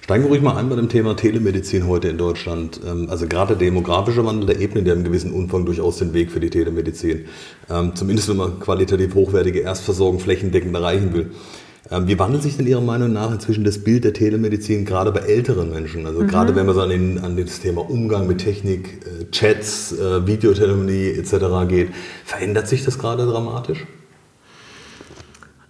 Steigen 0.01 0.23
wir 0.23 0.29
ruhig 0.29 0.41
mal 0.41 0.55
ein 0.55 0.69
bei 0.69 0.75
dem 0.75 0.87
Thema 0.89 1.15
Telemedizin 1.15 1.87
heute 1.87 2.09
in 2.09 2.17
Deutschland. 2.17 2.79
Ähm, 2.85 3.07
also 3.11 3.27
gerade 3.27 3.55
der 3.55 3.67
demografische 3.67 4.25
Wandel, 4.25 4.47
der 4.47 4.59
ebnet 4.59 4.87
ja 4.87 4.93
im 4.93 5.03
gewissen 5.03 5.31
Umfang 5.31 5.65
durchaus 5.65 5.97
den 5.97 6.13
Weg 6.13 6.31
für 6.31 6.39
die 6.39 6.49
Telemedizin. 6.49 7.25
Ähm, 7.69 7.95
zumindest 7.95 8.29
wenn 8.29 8.37
man 8.37 8.59
qualitativ 8.59 9.13
hochwertige 9.13 9.59
Erstversorgung 9.59 10.19
flächendeckend 10.19 10.75
erreichen 10.75 11.13
will. 11.13 11.31
Ähm, 11.91 12.07
wie 12.07 12.17
wandelt 12.17 12.41
sich 12.41 12.57
denn 12.57 12.65
Ihrer 12.65 12.81
Meinung 12.81 13.13
nach 13.13 13.31
inzwischen 13.31 13.63
das 13.63 13.83
Bild 13.83 14.03
der 14.03 14.13
Telemedizin 14.13 14.85
gerade 14.85 15.11
bei 15.11 15.19
älteren 15.19 15.69
Menschen? 15.69 16.05
Also 16.07 16.21
mhm. 16.21 16.27
gerade 16.27 16.55
wenn 16.55 16.65
man 16.65 16.75
so 16.75 16.81
an, 16.81 16.89
den, 16.89 17.19
an 17.19 17.37
das 17.37 17.59
Thema 17.59 17.87
Umgang 17.89 18.25
mit 18.27 18.39
Technik, 18.39 19.05
äh, 19.05 19.29
Chats, 19.31 19.91
äh, 19.91 20.25
Videotelefonie 20.25 21.09
etc. 21.09 21.67
geht, 21.67 21.89
verändert 22.23 22.67
sich 22.67 22.83
das 22.83 22.97
gerade 22.97 23.25
dramatisch? 23.25 23.85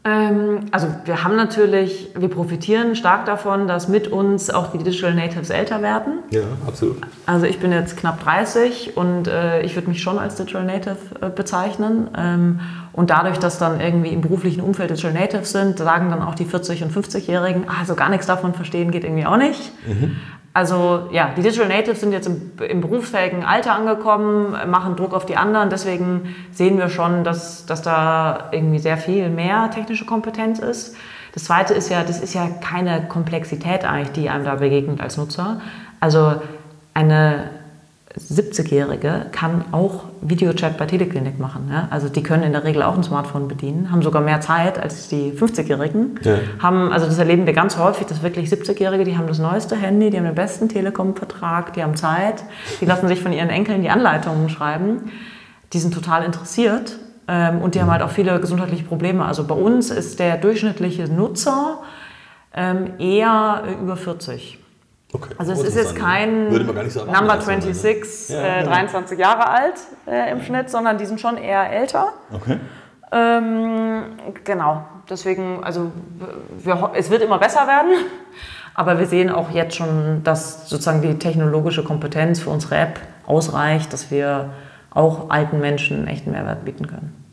Ähm, 0.05 0.67
also 0.69 0.87
wir 1.05 1.23
haben 1.23 1.35
natürlich, 1.35 2.09
wir 2.15 2.29
profitieren 2.29 2.95
stark 2.95 3.25
davon, 3.25 3.67
dass 3.67 3.87
mit 3.87 4.07
uns 4.07 4.51
auch 4.51 4.71
die 4.71 4.77
Digital 4.77 5.15
Natives 5.15 5.49
älter 5.49 5.81
werden. 5.81 6.19
Ja, 6.29 6.43
absolut. 6.67 6.97
Also 7.25 7.47
ich 7.47 7.59
bin 7.59 7.71
jetzt 7.71 7.97
knapp 7.97 8.23
30 8.23 8.95
und 8.95 9.27
äh, 9.27 9.63
ich 9.63 9.75
würde 9.75 9.89
mich 9.89 10.03
schon 10.03 10.19
als 10.19 10.35
Digital 10.35 10.63
Native 10.63 10.97
äh, 11.21 11.29
bezeichnen. 11.29 12.09
Ähm, 12.15 12.59
und 12.93 13.09
dadurch, 13.09 13.39
dass 13.39 13.57
dann 13.57 13.81
irgendwie 13.81 14.09
im 14.09 14.21
beruflichen 14.21 14.61
Umfeld 14.61 14.91
Digital 14.91 15.11
Natives 15.11 15.51
sind, 15.51 15.79
sagen 15.79 16.11
dann 16.11 16.21
auch 16.21 16.35
die 16.35 16.45
40- 16.45 16.83
und 16.83 16.93
50-Jährigen, 16.93 17.63
ah, 17.67 17.83
so 17.83 17.95
gar 17.95 18.09
nichts 18.09 18.27
davon 18.27 18.53
verstehen 18.53 18.91
geht 18.91 19.03
irgendwie 19.03 19.25
auch 19.25 19.37
nicht. 19.37 19.71
Mhm. 19.87 20.17
Also 20.55 21.09
ja, 21.11 21.31
die 21.35 21.41
Digital 21.41 21.67
Natives 21.67 21.99
sind 21.99 22.13
jetzt 22.13 22.27
im, 22.27 22.53
im, 22.65 22.79
berufsfähigen 22.79 23.43
Alter 23.43 23.73
angekommen, 23.73 24.55
machen 24.71 24.95
Druck 24.95 25.13
auf 25.13 25.25
die 25.25 25.35
anderen. 25.35 25.69
Deswegen 25.69 26.33
sehen 26.53 26.77
wir 26.77 26.87
schon, 26.87 27.25
dass, 27.25 27.65
dass 27.65 27.81
da 27.81 28.47
irgendwie 28.51 28.79
sehr 28.79 28.95
viel 28.95 29.29
mehr 29.29 29.69
technische 29.71 30.05
Kompetenz 30.05 30.59
ist. 30.59 30.95
Das 31.33 31.43
Zweite 31.43 31.73
ist 31.73 31.89
ja, 31.89 32.03
das 32.03 32.21
ist 32.21 32.33
ja 32.33 32.47
keine 32.61 33.05
Komplexität 33.09 33.83
eigentlich, 33.83 34.13
die 34.13 34.29
einem 34.29 34.45
da 34.45 34.55
begegnet 34.55 35.01
als 35.01 35.17
Nutzer. 35.17 35.59
Also 35.99 36.35
eine 36.93 37.49
70-Jährige 38.17 39.25
kann 39.31 39.65
auch 39.73 40.05
Videochat 40.21 40.77
bei 40.77 40.85
Teleklinik 40.85 41.37
machen. 41.37 41.69
Ja? 41.69 41.87
Also 41.91 42.07
die 42.07 42.23
können 42.23 42.43
in 42.43 42.53
der 42.53 42.63
Regel 42.63 42.81
auch 42.81 42.95
ein 42.95 43.03
Smartphone 43.03 43.47
bedienen, 43.47 43.91
haben 43.91 44.01
sogar 44.01 44.21
mehr 44.21 44.39
Zeit 44.39 44.79
als 44.79 45.09
die 45.09 45.33
50-Jährigen. 45.33 46.19
Ja. 46.23 46.37
also 46.61 47.07
das 47.07 47.17
erleben 47.17 47.45
wir 47.45 47.53
ganz 47.53 47.77
häufig, 47.77 48.07
dass 48.07 48.23
wirklich 48.23 48.49
70-Jährige, 48.49 49.03
die 49.03 49.17
haben 49.17 49.27
das 49.27 49.39
neueste 49.39 49.75
Handy, 49.75 50.09
die 50.09 50.17
haben 50.17 50.25
den 50.25 50.35
besten 50.35 50.69
Telekom-Vertrag, 50.69 51.73
die 51.73 51.83
haben 51.83 51.95
Zeit, 51.95 52.43
die 52.79 52.85
lassen 52.85 53.07
sich 53.09 53.21
von 53.21 53.33
ihren 53.33 53.49
Enkeln 53.49 53.81
die 53.81 53.89
Anleitungen 53.89 54.47
schreiben. 54.49 55.11
Die 55.73 55.79
sind 55.79 55.93
total 55.93 56.23
interessiert 56.23 56.97
ähm, 57.27 57.61
und 57.61 57.75
die 57.75 57.81
haben 57.81 57.91
halt 57.91 58.01
auch 58.01 58.11
viele 58.11 58.39
gesundheitliche 58.39 58.85
Probleme. 58.85 59.25
Also 59.25 59.45
bei 59.45 59.55
uns 59.55 59.89
ist 59.91 60.19
der 60.19 60.37
durchschnittliche 60.37 61.11
Nutzer 61.11 61.79
ähm, 62.53 62.93
eher 62.97 63.63
über 63.81 63.97
40. 63.97 64.59
Okay. 65.15 65.33
Also 65.37 65.53
es 65.53 65.63
ist 65.63 65.75
jetzt 65.75 65.95
kein 65.95 66.49
Number 66.49 67.41
26, 67.41 68.29
ne? 68.29 68.35
ja, 68.35 68.59
äh, 68.59 68.63
23 68.63 69.17
genau. 69.17 69.29
Jahre 69.29 69.49
alt 69.49 69.75
äh, 70.07 70.31
im 70.31 70.41
Schnitt, 70.41 70.69
sondern 70.69 70.97
die 70.97 71.05
sind 71.05 71.21
schon 71.21 71.37
eher 71.37 71.71
älter. 71.71 72.09
Okay. 72.33 72.59
Ähm, 73.13 74.03
genau, 74.43 74.83
deswegen, 75.09 75.63
also 75.63 75.91
wir, 76.57 76.91
es 76.95 77.09
wird 77.09 77.21
immer 77.21 77.39
besser 77.39 77.65
werden, 77.65 77.91
aber 78.73 78.99
wir 78.99 79.05
sehen 79.05 79.29
auch 79.29 79.51
jetzt 79.51 79.75
schon, 79.75 80.21
dass 80.23 80.69
sozusagen 80.69 81.01
die 81.01 81.17
technologische 81.17 81.83
Kompetenz 81.83 82.41
für 82.41 82.49
unsere 82.49 82.75
App 82.75 82.99
ausreicht, 83.25 83.93
dass 83.93 84.11
wir 84.11 84.49
auch 84.91 85.29
alten 85.29 85.61
Menschen 85.61 85.97
einen 85.97 86.07
echten 86.07 86.31
Mehrwert 86.31 86.65
bieten 86.65 86.87
können. 86.87 87.24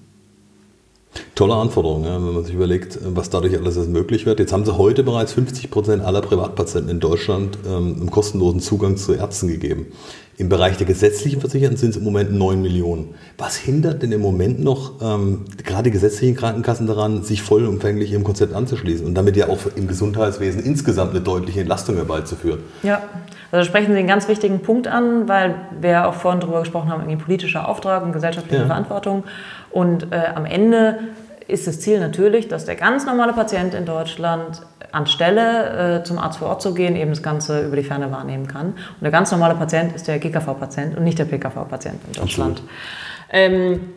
Tolle 1.42 1.57
Anforderung, 1.57 2.05
ja, 2.05 2.14
wenn 2.14 2.35
man 2.35 2.44
sich 2.44 2.55
überlegt, 2.55 3.00
was 3.02 3.28
dadurch 3.28 3.59
alles 3.59 3.74
möglich 3.88 4.26
wird. 4.26 4.38
Jetzt 4.38 4.52
haben 4.52 4.64
sie 4.64 4.78
heute 4.78 5.02
bereits 5.02 5.33
50 5.33 5.72
Prozent 5.72 6.05
aller 6.05 6.20
Privatpatienten 6.20 6.88
in 6.88 7.00
Deutschland 7.00 7.59
ähm, 7.66 7.96
einen 7.98 8.11
kostenlosen 8.12 8.61
Zugang 8.61 8.96
zu 8.96 9.12
Ärzten 9.12 9.48
gegeben. 9.48 9.87
Im 10.37 10.48
Bereich 10.48 10.76
der 10.76 10.87
gesetzlichen 10.87 11.40
Versicherten 11.40 11.76
sind 11.76 11.90
es 11.90 11.96
im 11.96 12.05
Moment 12.05 12.33
9 12.33 12.62
Millionen. 12.62 13.16
Was 13.38 13.57
hindert 13.57 14.05
denn 14.05 14.12
im 14.12 14.20
Moment 14.20 14.62
noch 14.62 15.02
ähm, 15.02 15.46
gerade 15.64 15.83
die 15.83 15.90
gesetzlichen 15.90 16.37
Krankenkassen 16.37 16.87
daran, 16.87 17.24
sich 17.24 17.42
vollumfänglich 17.42 18.12
ihrem 18.12 18.22
Konzept 18.22 18.55
anzuschließen 18.55 19.05
und 19.05 19.16
damit 19.16 19.37
ja 19.37 19.48
auch 19.48 19.59
im 19.74 19.88
Gesundheitswesen 19.88 20.62
insgesamt 20.62 21.11
eine 21.11 21.22
deutliche 21.22 21.59
Entlastung 21.59 21.96
herbeizuführen? 21.96 22.61
Ja, 22.85 23.02
also 23.50 23.68
sprechen 23.68 23.92
Sie 23.92 23.98
einen 23.98 24.07
ganz 24.07 24.28
wichtigen 24.28 24.61
Punkt 24.61 24.87
an, 24.87 25.28
weil 25.28 25.57
wir 25.81 26.07
auch 26.07 26.14
vorhin 26.14 26.40
darüber 26.40 26.61
gesprochen 26.61 26.88
haben, 26.88 27.00
irgendwie 27.00 27.24
politischer 27.24 27.68
Auftrag 27.68 28.05
und 28.05 28.12
gesellschaftliche 28.12 28.62
ja. 28.62 28.66
Verantwortung. 28.68 29.24
Und 29.72 30.12
äh, 30.12 30.26
am 30.35 30.44
Ende 30.44 30.98
ist 31.48 31.66
das 31.66 31.81
Ziel 31.81 32.00
natürlich, 32.00 32.48
dass 32.48 32.64
der 32.64 32.76
ganz 32.76 33.07
normale 33.07 33.33
Patient 33.33 33.74
in 33.74 33.85
Deutschland 33.85 34.62
anstelle 34.92 36.00
äh, 36.00 36.05
zum 36.05 36.18
Arzt 36.18 36.38
vor 36.38 36.48
Ort 36.48 36.62
zu 36.62 36.74
gehen, 36.74 36.96
eben 36.96 37.11
das 37.11 37.22
Ganze 37.22 37.64
über 37.64 37.76
die 37.76 37.83
Ferne 37.83 38.11
wahrnehmen 38.11 38.46
kann. 38.46 38.68
Und 38.68 39.02
der 39.02 39.11
ganz 39.11 39.31
normale 39.31 39.55
Patient 39.55 39.94
ist 39.94 40.07
der 40.09 40.18
GKV-Patient 40.18 40.96
und 40.96 41.05
nicht 41.05 41.18
der 41.18 41.24
PKV-Patient 41.24 42.00
in 42.09 42.12
Deutschland. 42.12 42.62
Ähm, 43.31 43.92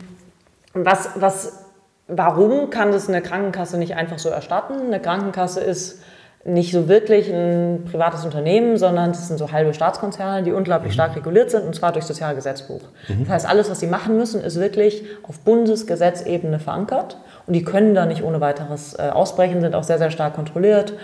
was, 0.72 1.10
was, 1.16 1.66
warum 2.08 2.70
kann 2.70 2.92
das 2.92 3.08
eine 3.08 3.22
Krankenkasse 3.22 3.78
nicht 3.78 3.94
einfach 3.94 4.18
so 4.18 4.28
erstatten? 4.28 4.74
Eine 4.86 5.00
Krankenkasse 5.00 5.60
ist 5.60 6.00
nicht 6.46 6.72
so 6.72 6.88
wirklich 6.88 7.28
ein 7.28 7.84
privates 7.90 8.24
Unternehmen, 8.24 8.76
sondern 8.76 9.10
es 9.10 9.26
sind 9.26 9.36
so 9.36 9.50
halbe 9.50 9.74
Staatskonzerne, 9.74 10.44
die 10.44 10.52
unglaublich 10.52 10.92
stark 10.92 11.16
reguliert 11.16 11.50
sind, 11.50 11.64
und 11.64 11.74
zwar 11.74 11.92
durch 11.92 12.04
Sozialgesetzbuch. 12.04 12.82
Mhm. 13.08 13.24
Das 13.24 13.30
heißt, 13.30 13.48
alles, 13.48 13.68
was 13.68 13.80
sie 13.80 13.88
machen 13.88 14.16
müssen, 14.16 14.42
ist 14.42 14.58
wirklich 14.60 15.04
auf 15.24 15.40
Bundesgesetzebene 15.40 16.60
verankert. 16.60 17.18
Und 17.46 17.52
die 17.52 17.64
können 17.64 17.94
da 17.94 18.06
nicht 18.06 18.22
ohne 18.22 18.40
weiteres 18.40 18.98
äh, 18.98 19.10
ausbrechen, 19.12 19.60
sind 19.60 19.74
auch 19.74 19.84
sehr, 19.84 19.98
sehr 19.98 20.10
stark 20.10 20.34
kontrolliert 20.34 20.94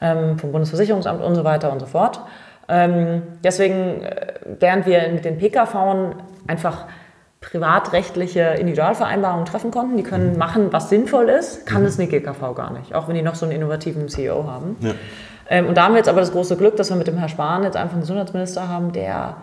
ähm, 0.00 0.38
vom 0.38 0.52
Bundesversicherungsamt 0.52 1.22
und 1.22 1.34
so 1.34 1.44
weiter 1.44 1.72
und 1.72 1.80
so 1.80 1.86
fort. 1.86 2.20
Ähm, 2.68 3.22
deswegen, 3.42 4.02
äh, 4.02 4.34
während 4.60 4.86
wir 4.86 5.08
mit 5.08 5.24
den 5.24 5.38
PKV 5.38 6.14
einfach 6.46 6.86
privatrechtliche 7.40 8.40
Individualvereinbarungen 8.58 9.46
treffen 9.46 9.70
konnten. 9.70 9.96
Die 9.96 10.02
können 10.02 10.32
mhm. 10.32 10.38
machen, 10.38 10.72
was 10.72 10.88
sinnvoll 10.88 11.28
ist, 11.28 11.66
kann 11.66 11.82
mhm. 11.82 11.88
es 11.88 11.98
eine 11.98 12.08
GKV 12.08 12.54
gar 12.54 12.72
nicht, 12.72 12.94
auch 12.94 13.08
wenn 13.08 13.14
die 13.14 13.22
noch 13.22 13.36
so 13.36 13.46
einen 13.46 13.54
innovativen 13.54 14.08
CEO 14.08 14.44
haben. 14.44 14.76
Ja. 14.80 14.92
Ähm, 15.48 15.66
und 15.66 15.76
da 15.76 15.84
haben 15.84 15.92
wir 15.92 15.98
jetzt 15.98 16.08
aber 16.08 16.20
das 16.20 16.32
große 16.32 16.56
Glück, 16.56 16.76
dass 16.76 16.90
wir 16.90 16.96
mit 16.96 17.06
dem 17.06 17.16
Herrn 17.16 17.28
Spahn 17.28 17.62
jetzt 17.62 17.76
einfach 17.76 17.92
einen 17.92 18.02
Gesundheitsminister 18.02 18.68
haben, 18.68 18.92
der 18.92 19.36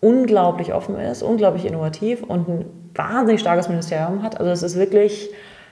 unglaublich 0.00 0.74
offen 0.74 0.98
ist, 0.98 1.22
unglaublich 1.22 1.64
innovativ 1.64 2.22
und 2.22 2.48
ein 2.48 2.64
wahnsinnig 2.94 3.40
starkes 3.40 3.68
Ministerium 3.68 4.22
hat. 4.22 4.38
Also 4.38 4.50
es 4.50 4.62
ist 4.62 4.76
wirklich, 4.76 5.30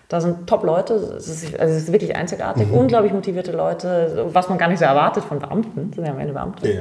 da 0.08 0.20
sind 0.20 0.46
Top-Leute, 0.46 0.94
es 0.94 1.28
ist, 1.28 1.58
also 1.58 1.74
es 1.74 1.82
ist 1.84 1.92
wirklich 1.92 2.14
einzigartig, 2.14 2.68
mhm. 2.68 2.74
unglaublich 2.74 3.12
motivierte 3.12 3.52
Leute, 3.52 4.26
was 4.32 4.48
man 4.48 4.58
gar 4.58 4.68
nicht 4.68 4.78
so 4.78 4.84
erwartet 4.84 5.24
von 5.24 5.40
Beamten, 5.40 5.92
sind 5.92 6.04
ja 6.04 6.12
am 6.12 6.20
Ende 6.20 6.32
Beamte. 6.32 6.72
Ja, 6.72 6.80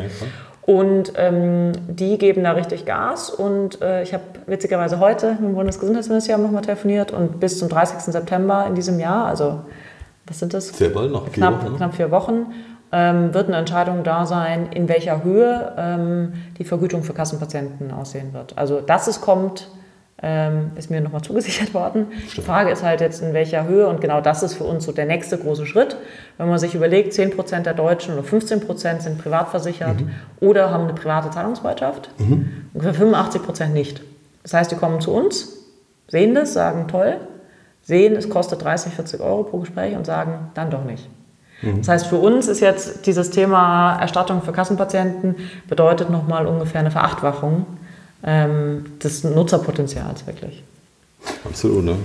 und 0.65 1.13
ähm, 1.15 1.73
die 1.87 2.17
geben 2.17 2.43
da 2.43 2.53
richtig 2.53 2.85
Gas. 2.85 3.29
Und 3.29 3.81
äh, 3.83 4.01
ich 4.01 4.13
habe 4.13 4.23
witzigerweise 4.47 4.99
heute 4.99 5.33
mit 5.33 5.41
dem 5.41 5.55
Bundesgesundheitsministerium 5.55 6.43
nochmal 6.43 6.63
telefoniert 6.63 7.11
und 7.11 7.39
bis 7.39 7.59
zum 7.59 7.69
30. 7.69 7.99
September 7.99 8.65
in 8.67 8.73
diesem 8.73 8.99
Jahr, 8.99 9.27
also 9.27 9.61
was 10.25 10.39
sind 10.39 10.55
das? 10.55 10.69
Sehr 10.69 10.89
bald 10.89 11.11
noch. 11.11 11.31
Knapp, 11.31 11.61
vier 11.61 11.69
Wochen, 11.69 11.77
knapp 11.77 11.95
vier 11.95 12.11
Wochen, 12.11 12.45
ähm, 12.91 13.33
wird 13.33 13.47
eine 13.47 13.57
Entscheidung 13.57 14.03
da 14.03 14.25
sein, 14.25 14.69
in 14.71 14.89
welcher 14.89 15.23
Höhe 15.23 15.73
ähm, 15.77 16.33
die 16.57 16.63
Vergütung 16.63 17.03
für 17.03 17.13
Kassenpatienten 17.13 17.91
aussehen 17.91 18.33
wird. 18.33 18.57
Also, 18.57 18.81
dass 18.81 19.07
es 19.07 19.21
kommt, 19.21 19.69
ähm, 20.27 20.71
ist 20.75 20.89
mir 20.89 20.99
nochmal 21.01 21.21
zugesichert 21.23 21.73
worden. 21.73 22.07
Stimmt. 22.11 22.37
Die 22.37 22.41
Frage 22.41 22.71
ist 22.71 22.83
halt 22.83 22.99
jetzt, 22.99 23.21
in 23.21 23.33
welcher 23.33 23.65
Höhe 23.65 23.87
und 23.87 24.01
genau 24.01 24.19
das 24.21 24.41
ist 24.41 24.55
für 24.55 24.63
uns 24.63 24.83
so 24.83 24.91
der 24.91 25.05
nächste 25.05 25.37
große 25.37 25.67
Schritt. 25.67 25.95
Wenn 26.37 26.49
man 26.49 26.57
sich 26.57 26.73
überlegt, 26.73 27.13
10% 27.13 27.59
der 27.61 27.75
Deutschen 27.75 28.17
oder 28.17 28.27
15% 28.27 29.01
sind 29.01 29.19
privat 29.19 29.49
versichert 29.49 30.01
mhm. 30.01 30.09
oder 30.41 30.71
haben 30.71 30.85
eine 30.85 30.93
private 30.93 31.29
Zahlungsbereitschaft, 31.29 32.09
mhm. 32.17 32.49
ungefähr 32.73 33.05
85% 33.05 33.67
nicht. 33.67 34.01
Das 34.41 34.53
heißt, 34.53 34.71
die 34.71 34.75
kommen 34.75 34.99
zu 34.99 35.13
uns, 35.13 35.53
sehen 36.07 36.33
das, 36.33 36.53
sagen 36.53 36.87
toll, 36.87 37.17
sehen, 37.83 38.15
es 38.15 38.29
kostet 38.29 38.63
30, 38.63 38.93
40 38.93 39.21
Euro 39.21 39.43
pro 39.43 39.59
Gespräch 39.59 39.95
und 39.95 40.07
sagen 40.07 40.49
dann 40.55 40.71
doch 40.71 40.83
nicht. 40.83 41.07
Mhm. 41.61 41.77
Das 41.77 41.87
heißt, 41.87 42.07
für 42.07 42.17
uns 42.17 42.47
ist 42.47 42.61
jetzt 42.61 43.05
dieses 43.05 43.29
Thema 43.29 43.99
Erstattung 43.99 44.41
für 44.41 44.51
Kassenpatienten 44.51 45.35
bedeutet 45.67 46.09
nochmal 46.09 46.47
ungefähr 46.47 46.81
eine 46.81 46.91
Verachtfachung 46.91 47.67
ähm, 48.25 48.85
des 49.01 49.23
Nutzerpotenzials 49.23 50.25
wirklich. 50.27 50.63
Absolut, 51.45 51.85
ne? 51.85 51.95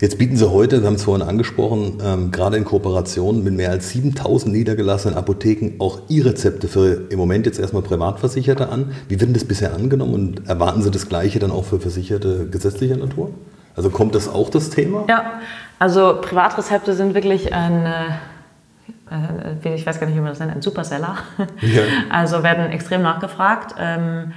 Jetzt 0.00 0.18
bieten 0.18 0.36
Sie 0.36 0.50
heute, 0.50 0.80
wir 0.82 0.88
haben 0.88 0.96
es 0.96 1.04
vorhin 1.04 1.26
angesprochen, 1.26 1.98
ähm, 2.04 2.30
gerade 2.32 2.56
in 2.56 2.64
Kooperation 2.64 3.44
mit 3.44 3.54
mehr 3.54 3.70
als 3.70 3.90
7000 3.90 4.52
niedergelassenen 4.52 5.16
Apotheken 5.16 5.76
auch 5.78 6.00
E-Rezepte 6.08 6.66
für 6.66 7.02
im 7.10 7.18
Moment 7.18 7.46
jetzt 7.46 7.60
erstmal 7.60 7.82
Privatversicherte 7.82 8.68
an. 8.68 8.92
Wie 9.08 9.20
wird 9.20 9.34
das 9.34 9.44
bisher 9.44 9.72
angenommen 9.72 10.14
und 10.14 10.48
erwarten 10.48 10.82
Sie 10.82 10.90
das 10.90 11.08
Gleiche 11.08 11.38
dann 11.38 11.52
auch 11.52 11.64
für 11.64 11.78
Versicherte 11.78 12.48
gesetzlicher 12.50 12.96
Natur? 12.96 13.30
Also 13.76 13.88
kommt 13.90 14.14
das 14.14 14.28
auch 14.28 14.50
das 14.50 14.70
Thema? 14.70 15.04
Ja, 15.08 15.40
also 15.78 16.18
Privatrezepte 16.20 16.94
sind 16.94 17.14
wirklich 17.14 17.54
ein, 17.54 17.86
äh, 19.10 19.74
ich 19.74 19.86
weiß 19.86 20.00
gar 20.00 20.06
nicht, 20.06 20.16
wie 20.16 20.20
man 20.20 20.30
das 20.30 20.40
nennt, 20.40 20.52
ein 20.52 20.62
Superseller. 20.62 21.18
Ja. 21.60 21.82
Also 22.10 22.42
werden 22.42 22.66
extrem 22.72 23.02
nachgefragt. 23.02 23.76
Ähm, 23.78 24.32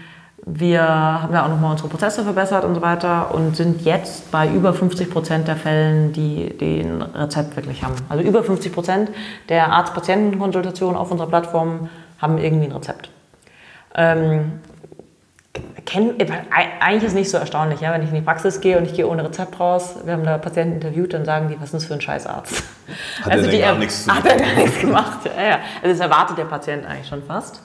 wir 0.50 0.82
haben 0.82 1.34
ja 1.34 1.44
auch 1.44 1.50
nochmal 1.50 1.72
unsere 1.72 1.90
Prozesse 1.90 2.24
verbessert 2.24 2.64
und 2.64 2.76
so 2.76 2.82
weiter 2.82 3.34
und 3.36 3.58
sind 3.58 3.82
jetzt 3.82 4.32
bei 4.32 4.48
über 4.48 4.74
50 4.74 5.12
Prozent 5.12 5.48
der 5.48 5.58
Fällen, 5.58 6.14
die, 6.14 6.58
die 6.58 6.80
ein 6.80 7.02
Rezept 7.02 7.58
wirklich 7.58 7.84
haben. 7.84 7.96
Also 8.08 8.24
über 8.24 8.44
50 8.44 8.72
Prozent 8.72 9.12
der 9.50 9.74
Arzt-Patienten-Konsultationen 9.74 10.96
auf 10.96 11.12
unserer 11.12 11.28
Plattform 11.28 11.90
haben 12.20 12.38
irgendwie 12.38 12.68
ein 12.68 12.72
Rezept. 12.72 13.10
Ähm, 13.94 14.62
kenn, 15.84 16.16
eigentlich 16.80 17.04
ist 17.04 17.10
es 17.10 17.14
nicht 17.14 17.30
so 17.30 17.38
erstaunlich, 17.38 17.82
ja, 17.82 17.92
wenn 17.92 18.04
ich 18.04 18.10
in 18.10 18.16
die 18.16 18.22
Praxis 18.22 18.62
gehe 18.62 18.78
und 18.78 18.86
ich 18.86 18.94
gehe 18.94 19.06
ohne 19.06 19.26
Rezept 19.26 19.60
raus, 19.60 19.96
wir 20.06 20.14
haben 20.14 20.24
da 20.24 20.38
Patienten 20.38 20.76
interviewt, 20.76 21.14
dann 21.14 21.26
sagen 21.26 21.50
die, 21.50 21.56
was 21.56 21.66
ist 21.66 21.74
das 21.74 21.86
für 21.86 21.94
ein 21.96 22.02
Scheißarzt? 22.02 22.64
Hat 23.24 23.32
also 23.34 23.46
er 23.48 23.52
die, 23.52 23.60
gar 23.60 23.78
nichts 23.78 24.08
Hat 24.10 24.26
er 24.26 24.38
gar 24.38 24.54
nichts 24.54 24.80
gemacht, 24.80 25.20
ja, 25.26 25.44
ja. 25.44 25.60
Also 25.82 25.90
das 25.90 26.00
erwartet 26.00 26.38
der 26.38 26.46
Patient 26.46 26.86
eigentlich 26.86 27.08
schon 27.08 27.24
fast. 27.24 27.62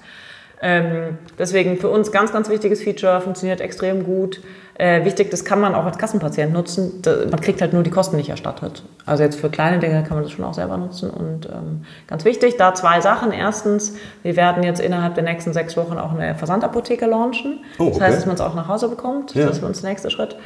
Ähm, 0.64 1.18
deswegen 1.38 1.76
für 1.76 1.88
uns 1.88 2.12
ganz, 2.12 2.32
ganz 2.32 2.48
wichtiges 2.48 2.82
Feature, 2.82 3.20
funktioniert 3.20 3.60
extrem 3.60 4.04
gut. 4.04 4.40
Äh, 4.74 5.04
wichtig, 5.04 5.30
das 5.30 5.44
kann 5.44 5.60
man 5.60 5.74
auch 5.74 5.84
als 5.84 5.98
Kassenpatient 5.98 6.52
nutzen. 6.52 7.02
Da, 7.02 7.16
man 7.30 7.40
kriegt 7.40 7.60
halt 7.60 7.72
nur 7.72 7.82
die 7.82 7.90
Kosten 7.90 8.16
nicht 8.16 8.30
erstattet. 8.30 8.84
Also 9.04 9.24
jetzt 9.24 9.40
für 9.40 9.50
kleine 9.50 9.80
Dinge 9.80 10.04
kann 10.04 10.16
man 10.16 10.22
das 10.22 10.32
schon 10.32 10.44
auch 10.44 10.54
selber 10.54 10.76
nutzen. 10.76 11.10
Und 11.10 11.46
ähm, 11.46 11.84
ganz 12.06 12.24
wichtig, 12.24 12.56
da 12.58 12.74
zwei 12.74 13.00
Sachen. 13.00 13.32
Erstens, 13.32 13.96
wir 14.22 14.36
werden 14.36 14.62
jetzt 14.62 14.80
innerhalb 14.80 15.14
der 15.16 15.24
nächsten 15.24 15.52
sechs 15.52 15.76
Wochen 15.76 15.98
auch 15.98 16.12
eine 16.12 16.36
Versandapotheke 16.36 17.06
launchen. 17.06 17.64
Oh, 17.78 17.86
okay. 17.86 17.90
Das 17.90 18.00
heißt, 18.00 18.18
dass 18.18 18.26
man 18.26 18.36
es 18.36 18.40
auch 18.40 18.54
nach 18.54 18.68
Hause 18.68 18.88
bekommt. 18.88 19.34
Ja. 19.34 19.46
Das 19.46 19.56
ist 19.56 19.58
für 19.58 19.66
uns 19.66 19.80
der 19.80 19.90
nächste 19.90 20.10
Schritt. 20.10 20.36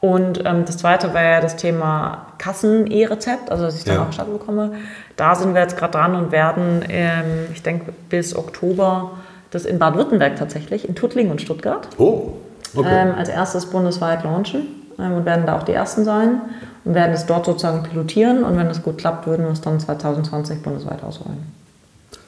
Und 0.00 0.44
ähm, 0.46 0.64
das 0.64 0.78
zweite 0.78 1.14
wäre 1.14 1.42
das 1.42 1.56
Thema 1.56 2.26
Kassen-E-Rezept, 2.38 3.50
also 3.50 3.64
dass 3.64 3.76
ich 3.76 3.84
dann 3.84 3.96
ja. 3.96 4.02
auch 4.02 4.06
erstattet 4.06 4.32
bekomme. 4.32 4.72
Da 5.16 5.34
sind 5.34 5.54
wir 5.54 5.60
jetzt 5.60 5.76
gerade 5.76 5.92
dran 5.92 6.14
und 6.14 6.32
werden, 6.32 6.84
ähm, 6.88 7.48
ich 7.52 7.62
denke, 7.62 7.92
bis 8.08 8.34
Oktober 8.34 9.12
das 9.50 9.64
in 9.64 9.78
Baden-Württemberg 9.78 10.36
tatsächlich, 10.36 10.88
in 10.88 10.94
Tuttlingen 10.94 11.30
und 11.30 11.40
Stuttgart. 11.40 11.88
Oh, 11.98 12.32
okay. 12.74 12.88
Ähm, 12.90 13.14
als 13.16 13.28
erstes 13.28 13.66
bundesweit 13.66 14.24
launchen 14.24 14.66
ähm, 14.98 15.12
und 15.14 15.24
werden 15.24 15.46
da 15.46 15.58
auch 15.58 15.62
die 15.62 15.72
Ersten 15.72 16.04
sein 16.04 16.40
und 16.84 16.94
werden 16.94 17.12
es 17.12 17.26
dort 17.26 17.46
sozusagen 17.46 17.82
pilotieren 17.82 18.44
und 18.44 18.56
wenn 18.56 18.68
es 18.68 18.82
gut 18.82 18.98
klappt, 18.98 19.26
würden 19.26 19.44
wir 19.44 19.52
es 19.52 19.60
dann 19.60 19.80
2020 19.80 20.62
bundesweit 20.62 21.02
ausrollen. 21.02 21.38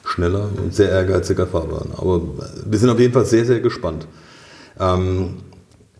Schneller 0.05 0.49
und 0.57 0.73
sehr 0.73 0.89
ehrgeiziger 0.89 1.47
Fahrplan. 1.47 1.89
Aber 1.97 2.21
wir 2.65 2.77
sind 2.77 2.89
auf 2.89 2.99
jeden 2.99 3.13
Fall 3.13 3.25
sehr, 3.25 3.45
sehr 3.45 3.61
gespannt. 3.61 4.05
Ähm, 4.79 5.37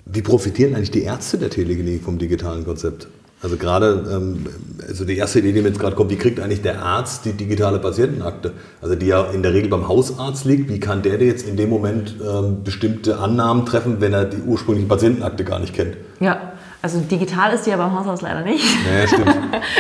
wie 0.06 0.22
profitieren 0.22 0.76
eigentlich 0.76 0.92
die 0.92 1.04
Ärzte 1.04 1.38
der 1.38 1.50
Telegenik 1.50 2.04
vom 2.04 2.18
digitalen 2.18 2.66
Konzept? 2.66 3.08
Also 3.44 3.58
gerade, 3.58 4.06
ähm, 4.10 4.46
also 4.88 5.04
die 5.04 5.18
erste 5.18 5.40
Idee, 5.40 5.52
die 5.52 5.62
mir 5.62 5.68
jetzt 5.68 5.80
gerade 5.80 5.98
kommt, 5.98 6.10
wie 6.10 6.16
kriegt 6.16 6.40
eigentlich 6.40 6.62
der 6.62 6.82
Arzt 6.82 7.26
die 7.26 7.34
digitale 7.34 7.80
Patientenakte? 7.80 8.54
Also 8.82 8.96
die 8.96 9.08
ja 9.08 9.26
in 9.26 9.44
der 9.44 9.54
Regel 9.54 9.70
beim 9.70 9.90
Hausarzt 9.90 10.46
liegt. 10.46 10.70
Wie 10.70 10.80
kann 10.80 11.02
der 11.02 11.22
jetzt 11.22 11.46
in 11.46 11.58
dem 11.58 11.70
Moment 11.70 12.16
ähm, 12.26 12.64
bestimmte 12.64 13.20
Annahmen 13.20 13.66
treffen, 13.66 13.98
wenn 14.00 14.14
er 14.14 14.24
die 14.24 14.42
ursprüngliche 14.42 14.88
Patientenakte 14.88 15.44
gar 15.44 15.60
nicht 15.60 15.76
kennt? 15.76 15.98
Ja, 16.22 16.54
also 16.82 17.00
digital 17.00 17.54
ist 17.54 17.66
die 17.66 17.72
ja 17.72 17.78
beim 17.78 17.92
Hausarzt 17.92 18.22
leider 18.22 18.42
nicht. 18.42 18.64
Ja, 18.64 19.08
stimmt. 19.08 19.36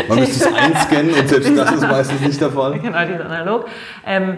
Man 0.09 0.20
müsste 0.20 0.45
es 0.45 0.53
einscannen 0.53 1.14
und 1.14 1.30
selbst 1.30 1.57
das 1.57 1.72
ist 1.72 1.82
meistens 1.82 2.20
nicht 2.20 2.41
der 2.41 2.51
Fall. 2.51 2.80
Genau, 2.80 3.05
die 3.05 3.14
ist 3.14 3.22
analog. 3.22 3.66
Ähm, 4.05 4.38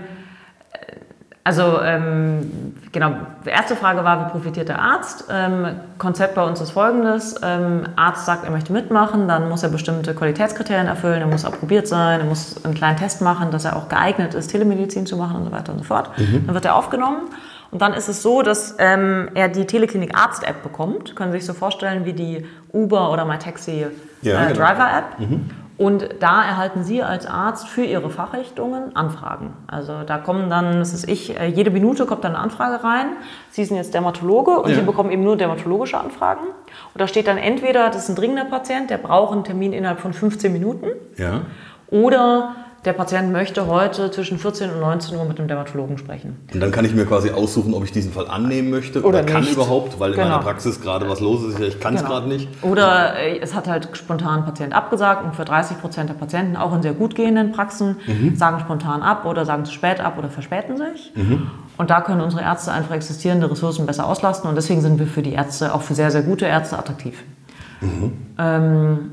Also 1.48 1.80
ähm, 1.84 2.74
genau, 2.92 3.12
die 3.46 3.50
erste 3.50 3.76
Frage 3.76 4.04
war, 4.04 4.26
wie 4.26 4.32
profitiert 4.32 4.68
der 4.68 4.82
Arzt? 4.82 5.26
Ähm, 5.32 5.76
Konzept 6.00 6.34
bei 6.34 6.44
uns 6.44 6.60
ist 6.60 6.72
folgendes. 6.72 7.36
Ähm, 7.44 7.84
Arzt 7.96 8.26
sagt, 8.26 8.46
er 8.46 8.50
möchte 8.50 8.74
mitmachen, 8.74 9.28
dann 9.28 9.48
muss 9.48 9.62
er 9.62 9.70
bestimmte 9.70 10.16
Qualitätskriterien 10.16 10.88
erfüllen, 10.88 11.22
er 11.22 11.28
muss 11.28 11.46
approbiert 11.46 11.88
sein, 11.88 12.22
er 12.22 12.26
muss 12.26 12.66
einen 12.66 12.74
kleinen 12.74 12.98
Test 12.98 13.22
machen, 13.22 13.52
dass 13.52 13.64
er 13.64 13.76
auch 13.76 13.90
geeignet 13.90 14.34
ist, 14.34 14.48
Telemedizin 14.48 15.06
zu 15.06 15.18
machen 15.18 15.38
und 15.38 15.46
so 15.46 15.52
weiter 15.52 15.72
und 15.72 15.78
so 15.78 15.86
fort. 15.86 16.10
Mhm. 16.18 16.48
Dann 16.48 16.56
wird 16.56 16.66
er 16.66 16.76
aufgenommen 16.76 17.30
und 17.70 17.80
dann 17.80 17.94
ist 17.94 18.10
es 18.10 18.24
so, 18.24 18.42
dass 18.42 18.78
ähm, 18.80 19.30
er 19.36 19.48
die 19.48 19.68
Teleklinik 19.68 20.18
Arzt-App 20.18 20.64
bekommt. 20.64 21.16
Können 21.16 21.32
Sie 21.32 21.38
sich 21.38 21.46
so 21.46 21.54
vorstellen 21.54 22.06
wie 22.06 22.14
die 22.14 22.44
Uber 22.74 23.12
oder 23.12 23.24
MyTaxi 23.24 23.86
ja, 24.24 24.46
äh, 24.46 24.48
genau. 24.48 24.66
Driver-App. 24.66 25.20
Mhm. 25.20 25.52
Und 25.78 26.08
da 26.20 26.44
erhalten 26.44 26.84
Sie 26.84 27.04
als 27.04 27.26
Arzt 27.26 27.68
für 27.68 27.84
Ihre 27.84 28.10
Fachrichtungen 28.10 28.96
Anfragen. 28.96 29.54
Also 29.68 30.04
da 30.06 30.18
kommen 30.18 30.50
dann, 30.50 30.80
das 30.80 30.94
ist 30.94 31.10
ich, 31.10 31.38
äh, 31.38 31.48
jede 31.48 31.70
Minute 31.70 32.06
kommt 32.06 32.24
dann 32.24 32.36
eine 32.36 32.44
Anfrage 32.44 32.84
rein. 32.84 33.08
Sie 33.52 33.66
sind 33.66 33.76
jetzt 33.76 33.94
Dermatologe 33.94 34.60
und 34.60 34.70
ja. 34.70 34.76
Sie 34.76 34.82
bekommen 34.82 35.12
eben 35.12 35.24
nur 35.24 35.36
dermatologische 35.36 35.98
Anfragen. 35.98 36.46
Und 36.48 37.02
da 37.02 37.08
steht 37.08 37.28
dann 37.28 37.38
entweder, 37.38 37.88
das 37.88 38.04
ist 38.04 38.10
ein 38.10 38.16
dringender 38.16 38.46
Patient, 38.46 38.90
der 38.90 38.98
braucht 38.98 39.34
einen 39.34 39.44
Termin 39.44 39.74
innerhalb 39.74 40.00
von 40.00 40.14
15 40.14 40.52
Minuten. 40.52 40.88
Ja. 41.18 41.42
Oder 41.90 42.56
der 42.86 42.94
Patient 42.94 43.32
möchte 43.32 43.66
heute 43.66 44.12
zwischen 44.12 44.38
14 44.38 44.70
und 44.70 44.80
19 44.80 45.18
Uhr 45.18 45.26
mit 45.26 45.40
dem 45.40 45.48
Dermatologen 45.48 45.98
sprechen. 45.98 46.38
Und 46.54 46.60
dann 46.60 46.72
kann 46.72 46.86
ich 46.86 46.94
mir 46.94 47.06
quasi 47.06 47.32
aussuchen, 47.32 47.74
ob 47.74 47.84
ich 47.84 47.92
diesen 47.92 48.12
Fall 48.12 48.28
annehmen 48.28 48.70
möchte 48.70 49.00
oder, 49.00 49.20
oder 49.20 49.24
kann 49.24 49.42
nicht. 49.42 49.54
überhaupt, 49.54 50.00
weil 50.00 50.12
in 50.12 50.18
genau. 50.18 50.30
meiner 50.30 50.44
Praxis 50.44 50.80
gerade 50.80 51.10
was 51.10 51.20
los 51.20 51.44
ist. 51.44 51.60
Ich 51.60 51.80
kann 51.80 51.96
es 51.96 52.02
genau. 52.02 52.14
gerade 52.14 52.28
nicht. 52.28 52.48
Oder 52.62 53.18
äh, 53.18 53.40
es 53.40 53.56
hat 53.56 53.68
halt 53.68 53.90
spontan 53.94 54.40
ein 54.40 54.46
Patient 54.46 54.74
abgesagt 54.74 55.26
und 55.26 55.36
für 55.36 55.46
30 55.46 55.82
Prozent 55.82 56.10
der 56.10 56.14
Patienten, 56.14 56.56
auch 56.56 56.76
in 56.76 56.84
sehr 56.84 56.94
gut 56.94 57.16
gehenden 57.16 57.52
Praxen, 57.52 57.98
mhm. 58.06 58.36
sagen 58.36 58.60
spontan 58.60 59.02
ab 59.02 59.26
oder 59.26 59.46
sagen 59.46 59.66
zu 59.66 59.74
spät 59.74 60.00
ab 60.00 60.18
oder 60.20 60.30
verspäten 60.30 60.78
sich. 60.78 61.12
Mhm. 61.16 61.50
Und 61.78 61.90
da 61.90 62.02
können 62.02 62.22
unsere 62.22 62.44
Ärzte 62.44 62.72
einfach 62.72 62.94
existierende 62.94 63.50
Ressourcen 63.50 63.88
besser 63.88 64.06
auslasten 64.06 64.48
und 64.48 64.56
deswegen 64.56 64.82
sind 64.82 65.00
wir 65.00 65.08
für 65.08 65.24
die 65.24 65.34
Ärzte, 65.34 65.74
auch 65.74 65.82
für 65.82 65.96
sehr, 65.96 66.12
sehr 66.12 66.22
gute 66.22 66.46
Ärzte 66.46 66.78
attraktiv. 66.78 67.24
Mhm. 67.82 68.14
Ähm, 68.38 69.12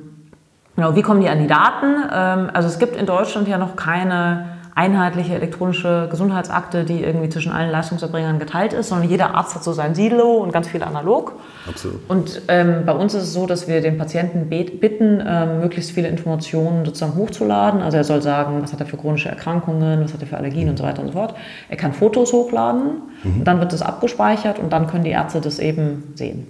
Genau, 0.76 0.96
wie 0.96 1.02
kommen 1.02 1.20
die 1.20 1.28
an 1.28 1.38
die 1.38 1.46
Daten? 1.46 1.94
Ähm, 2.12 2.50
also 2.52 2.68
es 2.68 2.78
gibt 2.78 2.96
in 2.96 3.06
Deutschland 3.06 3.48
ja 3.48 3.58
noch 3.58 3.76
keine 3.76 4.52
einheitliche 4.74 5.34
elektronische 5.34 6.08
Gesundheitsakte, 6.10 6.84
die 6.84 7.02
irgendwie 7.02 7.28
zwischen 7.28 7.52
allen 7.52 7.70
Leistungserbringern 7.70 8.38
geteilt 8.38 8.72
ist, 8.72 8.88
sondern 8.88 9.08
jeder 9.08 9.34
Arzt 9.34 9.54
hat 9.54 9.62
so 9.62 9.72
sein 9.72 9.94
Silo 9.94 10.38
und 10.38 10.50
ganz 10.50 10.66
viel 10.66 10.82
analog. 10.82 11.34
Absolut. 11.68 12.00
Und 12.08 12.42
ähm, 12.48 12.84
bei 12.86 12.92
uns 12.92 13.12
ist 13.12 13.24
es 13.24 13.32
so, 13.34 13.46
dass 13.46 13.68
wir 13.68 13.82
den 13.82 13.98
Patienten 13.98 14.48
bitten, 14.48 15.22
ähm, 15.26 15.60
möglichst 15.60 15.90
viele 15.90 16.08
Informationen 16.08 16.86
sozusagen 16.86 17.16
hochzuladen. 17.16 17.82
Also 17.82 17.98
er 17.98 18.04
soll 18.04 18.22
sagen, 18.22 18.62
was 18.62 18.72
hat 18.72 18.80
er 18.80 18.86
für 18.86 18.96
chronische 18.96 19.28
Erkrankungen, 19.28 20.02
was 20.04 20.14
hat 20.14 20.22
er 20.22 20.26
für 20.26 20.38
Allergien 20.38 20.64
mhm. 20.64 20.70
und 20.70 20.76
so 20.78 20.84
weiter 20.84 21.02
und 21.02 21.08
so 21.08 21.12
fort. 21.12 21.34
Er 21.68 21.76
kann 21.76 21.92
Fotos 21.92 22.32
hochladen, 22.32 23.02
mhm. 23.24 23.44
dann 23.44 23.60
wird 23.60 23.74
das 23.74 23.82
abgespeichert 23.82 24.58
und 24.58 24.72
dann 24.72 24.86
können 24.86 25.04
die 25.04 25.10
Ärzte 25.10 25.42
das 25.42 25.58
eben 25.58 26.14
sehen. 26.14 26.46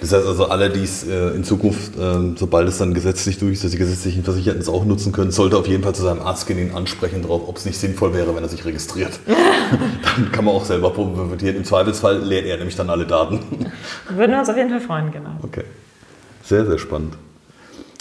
Das 0.00 0.12
heißt 0.12 0.26
also, 0.26 0.46
alle, 0.46 0.70
die 0.70 0.82
es 0.82 1.06
äh, 1.06 1.30
in 1.30 1.44
Zukunft, 1.44 1.96
äh, 1.98 2.36
sobald 2.36 2.68
es 2.68 2.78
dann 2.78 2.94
gesetzlich 2.94 3.38
durch 3.38 3.54
ist, 3.54 3.64
dass 3.64 3.70
die 3.70 3.78
gesetzlichen 3.78 4.24
Versicherten 4.24 4.60
es 4.60 4.68
auch 4.68 4.84
nutzen 4.84 5.12
können, 5.12 5.30
sollte 5.30 5.56
auf 5.56 5.66
jeden 5.66 5.82
Fall 5.82 5.94
zu 5.94 6.02
seinem 6.02 6.20
Arzt 6.20 6.46
gehen, 6.46 6.58
ihn 6.58 6.74
ansprechen 6.74 7.22
darauf, 7.22 7.48
ob 7.48 7.56
es 7.56 7.64
nicht 7.64 7.78
sinnvoll 7.78 8.14
wäre, 8.14 8.34
wenn 8.34 8.42
er 8.42 8.48
sich 8.48 8.64
registriert. 8.64 9.20
dann 10.16 10.32
kann 10.32 10.44
man 10.44 10.54
auch 10.54 10.64
selber 10.64 10.90
profitieren. 10.90 11.56
Im 11.56 11.64
Zweifelsfall 11.64 12.18
leert 12.18 12.46
er 12.46 12.58
nämlich 12.58 12.76
dann 12.76 12.90
alle 12.90 13.06
Daten. 13.06 13.40
Würden 14.08 14.32
wir 14.32 14.38
uns 14.38 14.48
auf 14.48 14.56
jeden 14.56 14.70
Fall 14.70 14.80
freuen, 14.80 15.10
genau. 15.10 15.30
Okay. 15.42 15.64
Sehr, 16.44 16.66
sehr 16.66 16.78
spannend. 16.78 17.16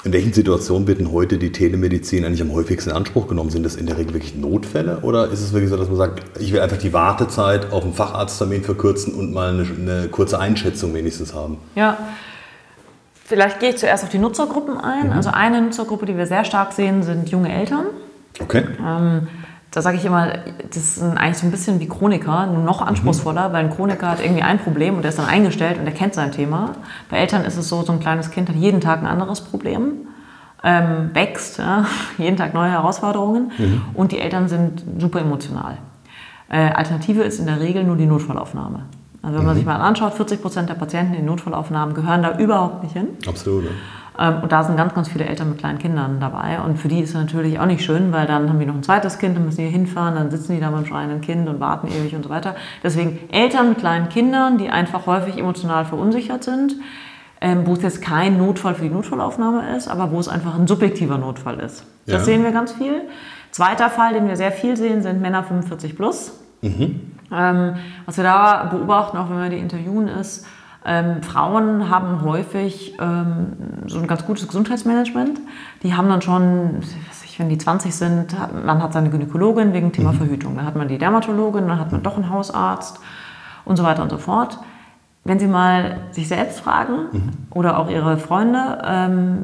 In 0.06 0.14
welchen 0.14 0.32
Situationen 0.32 0.88
wird 0.88 1.00
denn 1.00 1.12
heute 1.12 1.38
die 1.38 1.52
Telemedizin 1.52 2.24
eigentlich 2.24 2.42
am 2.42 2.54
häufigsten 2.54 2.92
in 2.92 2.96
Anspruch 2.96 3.28
genommen? 3.28 3.50
Sind 3.50 3.66
das 3.66 3.76
in 3.76 3.86
der 3.86 3.98
Regel 3.98 4.14
wirklich 4.14 4.34
Notfälle 4.34 5.00
oder 5.02 5.28
ist 5.28 5.42
es 5.42 5.52
wirklich 5.52 5.70
so, 5.70 5.76
dass 5.76 5.90
man 5.90 5.98
sagt, 5.98 6.40
ich 6.40 6.54
will 6.54 6.62
einfach 6.62 6.78
die 6.78 6.94
Wartezeit 6.94 7.74
auf 7.74 7.84
einen 7.84 7.94
Facharzttermin 7.94 8.64
verkürzen 8.64 9.14
und 9.14 9.34
mal 9.34 9.50
eine, 9.50 9.64
eine 9.64 10.08
kurze 10.08 10.40
Einschätzung 10.40 10.94
wenigstens 10.94 11.34
haben? 11.34 11.58
Ja, 11.76 11.98
vielleicht 13.26 13.60
gehe 13.60 13.72
ich 13.72 13.78
zuerst 13.78 14.06
auf 14.06 14.10
die 14.10 14.20
Nutzergruppen 14.20 14.78
ein. 14.78 15.08
Mhm. 15.08 15.14
Also 15.14 15.32
eine 15.32 15.62
Nutzergruppe, 15.62 16.06
die 16.06 16.16
wir 16.16 16.28
sehr 16.28 16.46
stark 16.46 16.72
sehen, 16.72 17.04
sind 17.04 17.30
junge 17.30 17.54
Eltern. 17.54 17.88
Okay. 18.40 18.64
Ähm, 18.80 19.28
da 19.72 19.82
sage 19.82 19.98
ich 19.98 20.06
immer, 20.06 20.34
das 20.68 20.98
ist 20.98 21.04
eigentlich 21.04 21.38
so 21.38 21.46
ein 21.46 21.52
bisschen 21.52 21.80
wie 21.80 21.88
Chroniker, 21.88 22.48
nur 22.48 22.64
noch 22.64 22.82
anspruchsvoller, 22.82 23.50
mhm. 23.50 23.54
weil 23.54 23.66
ein 23.66 23.70
Chroniker 23.70 24.10
hat 24.10 24.24
irgendwie 24.24 24.42
ein 24.42 24.58
Problem 24.60 24.96
und 24.96 25.04
der 25.04 25.10
ist 25.10 25.20
dann 25.20 25.28
eingestellt 25.28 25.78
und 25.78 25.86
der 25.86 25.94
kennt 25.94 26.16
sein 26.16 26.32
Thema. 26.32 26.74
Bei 27.10 27.18
Eltern 27.18 27.46
ist 27.46 27.58
es 27.58 27.70
so, 27.70 27.84
so 27.84 27.94
ein 27.94 28.00
kleines 28.00 28.32
Kind 28.32 28.50
hat 28.50 28.56
jeden 28.56 28.82
Tag 28.82 29.00
ein 29.00 29.06
anderes 29.06 29.42
Problem, 29.42 30.08
ähm, 30.64 31.12
wächst, 31.14 31.60
ja, 31.60 31.86
jeden 32.18 32.38
Tag 32.38 32.54
neue 32.54 32.72
Herausforderungen 32.72 33.52
mhm. 33.58 33.82
und 33.94 34.12
die 34.12 34.20
Eltern 34.20 34.48
sind 34.48 34.84
super 34.98 35.22
emotional. 35.22 35.78
Äh, 36.50 36.72
Alternative 36.72 37.22
ist 37.22 37.40
in 37.40 37.46
der 37.46 37.60
Regel 37.60 37.84
nur 37.84 37.96
die 37.96 38.08
Notfallaufnahme. 38.08 38.86
Also 39.22 39.38
wenn 39.38 39.46
man 39.46 39.54
mhm. 39.54 39.60
sich 39.60 39.66
mal 39.68 39.76
anschaut, 39.76 40.14
40 40.14 40.42
Prozent 40.42 40.70
der 40.70 40.76
Patienten 40.76 41.14
in 41.14 41.26
Notfallaufnahmen 41.26 41.94
gehören 41.94 42.24
da 42.24 42.38
überhaupt 42.40 42.84
nicht 42.84 42.94
hin. 42.94 43.10
Absolut. 43.28 43.66
Ja. 43.66 43.72
Ähm, 44.20 44.44
und 44.44 44.52
da 44.52 44.64
sind 44.64 44.76
ganz, 44.76 44.94
ganz 44.94 45.08
viele 45.08 45.26
Eltern 45.26 45.50
mit 45.50 45.60
kleinen 45.60 45.80
Kindern 45.80 46.20
dabei. 46.20 46.60
Und 46.62 46.78
für 46.78 46.88
die 46.90 47.00
ist 47.00 47.10
es 47.10 47.16
natürlich 47.16 47.60
auch 47.60 47.66
nicht 47.66 47.84
schön, 47.84 48.12
weil 48.12 48.28
dann 48.28 48.50
haben 48.50 48.60
die 48.60 48.66
noch 48.66 48.76
ein 48.76 48.84
zweites 48.84 49.18
Kind, 49.18 49.38
dann 49.38 49.46
müssen 49.46 49.62
die 49.62 49.68
hinfahren, 49.68 50.16
dann 50.16 50.30
sitzen 50.30 50.54
die 50.54 50.60
da 50.60 50.70
beim 50.70 50.86
schreienden 50.86 51.22
Kind 51.22 51.48
und 51.48 51.60
warten 51.60 51.88
ewig 51.88 52.14
und 52.16 52.24
so 52.24 52.30
weiter. 52.30 52.56
Deswegen 52.84 53.20
Eltern 53.32 53.70
mit 53.70 53.80
kleinen 53.80 54.10
Kindern, 54.10 54.58
die 54.58 54.70
einfach 54.70 55.06
häufig 55.06 55.38
emotional 55.38 55.86
verunsichert 55.86 56.44
sind, 56.44 56.76
ähm, 57.42 57.66
wo 57.66 57.74
es 57.74 57.82
jetzt 57.82 58.02
kein 58.02 58.38
Notfall 58.38 58.76
für 58.76 58.84
die 58.84 58.90
Notfallaufnahme 58.90 59.76
ist, 59.78 59.88
aber 59.88 60.12
wo 60.12 60.20
es 60.20 60.28
einfach 60.28 60.56
ein 60.56 60.68
subjektiver 60.68 61.18
Notfall 61.18 61.60
ist. 61.60 61.86
Das 62.06 62.20
ja. 62.22 62.24
sehen 62.26 62.44
wir 62.44 62.52
ganz 62.52 62.74
viel. 62.74 63.04
Zweiter 63.52 63.90
Fall, 63.90 64.14
den 64.14 64.28
wir 64.28 64.36
sehr 64.36 64.52
viel 64.52 64.76
sehen, 64.76 65.02
sind 65.02 65.22
Männer 65.22 65.44
45 65.44 65.96
plus. 65.96 66.34
Mhm. 66.62 67.14
Ähm, 67.32 67.76
was 68.06 68.18
wir 68.18 68.24
da 68.24 68.66
beobachten, 68.66 69.18
auch 69.18 69.30
wenn 69.30 69.42
wir 69.42 69.50
die 69.50 69.58
interviewen, 69.58 70.08
ist, 70.08 70.46
ähm, 70.86 71.22
Frauen 71.24 71.90
haben 71.90 72.22
häufig 72.22 72.96
ähm, 73.00 73.54
so 73.88 74.00
ein 74.00 74.08
ganz 74.08 74.26
gutes 74.26 74.48
Gesundheitsmanagement. 74.48 75.40
Die 75.84 75.94
haben 75.94 76.08
dann 76.08 76.22
schon, 76.22 76.80
ich, 77.26 77.40
wenn 77.40 77.50
die 77.50 77.58
20 77.58 77.94
sind, 77.94 78.36
man 78.66 78.82
hat 78.82 78.94
seine 78.94 79.10
Gynäkologin 79.10 79.74
wegen 79.74 79.92
Thema 79.92 80.14
mhm. 80.14 80.18
Verhütung. 80.18 80.56
Dann 80.56 80.66
hat 80.66 80.76
man 80.76 80.88
die 80.88 80.98
Dermatologin, 80.98 81.68
dann 81.68 81.80
hat 81.80 81.92
man 81.92 82.02
doch 82.02 82.16
einen 82.16 82.30
Hausarzt 82.30 83.00
und 83.66 83.76
so 83.76 83.84
weiter 83.84 84.04
und 84.04 84.10
so 84.10 84.18
fort. 84.18 84.58
Wenn 85.26 85.38
Sie 85.38 85.48
mal 85.48 85.98
sich 86.12 86.30
selbst 86.30 86.62
fragen 86.62 87.08
mhm. 87.12 87.30
oder 87.52 87.78
auch 87.78 87.90
Ihre 87.90 88.18
Freunde, 88.18 88.82
ähm, 88.86 89.42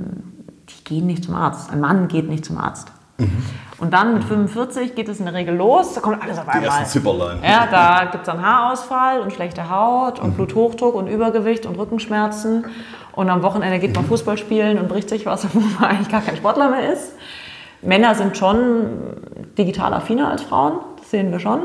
die 0.69 0.83
gehen 0.85 1.05
nicht 1.05 1.25
zum 1.25 1.35
Arzt. 1.35 1.69
Ein 1.69 1.81
Mann 1.81 2.07
geht 2.07 2.29
nicht 2.29 2.45
zum 2.45 2.57
Arzt. 2.57 2.91
Mhm. 3.17 3.45
Und 3.77 3.93
dann 3.93 4.13
mit 4.13 4.23
45 4.23 4.95
geht 4.95 5.09
es 5.09 5.19
in 5.19 5.25
der 5.25 5.33
Regel 5.33 5.55
los, 5.55 5.93
da 5.93 6.01
kommt 6.01 6.21
alles 6.21 6.37
auf 6.37 6.47
einmal. 6.47 6.61
Die 6.61 6.67
ersten 6.67 6.85
Zipperlein. 6.85 7.39
Ja, 7.43 7.67
da 7.69 8.05
gibt 8.11 8.25
es 8.27 8.33
dann 8.33 8.41
Haarausfall 8.41 9.19
und 9.19 9.33
schlechte 9.33 9.69
Haut 9.69 10.19
und 10.19 10.31
mhm. 10.31 10.35
Bluthochdruck 10.35 10.95
und 10.95 11.07
Übergewicht 11.07 11.65
und 11.65 11.77
Rückenschmerzen. 11.77 12.65
Und 13.11 13.29
am 13.29 13.43
Wochenende 13.43 13.79
geht 13.79 13.93
man 13.93 14.05
mhm. 14.05 14.09
Fußball 14.09 14.37
spielen 14.37 14.79
und 14.79 14.87
bricht 14.87 15.09
sich 15.09 15.25
was, 15.25 15.45
obwohl 15.45 15.63
man 15.79 15.89
eigentlich 15.89 16.09
gar 16.09 16.21
kein 16.21 16.37
Sportler 16.37 16.69
mehr 16.69 16.93
ist. 16.93 17.13
Männer 17.81 18.15
sind 18.15 18.37
schon 18.37 18.87
digital 19.57 19.93
affiner 19.93 20.29
als 20.31 20.41
Frauen, 20.41 20.79
das 20.97 21.11
sehen 21.11 21.31
wir 21.31 21.39
schon 21.39 21.63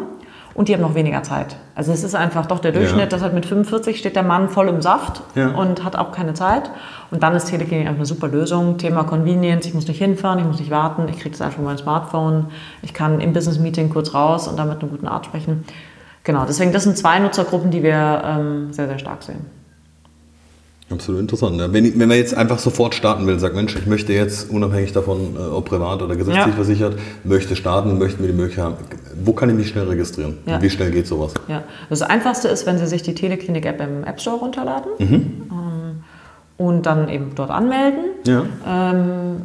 und 0.61 0.68
die 0.68 0.74
haben 0.74 0.82
noch 0.82 0.94
weniger 0.94 1.22
Zeit. 1.22 1.56
Also 1.74 1.90
es 1.90 2.04
ist 2.04 2.14
einfach 2.14 2.44
doch 2.44 2.58
der 2.58 2.72
Durchschnitt, 2.72 3.00
ja. 3.00 3.06
dass 3.06 3.22
halt 3.22 3.32
mit 3.32 3.46
45 3.46 3.98
steht 3.98 4.14
der 4.14 4.22
Mann 4.22 4.50
voll 4.50 4.68
im 4.68 4.82
Saft 4.82 5.22
ja. 5.34 5.52
und 5.52 5.84
hat 5.84 5.96
auch 5.96 6.12
keine 6.12 6.34
Zeit. 6.34 6.70
Und 7.11 7.22
dann 7.22 7.34
ist 7.34 7.46
Teleklinik 7.46 7.86
einfach 7.86 8.00
eine 8.00 8.04
super 8.04 8.28
Lösung. 8.28 8.76
Thema 8.76 9.04
Convenience, 9.04 9.64
ich 9.64 9.72
muss 9.72 9.88
nicht 9.88 9.96
hinfahren, 9.96 10.38
ich 10.38 10.44
muss 10.44 10.58
nicht 10.58 10.70
warten, 10.70 11.08
ich 11.08 11.18
kriege 11.18 11.30
das 11.30 11.40
einfach 11.40 11.62
mein 11.62 11.78
Smartphone, 11.78 12.48
ich 12.82 12.92
kann 12.92 13.22
im 13.22 13.32
Business-Meeting 13.32 13.88
kurz 13.88 14.12
raus 14.12 14.48
und 14.48 14.58
dann 14.58 14.68
mit 14.68 14.82
einem 14.82 14.90
guten 14.90 15.08
Arzt 15.08 15.24
sprechen. 15.24 15.64
Genau, 16.24 16.44
deswegen 16.46 16.72
das 16.72 16.82
sind 16.82 16.98
zwei 16.98 17.18
Nutzergruppen, 17.20 17.70
die 17.70 17.82
wir 17.82 18.22
ähm, 18.22 18.70
sehr, 18.74 18.86
sehr 18.86 18.98
stark 18.98 19.22
sehen. 19.22 19.46
Absolut 20.91 21.20
interessant. 21.20 21.57
Wenn, 21.72 21.99
wenn 22.01 22.09
man 22.09 22.16
jetzt 22.16 22.34
einfach 22.36 22.59
sofort 22.59 22.97
starten 22.97 23.24
will, 23.26 23.38
sagt 23.38 23.55
Mensch, 23.55 23.76
ich 23.76 23.86
möchte 23.86 24.12
jetzt 24.12 24.51
unabhängig 24.51 24.93
davon, 24.93 25.36
äh, 25.36 25.38
ob 25.38 25.66
privat 25.66 26.03
oder 26.03 26.16
gesetzlich 26.16 26.47
ja. 26.47 26.53
versichert, 26.53 26.99
möchte 27.22 27.55
starten, 27.55 27.97
möchten 27.97 28.22
wir 28.22 28.28
die 28.28 28.36
Möglichkeit 28.36 28.64
haben. 28.64 28.74
Wo 29.24 29.32
kann 29.32 29.49
ich 29.51 29.55
mich 29.55 29.68
schnell 29.68 29.86
registrieren? 29.86 30.38
Ja. 30.47 30.61
Wie 30.61 30.68
schnell 30.68 30.91
geht 30.91 31.07
sowas? 31.07 31.34
Ja. 31.47 31.62
Das 31.88 32.03
Einfachste 32.03 32.49
ist, 32.49 32.66
wenn 32.66 32.78
Sie 32.78 32.86
sich 32.88 33.03
die 33.03 33.14
Teleklinik-App 33.14 33.80
im 33.80 34.05
App 34.05 34.20
Store 34.20 34.38
runterladen 34.38 34.91
mhm. 34.99 35.14
ähm, 35.51 36.05
und 36.57 36.86
dann 36.86 37.09
eben 37.09 37.36
dort 37.36 37.51
anmelden. 37.51 38.05
Ja. 38.26 38.45
Ähm, 38.66 39.43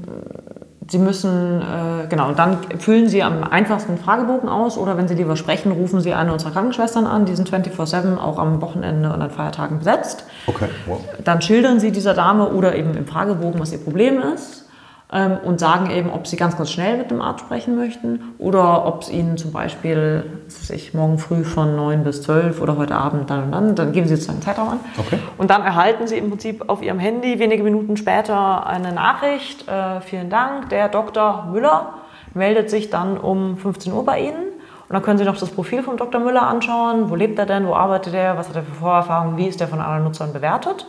Sie 0.88 1.00
müssen, 1.00 1.62
äh, 1.62 2.08
genau, 2.08 2.28
und 2.28 2.38
dann 2.38 2.58
füllen 2.80 3.10
Sie 3.10 3.24
am 3.24 3.44
einfachsten 3.44 3.98
Fragebogen 3.98 4.50
aus 4.50 4.78
oder 4.78 4.98
wenn 4.98 5.08
Sie 5.08 5.16
lieber 5.16 5.36
sprechen, 5.36 5.72
rufen 5.72 6.00
Sie 6.00 6.14
eine 6.14 6.32
unserer 6.32 6.52
Krankenschwestern 6.52 7.08
an. 7.08 7.26
Die 7.26 7.36
sind 7.36 7.50
24-7 7.50 8.18
auch 8.18 8.38
am 8.38 8.62
Wochenende 8.62 9.12
und 9.12 9.22
an 9.22 9.32
Feiertagen 9.32 9.80
besetzt. 9.80 10.26
Okay. 10.46 10.68
Wow. 10.86 11.02
Dann 11.24 11.42
schildern 11.42 11.80
Sie 11.80 11.92
dieser 11.92 12.14
Dame 12.14 12.50
oder 12.50 12.76
eben 12.76 12.96
im 12.96 13.08
Fragebogen, 13.08 13.60
was 13.60 13.72
Ihr 13.72 13.84
Problem 13.84 14.20
ist 14.20 14.65
ähm, 15.12 15.38
und 15.44 15.60
sagen 15.60 15.90
eben, 15.92 16.10
ob 16.10 16.28
sie 16.28 16.36
ganz, 16.36 16.58
ganz 16.58 16.72
schnell 16.72 16.98
mit 16.98 17.12
dem 17.12 17.22
Arzt 17.22 17.42
sprechen 17.42 17.76
möchten 17.76 18.36
oder 18.38 18.86
ob 18.86 19.04
es 19.04 19.10
ihnen 19.10 19.38
zum 19.38 19.52
Beispiel, 19.52 20.24
ich, 20.70 20.94
morgen 20.94 21.20
früh 21.20 21.44
von 21.44 21.76
9 21.76 22.04
bis 22.04 22.24
12 22.24 22.62
oder 22.62 22.78
heute 22.78 22.96
Abend 22.96 23.30
dann 23.30 23.46
und 23.46 23.52
dann, 23.52 23.76
dann 23.76 23.92
geben 23.92 24.08
sie 24.08 24.16
sozusagen 24.16 24.38
einen 24.38 24.44
Zeitraum 24.44 24.70
an. 24.70 24.80
Okay. 24.98 25.20
Und 25.38 25.50
dann 25.50 25.62
erhalten 25.62 26.08
sie 26.08 26.18
im 26.18 26.30
Prinzip 26.30 26.70
auf 26.70 26.82
ihrem 26.82 27.00
Handy 27.00 27.40
wenige 27.40 27.64
Minuten 27.64 27.98
später 27.98 28.66
eine 28.66 28.92
Nachricht, 28.92 29.68
äh, 29.68 30.02
vielen 30.02 30.30
Dank, 30.30 30.70
der 30.70 30.90
Dr. 30.90 31.48
Müller 31.52 31.94
meldet 32.36 32.70
sich 32.70 32.90
dann 32.90 33.18
um 33.18 33.58
15 33.58 33.92
Uhr 33.94 34.06
bei 34.06 34.20
Ihnen 34.20 34.44
Und 34.88 34.94
dann 34.94 35.02
können 35.02 35.18
Sie 35.18 35.24
noch 35.24 35.38
das 35.38 35.50
Profil 35.50 35.82
von 35.82 35.98
Dr. 35.98 36.22
Müller 36.22 36.44
anschauen. 36.44 37.10
Wo 37.10 37.16
lebt 37.16 37.40
er 37.40 37.46
denn? 37.46 37.66
Wo 37.66 37.74
arbeitet 37.74 38.14
er? 38.14 38.38
Was 38.38 38.50
hat 38.50 38.58
er 38.58 38.64
für 38.64 38.74
Vorerfahrungen? 38.74 39.38
Wie 39.38 39.48
ist 39.48 39.60
er 39.62 39.68
von 39.68 39.80
anderen 39.80 40.04
Nutzern 40.04 40.34
bewertet? 40.34 40.86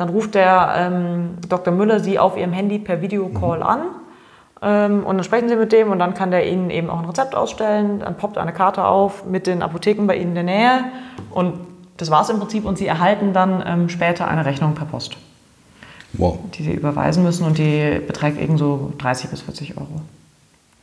Dann 0.00 0.08
ruft 0.08 0.34
der 0.34 0.72
ähm, 0.78 1.34
Dr. 1.46 1.74
Müller 1.74 2.00
Sie 2.00 2.18
auf 2.18 2.34
Ihrem 2.34 2.54
Handy 2.54 2.78
per 2.78 3.02
Videocall 3.02 3.58
mhm. 3.58 3.66
an. 3.66 3.80
Ähm, 4.62 5.04
und 5.04 5.18
dann 5.18 5.24
sprechen 5.24 5.50
Sie 5.50 5.56
mit 5.56 5.72
dem 5.72 5.90
und 5.90 5.98
dann 5.98 6.14
kann 6.14 6.30
der 6.30 6.50
Ihnen 6.50 6.70
eben 6.70 6.88
auch 6.88 7.00
ein 7.00 7.04
Rezept 7.04 7.34
ausstellen. 7.34 8.00
Dann 8.00 8.16
poppt 8.16 8.38
eine 8.38 8.54
Karte 8.54 8.86
auf 8.86 9.26
mit 9.26 9.46
den 9.46 9.60
Apotheken 9.62 10.06
bei 10.06 10.16
Ihnen 10.16 10.28
in 10.28 10.34
der 10.36 10.44
Nähe. 10.44 10.84
Und 11.30 11.52
das 11.98 12.10
war 12.10 12.22
es 12.22 12.30
im 12.30 12.38
Prinzip. 12.38 12.64
Und 12.64 12.78
Sie 12.78 12.86
erhalten 12.86 13.34
dann 13.34 13.62
ähm, 13.66 13.88
später 13.90 14.26
eine 14.26 14.46
Rechnung 14.46 14.74
per 14.74 14.86
Post. 14.86 15.18
Wow. 16.14 16.38
Die 16.54 16.62
Sie 16.62 16.72
überweisen 16.72 17.22
müssen 17.22 17.44
und 17.44 17.58
die 17.58 18.00
beträgt 18.00 18.40
irgend 18.40 18.58
so 18.58 18.94
30 18.96 19.28
bis 19.28 19.42
40 19.42 19.76
Euro. 19.76 20.00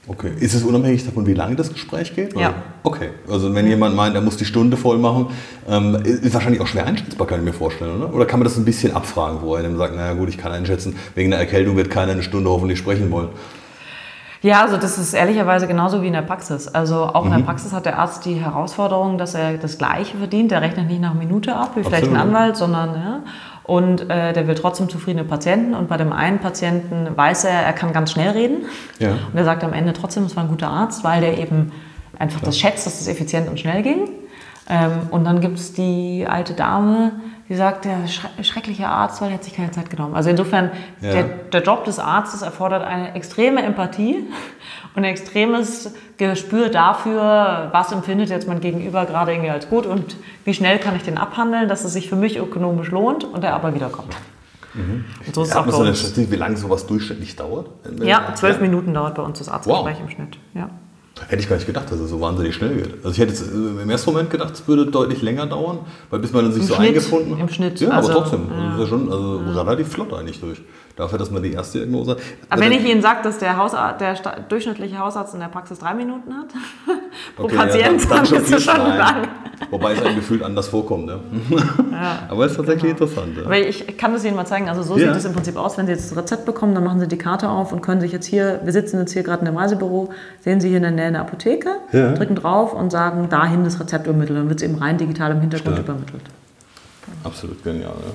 Okay. 0.10 0.32
Ist 0.40 0.54
es 0.54 0.64
unabhängig 0.64 1.06
davon, 1.06 1.26
wie 1.28 1.34
lange 1.34 1.56
das 1.56 1.72
Gespräch 1.72 2.16
geht? 2.16 2.38
Ja. 2.40 2.54
Okay. 2.84 3.10
Also 3.30 3.54
wenn 3.54 3.68
jemand 3.68 3.96
meint, 3.96 4.16
er 4.16 4.22
muss 4.22 4.38
die 4.38 4.46
Stunde 4.46 4.78
voll 4.78 4.98
machen, 4.98 5.28
ähm, 5.68 5.96
ist 6.04 6.34
wahrscheinlich 6.34 6.62
auch 6.62 6.68
schwer 6.68 6.86
einschätzbar, 6.86 7.28
kann 7.28 7.40
ich 7.40 7.46
mir 7.46 7.54
vorstellen, 7.54 8.02
oder? 8.02 8.14
Oder 8.14 8.26
kann 8.26 8.40
man 8.40 8.46
das 8.46 8.58
ein 8.58 8.64
bisschen 8.64 8.96
abfragen, 8.96 9.42
wo 9.42 9.56
er 9.56 9.64
dann 9.64 9.78
sagt, 9.78 9.96
naja 9.96 10.14
gut, 10.14 10.30
ich 10.30 10.38
kann 10.38 10.54
einschätzen, 10.54 10.96
wegen 11.16 11.32
der 11.32 11.40
Erkältung 11.40 11.76
wird 11.76 11.90
keiner 11.90 12.14
eine 12.14 12.24
Stunde 12.24 12.50
hoffentlich 12.50 12.80
sprechen 12.80 13.12
wollen. 13.12 13.30
Ja, 14.42 14.62
also 14.62 14.78
das 14.78 14.98
ist 14.98 15.14
ehrlicherweise 15.14 15.68
genauso 15.68 16.02
wie 16.02 16.08
in 16.08 16.14
der 16.14 16.22
Praxis. 16.22 16.68
Also 16.68 17.08
auch 17.08 17.26
in 17.26 17.32
der 17.32 17.40
mhm. 17.40 17.46
Praxis 17.46 17.74
hat 17.74 17.86
der 17.86 17.98
Arzt 17.98 18.24
die 18.26 18.36
Herausforderung, 18.36 19.18
dass 19.18 19.34
er 19.34 19.58
das 19.58 19.78
Gleiche 19.78 20.18
verdient. 20.18 20.52
Der 20.52 20.62
rechnet 20.62 20.88
nicht 20.88 21.02
nach 21.02 21.16
Minute 21.16 21.56
ab, 21.56 21.72
wie 21.76 21.84
vielleicht 21.84 22.08
ein 22.08 22.16
Anwalt, 22.16 22.56
sondern 22.56 22.94
ja, 22.94 23.20
und 23.68 24.10
äh, 24.10 24.32
der 24.34 24.48
will 24.48 24.56
trotzdem 24.56 24.90
zufriedene 24.90 25.26
Patienten. 25.26 25.76
Und 25.76 25.90
bei 25.90 25.98
dem 25.98 26.14
einen 26.14 26.40
Patienten 26.40 27.10
weiß 27.16 27.44
er, 27.44 27.52
er 27.52 27.74
kann 27.74 27.92
ganz 27.92 28.12
schnell 28.14 28.30
reden. 28.30 28.66
Ja. 28.98 29.12
Und 29.12 29.36
er 29.36 29.44
sagt 29.44 29.64
am 29.64 29.74
Ende 29.74 29.94
trotzdem, 29.94 30.24
es 30.24 30.36
war 30.36 30.44
ein 30.44 30.50
guter 30.50 30.70
Arzt, 30.70 31.04
weil 31.04 31.20
der 31.20 31.38
eben 31.38 31.74
einfach 32.18 32.42
das 32.42 32.58
schätzt, 32.58 32.88
dass 32.88 33.02
es 33.02 33.08
effizient 33.08 33.50
und 33.50 33.60
schnell 33.60 33.84
ging. 33.84 34.10
Ähm, 34.70 34.92
und 35.12 35.26
dann 35.26 35.42
gibt 35.42 35.60
es 35.60 35.74
die 35.74 36.26
alte 36.28 36.54
Dame, 36.54 37.12
die 37.50 37.56
sagt, 37.56 37.86
der 37.86 38.08
schreckliche 38.44 38.88
Arzt, 38.88 39.22
weil 39.22 39.30
er 39.30 39.36
hat 39.36 39.44
sich 39.44 39.56
keine 39.56 39.72
Zeit 39.72 39.90
genommen. 39.90 40.16
Also 40.16 40.30
insofern, 40.30 40.72
ja. 41.02 41.12
der, 41.12 41.24
der 41.24 41.64
Job 41.64 41.86
des 41.86 41.98
Arztes 41.98 42.42
erfordert 42.42 42.84
eine 42.84 43.16
extreme 43.16 43.64
Empathie 43.64 44.26
und 44.96 45.04
ein 45.04 45.12
extremes 45.12 45.94
Gespür 46.18 46.70
dafür, 46.70 47.70
was 47.72 47.92
empfindet 47.92 48.30
jetzt 48.30 48.48
mein 48.48 48.60
Gegenüber 48.60 49.06
gerade 49.06 49.32
irgendwie 49.32 49.52
als 49.52 49.70
gut 49.70 49.86
und 49.86 50.18
wie 50.44 50.54
schnell 50.54 50.78
kann 50.80 50.96
ich 50.96 51.04
den 51.04 51.18
abhandeln, 51.18 51.70
dass 51.70 51.86
es 51.86 51.94
sich 51.94 52.10
für 52.10 52.18
mich 52.18 52.38
ökonomisch 52.38 52.92
lohnt 52.92 53.24
und 53.24 53.44
er 53.44 53.54
aber 53.54 53.74
wiederkommt. 53.74 54.16
Mhm. 54.74 55.06
Und 55.26 55.36
so 55.36 55.44
ist 55.44 55.54
ja, 55.54 55.62
es 55.62 55.68
auch 55.68 55.72
so 55.72 55.84
eine 55.84 55.96
Statistik, 55.96 56.32
wie 56.32 56.36
lange 56.36 56.58
sowas 56.58 56.86
durchschnittlich 56.86 57.36
dauert? 57.36 57.70
Ja, 58.04 58.34
zwölf 58.36 58.58
ja. 58.58 58.62
Minuten 58.62 58.94
dauert 58.94 59.16
bei 59.16 59.24
uns 59.24 59.40
das 59.40 59.48
Arztgespräch 59.48 59.96
wow. 59.96 60.04
im 60.04 60.10
Schnitt. 60.10 60.38
Ja. 60.54 60.70
Hätte 61.28 61.42
ich 61.42 61.50
gar 61.50 61.56
nicht 61.56 61.66
gedacht, 61.66 61.92
dass 61.92 62.00
es 62.00 62.10
so 62.10 62.22
wahnsinnig 62.22 62.56
schnell 62.56 62.76
geht. 62.76 62.94
Also 62.98 63.12
ich 63.12 63.20
hätte 63.20 63.32
jetzt 63.32 63.52
äh, 63.52 63.82
im 63.82 63.90
ersten 63.90 64.12
Moment 64.12 64.30
gedacht, 64.30 64.54
es 64.54 64.68
würde 64.68 64.86
deutlich 64.86 65.22
länger 65.22 65.46
dauern, 65.46 65.80
weil 66.10 66.20
bis 66.20 66.32
man 66.32 66.46
dann 66.46 66.54
sich 66.54 66.64
Im 66.64 66.68
so 66.68 66.76
Schnitt, 66.76 66.88
eingefunden 66.90 67.34
hat. 67.34 67.42
Im 67.42 67.50
Schnitt. 67.50 67.80
Ja, 67.80 67.90
also, 67.90 68.12
aber 68.12 68.22
trotzdem. 68.22 68.42
Ja. 68.50 68.70
Also, 68.70 68.82
ja 68.82 68.88
schon, 68.88 69.12
also 69.12 69.42
ja. 69.42 69.62
relativ 69.62 69.88
flott 69.90 70.14
eigentlich 70.14 70.40
durch 70.40 70.62
dafür, 70.98 71.20
dass 71.20 71.32
man 71.32 71.44
die 71.44 71.54
erste 71.54 71.78
Diagnose 71.80 72.12
hat. 72.12 72.18
Aber 72.50 72.62
wenn 72.62 72.72
ich 72.72 72.84
Ihnen 72.84 73.02
sage, 73.02 73.20
dass 73.24 73.38
der, 73.38 73.56
Hausarzt, 73.56 74.02
der 74.02 74.16
durchschnittliche 74.50 74.98
Hausarzt 74.98 75.34
in 75.34 75.40
der 75.40 75.48
Praxis 75.48 75.80
drei 75.80 75.94
Minuten 75.94 76.34
hat, 76.34 76.48
pro 77.36 77.44
okay, 77.44 77.56
Patient, 77.56 78.02
ja, 78.02 78.10
dann, 78.10 78.26
dann, 78.26 78.26
dann 78.26 78.44
ist 78.44 78.54
das 78.54 78.64
schon 78.64 78.76
lang. 78.76 79.28
Wobei 79.70 79.94
es 79.94 80.02
einem 80.02 80.16
gefühlt 80.16 80.44
anders 80.44 80.68
vorkommt. 80.68 81.06
Ne? 81.06 81.20
Ja, 81.92 82.20
Aber 82.30 82.46
es 82.46 82.52
ist 82.52 82.58
tatsächlich 82.58 82.96
genau. 82.96 83.06
interessant. 83.06 83.38
Ja. 83.38 83.50
Weil 83.50 83.66
ich 83.66 83.98
kann 83.98 84.14
das 84.14 84.26
Ihnen 84.26 84.36
mal 84.36 84.46
zeigen. 84.46 84.70
Also 84.70 84.84
so 84.84 84.96
sieht 84.96 85.08
es 85.08 85.26
im 85.26 85.34
Prinzip 85.34 85.56
aus, 85.56 85.78
wenn 85.78 85.86
Sie 85.86 85.92
jetzt 85.94 86.12
das 86.12 86.18
Rezept 86.18 86.46
bekommen, 86.46 86.74
dann 86.76 86.84
machen 86.84 87.00
Sie 87.00 87.08
die 87.08 87.18
Karte 87.18 87.50
auf 87.50 87.72
und 87.72 87.82
können 87.82 88.02
sich 88.02 88.12
jetzt 88.12 88.26
hier, 88.26 88.62
wir 88.64 88.74
sitzen 88.74 89.00
jetzt 89.00 89.14
hier 89.14 89.24
gerade 89.24 89.40
in 89.40 89.46
dem 89.46 89.58
Reisebüro, 89.58 90.10
sehen 90.42 90.62
Sie 90.62 90.68
hier 90.68 90.78
in 90.78 90.84
der 90.84 90.92
Nähe 90.92 91.06
eine 91.06 91.22
Apotheke, 91.22 91.70
drücken 91.92 92.36
drauf 92.36 92.74
und 92.74 92.92
sagen, 92.92 93.30
dahin 93.30 93.64
das 93.64 93.80
Rezept 93.80 94.08
übermitteln. 94.08 94.38
Dann 94.38 94.50
wird 94.50 94.62
es 94.62 94.68
eben 94.68 94.76
rein 94.76 94.98
digital 94.98 95.32
im 95.32 95.42
Hintergrund 95.42 95.76
Stark. 95.78 95.88
übermittelt. 95.88 96.24
Absolut 97.24 97.64
genial. 97.64 97.94
Ja. 98.00 98.14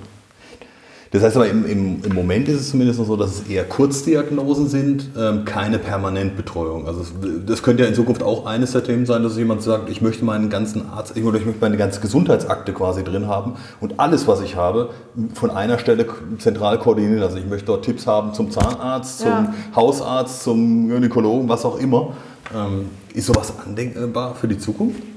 Das 1.13 1.23
heißt 1.23 1.37
aber, 1.37 1.47
im, 1.47 1.67
im, 1.67 2.03
im, 2.03 2.15
Moment 2.15 2.49
ist 2.49 2.59
es 2.59 2.71
zumindest 2.71 2.99
noch 2.99 3.07
so, 3.07 3.17
dass 3.17 3.33
es 3.33 3.47
eher 3.47 3.65
Kurzdiagnosen 3.65 4.67
sind, 4.67 5.11
ähm, 5.15 5.45
keine 5.45 5.79
Permanentbetreuung. 5.79 6.87
Also 6.87 7.03
es, 7.03 7.13
das 7.47 7.63
könnte 7.63 7.83
ja 7.83 7.89
in 7.91 7.95
Zukunft 7.95 8.23
auch 8.23 8.47
eines 8.47 8.73
der 8.73 8.83
Themen 8.83 9.05
sein, 9.05 9.23
dass 9.23 9.37
jemand 9.37 9.61
sagt, 9.63 9.91
ich 9.91 10.01
möchte 10.01 10.25
meinen 10.25 10.49
ganzen 10.49 10.89
Arzt, 10.89 11.15
oder 11.23 11.39
ich 11.39 11.45
möchte 11.45 11.61
meine 11.61 11.77
ganze 11.77 12.01
Gesundheitsakte 12.01 12.73
quasi 12.73 13.05
drin 13.05 13.27
haben 13.27 13.57
und 13.81 14.01
alles, 14.01 14.27
was 14.27 14.41
ich 14.41 14.57
habe, 14.57 14.89
von 15.35 15.51
einer 15.51 15.79
Stelle 15.79 16.07
zentral 16.39 16.79
koordinieren. 16.79 17.23
Also 17.23 17.37
ich 17.37 17.47
möchte 17.47 17.67
dort 17.67 17.85
Tipps 17.85 18.07
haben 18.07 18.33
zum 18.33 18.51
Zahnarzt, 18.51 19.19
zum 19.19 19.29
ja. 19.29 19.55
Hausarzt, 19.77 20.43
zum 20.43 20.89
Gynäkologen, 20.89 21.47
was 21.47 21.67
auch 21.67 21.79
immer. 21.79 22.15
Ähm, 22.55 22.87
ist 23.13 23.27
sowas 23.27 23.53
andenkbar 23.63 24.35
für 24.35 24.49
die 24.49 24.57
Zukunft? 24.57 25.12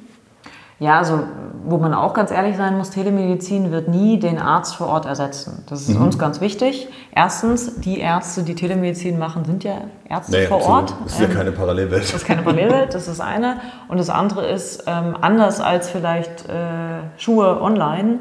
Ja, 0.79 0.97
also 0.97 1.21
wo 1.67 1.77
man 1.77 1.93
auch 1.93 2.13
ganz 2.13 2.31
ehrlich 2.31 2.57
sein 2.57 2.77
muss, 2.77 2.91
Telemedizin 2.91 3.71
wird 3.71 3.87
nie 3.87 4.19
den 4.19 4.37
Arzt 4.37 4.75
vor 4.75 4.87
Ort 4.87 5.05
ersetzen. 5.05 5.63
Das 5.67 5.81
ist 5.81 5.97
mhm. 5.97 6.05
uns 6.05 6.19
ganz 6.19 6.41
wichtig. 6.41 6.89
Erstens, 7.13 7.79
die 7.79 7.99
Ärzte, 7.99 8.43
die 8.43 8.55
Telemedizin 8.55 9.17
machen, 9.17 9.45
sind 9.45 9.63
ja 9.63 9.81
Ärzte 10.07 10.33
naja, 10.33 10.47
vor 10.47 10.57
absolut. 10.57 10.91
Ort. 10.91 10.93
Das 11.05 11.13
ist 11.13 11.19
ja 11.21 11.27
ähm, 11.27 11.33
keine 11.33 11.51
Parallelwelt. 11.51 12.03
Das 12.03 12.13
ist 12.13 12.25
keine 12.25 12.41
Parallelwelt, 12.43 12.93
das 12.93 13.07
ist 13.07 13.19
das 13.19 13.25
eine. 13.25 13.57
Und 13.87 13.99
das 13.99 14.09
andere 14.09 14.45
ist, 14.47 14.83
ähm, 14.85 15.15
anders 15.19 15.61
als 15.61 15.89
vielleicht 15.89 16.47
äh, 16.49 16.99
Schuhe 17.17 17.61
online, 17.61 18.19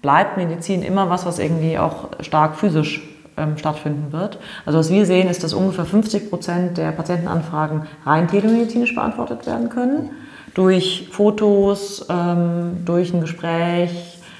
bleibt 0.00 0.36
Medizin 0.36 0.82
immer 0.82 1.10
was, 1.10 1.26
was 1.26 1.38
irgendwie 1.38 1.78
auch 1.78 2.08
stark 2.20 2.54
physisch 2.54 3.02
ähm, 3.36 3.58
stattfinden 3.58 4.12
wird. 4.12 4.38
Also 4.64 4.78
was 4.78 4.90
wir 4.90 5.04
sehen, 5.04 5.28
ist, 5.28 5.42
dass 5.42 5.52
ungefähr 5.52 5.84
50 5.84 6.30
Prozent 6.30 6.78
der 6.78 6.92
Patientenanfragen 6.92 7.82
rein 8.06 8.28
telemedizinisch 8.28 8.94
beantwortet 8.94 9.46
werden 9.46 9.68
können 9.68 10.10
durch 10.56 11.08
Fotos, 11.12 12.06
ähm, 12.08 12.78
durch 12.86 13.12
ein 13.12 13.20
Gespräch, 13.20 13.90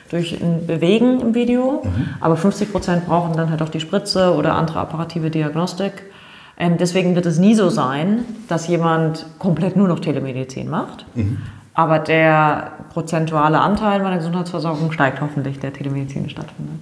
durch 0.08 0.40
ein 0.40 0.66
Bewegen 0.66 1.20
im 1.20 1.34
Video. 1.34 1.82
Mhm. 1.84 2.08
Aber 2.20 2.38
50 2.38 2.72
Prozent 2.72 3.06
brauchen 3.06 3.36
dann 3.36 3.50
halt 3.50 3.60
auch 3.60 3.68
die 3.68 3.80
Spritze 3.80 4.34
oder 4.34 4.54
andere 4.54 4.80
apparative 4.80 5.30
Diagnostik. 5.30 6.04
Ähm, 6.56 6.78
deswegen 6.78 7.14
wird 7.14 7.26
es 7.26 7.38
nie 7.38 7.54
so 7.54 7.68
sein, 7.68 8.24
dass 8.48 8.66
jemand 8.66 9.26
komplett 9.38 9.76
nur 9.76 9.88
noch 9.88 10.00
Telemedizin 10.00 10.70
macht. 10.70 11.04
Mhm. 11.14 11.38
Aber 11.74 11.98
der 11.98 12.72
prozentuale 12.94 13.60
Anteil 13.60 14.02
meiner 14.02 14.16
Gesundheitsversorgung 14.16 14.92
steigt 14.92 15.20
hoffentlich, 15.20 15.60
der 15.60 15.74
Telemedizin 15.74 16.30
stattfindet. 16.30 16.80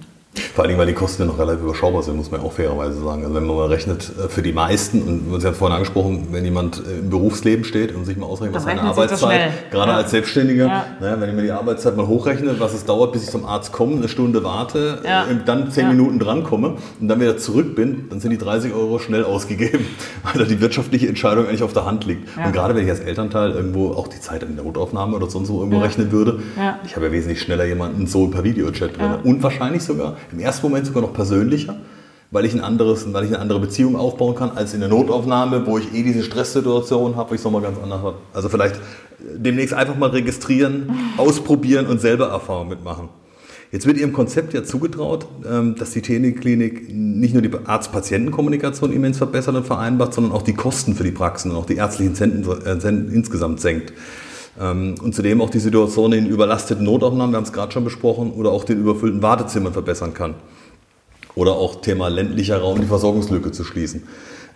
Vor 0.53 0.65
allem, 0.65 0.77
weil 0.77 0.87
die 0.87 0.93
Kosten 0.93 1.23
ja 1.23 1.27
noch 1.27 1.39
relativ 1.39 1.63
überschaubar 1.63 2.03
sind, 2.03 2.17
muss 2.17 2.31
man 2.31 2.41
auch 2.41 2.51
fairerweise 2.51 3.01
sagen. 3.01 3.23
Also 3.23 3.35
wenn 3.35 3.45
man 3.45 3.55
mal 3.55 3.67
rechnet, 3.67 4.11
äh, 4.17 4.27
für 4.27 4.41
die 4.41 4.51
meisten, 4.51 5.01
und 5.01 5.39
Sie 5.39 5.47
haben 5.47 5.53
es 5.53 5.57
vorhin 5.57 5.75
angesprochen, 5.75 6.27
wenn 6.31 6.43
jemand 6.43 6.81
äh, 6.85 6.99
im 6.99 7.09
Berufsleben 7.09 7.63
steht 7.63 7.95
und 7.95 8.05
sich 8.05 8.17
mal 8.17 8.25
ausrechnet, 8.25 8.55
was 8.55 8.63
seine 8.63 8.81
Arbeitszeit, 8.81 9.71
gerade 9.71 9.91
ja. 9.91 9.97
als 9.97 10.11
Selbstständiger, 10.11 10.67
ja. 10.67 10.85
ne, 10.99 11.15
wenn 11.19 11.29
ich 11.29 11.35
mir 11.35 11.43
die 11.43 11.51
Arbeitszeit 11.51 11.95
mal 11.95 12.07
hochrechne, 12.07 12.59
was 12.59 12.73
es 12.73 12.85
dauert, 12.85 13.13
bis 13.13 13.23
ich 13.23 13.29
zum 13.29 13.45
Arzt 13.45 13.71
komme, 13.71 13.95
eine 13.95 14.09
Stunde 14.09 14.43
warte, 14.43 14.99
ja. 15.05 15.23
äh, 15.23 15.35
dann 15.45 15.71
zehn 15.71 15.87
Minuten 15.87 16.19
drankomme 16.19 16.75
und 16.99 17.07
dann 17.07 17.19
wieder 17.19 17.37
zurück 17.37 17.75
bin, 17.75 18.09
dann 18.09 18.19
sind 18.19 18.31
die 18.31 18.37
30 18.37 18.73
Euro 18.73 18.99
schnell 18.99 19.23
ausgegeben, 19.23 19.85
weil 20.23 20.41
da 20.41 20.43
die 20.43 20.59
wirtschaftliche 20.59 21.07
Entscheidung 21.07 21.47
eigentlich 21.47 21.63
auf 21.63 21.73
der 21.73 21.85
Hand 21.85 22.05
liegt. 22.05 22.27
Und 22.37 22.51
gerade 22.51 22.75
wenn 22.75 22.83
ich 22.83 22.89
als 22.89 22.99
Elternteil 22.99 23.51
irgendwo 23.51 23.91
auch 23.91 24.07
die 24.07 24.19
Zeit 24.19 24.43
in 24.43 24.55
der 24.55 24.65
Notaufnahme 24.65 25.15
oder 25.15 25.29
sonst 25.29 25.49
wo 25.49 25.59
irgendwo 25.59 25.79
rechnen 25.79 26.11
würde, 26.11 26.39
ich 26.85 26.95
habe 26.95 27.07
ja 27.07 27.11
wesentlich 27.11 27.41
schneller 27.41 27.65
jemanden 27.65 28.07
so 28.07 28.27
per 28.27 28.43
Videochat 28.43 28.97
drin. 28.97 29.15
Und 29.23 29.43
wahrscheinlich 29.43 29.83
sogar 29.83 30.17
im 30.31 30.39
ersten 30.39 30.65
Moment 30.67 30.87
sogar 30.87 31.01
noch 31.01 31.13
persönlicher, 31.13 31.75
weil 32.31 32.45
ich, 32.45 32.53
ein 32.53 32.61
anderes, 32.61 33.11
weil 33.13 33.23
ich 33.23 33.29
eine 33.29 33.39
andere 33.39 33.59
Beziehung 33.59 33.95
aufbauen 33.95 34.35
kann 34.35 34.51
als 34.51 34.73
in 34.73 34.79
der 34.79 34.89
Notaufnahme, 34.89 35.65
wo 35.65 35.77
ich 35.77 35.93
eh 35.93 36.03
diese 36.03 36.23
Stresssituation 36.23 37.15
habe, 37.15 37.29
wo 37.29 37.33
ich 37.33 37.39
es 37.39 37.45
nochmal 37.45 37.61
ganz 37.61 37.77
anders 37.81 38.01
habe. 38.01 38.17
Also 38.33 38.49
vielleicht 38.49 38.79
demnächst 39.19 39.73
einfach 39.73 39.95
mal 39.95 40.09
registrieren, 40.09 40.91
ausprobieren 41.17 41.87
und 41.87 42.01
selber 42.01 42.27
Erfahrung 42.27 42.69
mitmachen. 42.69 43.09
Jetzt 43.71 43.87
wird 43.87 43.97
Ihrem 43.97 44.13
Konzept 44.13 44.53
ja 44.53 44.63
zugetraut, 44.63 45.27
ähm, 45.49 45.75
dass 45.75 45.91
die 45.91 46.01
Teleklinik 46.01 46.87
nicht 46.89 47.33
nur 47.33 47.41
die 47.41 47.51
Arzt-Patienten-Kommunikation 47.65 48.93
immens 48.93 49.17
verbessert 49.17 49.55
und 49.55 49.65
vereinbart, 49.65 50.13
sondern 50.13 50.31
auch 50.33 50.43
die 50.43 50.53
Kosten 50.53 50.95
für 50.95 51.03
die 51.03 51.11
Praxen 51.11 51.51
und 51.51 51.57
auch 51.57 51.65
die 51.65 51.75
ärztlichen 51.75 52.15
Zentren 52.15 53.11
insgesamt 53.11 53.59
senkt. 53.59 53.91
Ähm, 54.59 54.95
und 55.01 55.13
zudem 55.13 55.41
auch 55.41 55.49
die 55.49 55.59
Situation 55.59 56.13
in 56.13 56.27
überlasteten 56.27 56.85
Notaufnahmen, 56.85 57.33
wir 57.33 57.37
haben 57.37 57.43
es 57.43 57.53
gerade 57.53 57.71
schon 57.71 57.83
besprochen, 57.83 58.31
oder 58.31 58.51
auch 58.51 58.63
den 58.63 58.79
überfüllten 58.79 59.21
Wartezimmern 59.21 59.73
verbessern 59.73 60.13
kann. 60.13 60.35
Oder 61.35 61.53
auch 61.53 61.81
Thema 61.81 62.07
ländlicher 62.07 62.59
Raum, 62.59 62.79
die 62.79 62.87
Versorgungslücke 62.87 63.51
zu 63.51 63.63
schließen. 63.63 64.03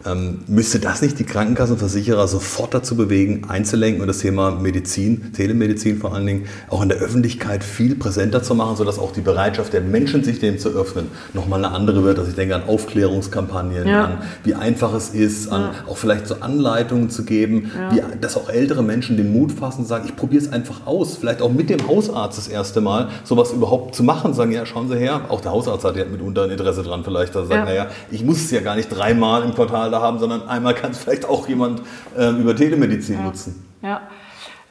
Ähm, 0.05 0.39
müsste 0.47 0.79
das 0.79 1.01
nicht 1.01 1.19
die 1.19 1.25
Krankenkassenversicherer 1.25 2.25
sofort 2.29 2.73
dazu 2.73 2.95
bewegen, 2.95 3.43
einzulenken 3.49 3.99
und 3.99 4.07
das 4.07 4.19
Thema 4.19 4.51
Medizin, 4.51 5.33
Telemedizin 5.33 5.97
vor 5.97 6.13
allen 6.13 6.25
Dingen, 6.25 6.45
auch 6.69 6.81
in 6.81 6.87
der 6.87 6.99
Öffentlichkeit 6.99 7.65
viel 7.65 7.95
präsenter 7.95 8.41
zu 8.41 8.55
machen, 8.55 8.77
sodass 8.77 8.97
auch 8.97 9.11
die 9.11 9.19
Bereitschaft 9.19 9.73
der 9.73 9.81
Menschen, 9.81 10.23
sich 10.23 10.39
dem 10.39 10.57
zu 10.57 10.69
öffnen, 10.69 11.07
nochmal 11.33 11.65
eine 11.65 11.75
andere 11.75 12.05
wird. 12.05 12.17
Also 12.17 12.29
ich 12.29 12.37
denke 12.37 12.55
an 12.55 12.63
Aufklärungskampagnen, 12.63 13.87
ja. 13.87 14.05
an 14.05 14.17
wie 14.45 14.55
einfach 14.55 14.93
es 14.93 15.09
ist, 15.09 15.51
an 15.51 15.61
ja. 15.63 15.71
auch 15.89 15.97
vielleicht 15.97 16.27
so 16.27 16.35
Anleitungen 16.35 17.09
zu 17.09 17.25
geben, 17.25 17.69
ja. 17.75 17.93
wie, 17.93 18.19
dass 18.21 18.37
auch 18.37 18.47
ältere 18.47 18.83
Menschen 18.83 19.17
den 19.17 19.33
Mut 19.33 19.51
fassen 19.51 19.81
und 19.81 19.87
sagen, 19.87 20.05
ich 20.07 20.15
probiere 20.15 20.41
es 20.41 20.51
einfach 20.51 20.87
aus. 20.87 21.17
Vielleicht 21.17 21.41
auch 21.41 21.51
mit 21.51 21.69
dem 21.69 21.85
Hausarzt 21.89 22.37
das 22.37 22.47
erste 22.47 22.79
Mal, 22.79 23.09
sowas 23.25 23.51
überhaupt 23.51 23.95
zu 23.95 24.03
machen. 24.03 24.33
Sagen, 24.33 24.53
ja, 24.53 24.65
schauen 24.65 24.87
Sie 24.87 24.95
her. 24.95 25.25
Auch 25.27 25.41
der 25.41 25.51
Hausarzt 25.51 25.83
hat 25.83 25.97
ja 25.97 26.05
mitunter 26.05 26.43
ein 26.43 26.51
Interesse 26.51 26.83
dran, 26.83 27.03
vielleicht, 27.03 27.35
dass 27.35 27.49
er 27.49 27.57
sagt, 27.57 27.65
naja, 27.65 27.87
ich 28.11 28.23
muss 28.23 28.37
es 28.37 28.51
ja 28.51 28.61
gar 28.61 28.77
nicht 28.77 28.87
dreimal 28.87 29.43
im 29.43 29.53
Quartal 29.53 29.88
da 29.89 30.01
haben, 30.01 30.19
sondern 30.19 30.47
einmal 30.47 30.73
kann 30.73 30.91
es 30.91 30.99
vielleicht 30.99 31.25
auch 31.25 31.47
jemand 31.47 31.81
äh, 32.17 32.29
über 32.31 32.55
Telemedizin 32.55 33.15
ja. 33.19 33.21
nutzen. 33.23 33.65
Ja. 33.81 34.01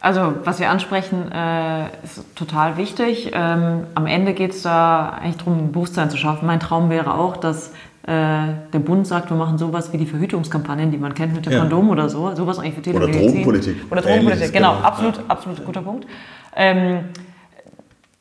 Also, 0.01 0.35
was 0.45 0.61
wir 0.61 0.71
ansprechen, 0.71 1.33
äh, 1.33 1.87
ist 2.05 2.23
total 2.37 2.77
wichtig. 2.77 3.33
Ähm, 3.35 3.85
am 3.97 4.07
Ende 4.07 4.33
geht 4.33 4.53
es 4.53 4.63
da 4.63 5.11
eigentlich 5.11 5.39
darum, 5.39 5.59
ein 5.59 5.73
Bewusstsein 5.73 6.09
zu 6.09 6.17
schaffen. 6.17 6.47
Mein 6.47 6.61
Traum 6.61 6.89
wäre 6.89 7.15
auch, 7.15 7.37
dass 7.37 7.73
äh, 8.09 8.55
der 8.73 8.79
Bund 8.79 9.09
sagt, 9.09 9.29
wir 9.29 9.37
machen 9.37 9.59
sowas 9.59 9.93
wie 9.93 9.99
die 9.99 10.07
Verhütungskampagnen, 10.07 10.93
die 10.93 10.99
man 10.99 11.15
kennt 11.15 11.35
mit 11.35 11.47
dem 11.47 11.53
ja. 11.53 11.59
Kondom 11.61 11.91
oder 11.91 12.09
so. 12.09 12.33
Sowas 12.37 12.61
eigentlich 12.61 12.75
für 12.75 12.83
Telemedizin. 12.83 13.23
Oder 13.23 13.31
Drogenpolitik. 13.33 13.77
Oder 13.91 14.01
Drogenpolitik, 14.03 14.53
genau. 14.53 14.77
genau. 14.77 14.87
Absolut, 14.87 15.17
ja. 15.17 15.23
absolut 15.29 15.65
guter 15.65 15.83
Punkt. 15.83 16.07
Ähm, 16.55 17.01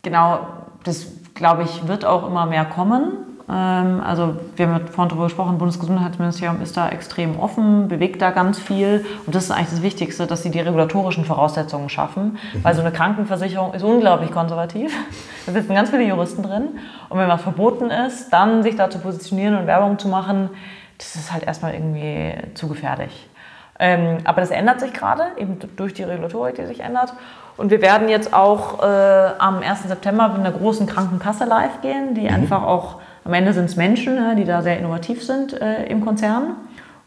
genau, 0.01 0.47
das 0.83 1.07
glaube 1.35 1.63
ich, 1.63 1.87
wird 1.87 2.05
auch 2.05 2.27
immer 2.27 2.47
mehr 2.47 2.65
kommen. 2.65 3.26
Ähm, 3.49 4.01
also 4.01 4.35
wir 4.55 4.67
haben 4.67 4.87
vorhin 4.87 5.09
darüber 5.09 5.25
gesprochen, 5.25 5.51
das 5.51 5.59
Bundesgesundheitsministerium 5.59 6.61
ist 6.61 6.75
da 6.75 6.89
extrem 6.89 7.39
offen, 7.39 7.87
bewegt 7.87 8.21
da 8.21 8.31
ganz 8.31 8.59
viel. 8.59 9.05
Und 9.25 9.35
das 9.35 9.45
ist 9.45 9.51
eigentlich 9.51 9.69
das 9.69 9.81
Wichtigste, 9.81 10.27
dass 10.27 10.43
sie 10.43 10.51
die 10.51 10.59
regulatorischen 10.59 11.25
Voraussetzungen 11.25 11.89
schaffen. 11.89 12.37
Mhm. 12.53 12.63
Weil 12.63 12.75
so 12.75 12.81
eine 12.81 12.91
Krankenversicherung 12.91 13.73
ist 13.73 13.83
unglaublich 13.83 14.31
konservativ. 14.31 14.93
Da 15.45 15.53
sitzen 15.53 15.75
ganz 15.75 15.91
viele 15.91 16.03
Juristen 16.03 16.43
drin. 16.43 16.77
Und 17.07 17.17
wenn 17.17 17.29
was 17.29 17.41
verboten 17.41 17.89
ist, 17.89 18.31
dann 18.33 18.63
sich 18.63 18.75
da 18.75 18.89
zu 18.89 18.99
positionieren 18.99 19.55
und 19.55 19.65
Werbung 19.65 19.97
zu 19.97 20.09
machen, 20.09 20.49
das 20.97 21.15
ist 21.15 21.31
halt 21.31 21.47
erstmal 21.47 21.73
irgendwie 21.73 22.33
zu 22.53 22.67
gefährlich. 22.67 23.29
Ähm, 23.79 24.17
aber 24.25 24.41
das 24.41 24.51
ändert 24.51 24.81
sich 24.81 24.91
gerade, 24.91 25.23
eben 25.37 25.57
durch 25.77 25.93
die 25.93 26.03
Regulatorik, 26.03 26.55
die 26.55 26.65
sich 26.65 26.81
ändert. 26.81 27.13
Und 27.55 27.71
wir 27.71 27.81
werden 27.81 28.09
jetzt 28.09 28.33
auch 28.33 28.83
äh, 28.83 29.29
am 29.37 29.59
1. 29.59 29.83
September 29.83 30.27
mit 30.27 30.39
einer 30.39 30.51
großen 30.51 30.85
Krankenkasse 30.85 31.45
live 31.45 31.81
gehen, 31.81 32.13
die 32.13 32.23
mhm. 32.23 32.35
einfach 32.35 32.63
auch 32.63 32.97
am 33.27 33.33
Ende 33.33 33.51
sind 33.51 33.65
es 33.65 33.75
Menschen, 33.75 34.17
die 34.37 34.45
da 34.45 34.61
sehr 34.61 34.79
innovativ 34.79 35.21
sind 35.21 35.51
äh, 35.51 35.83
im 35.87 35.99
Konzern 35.99 36.55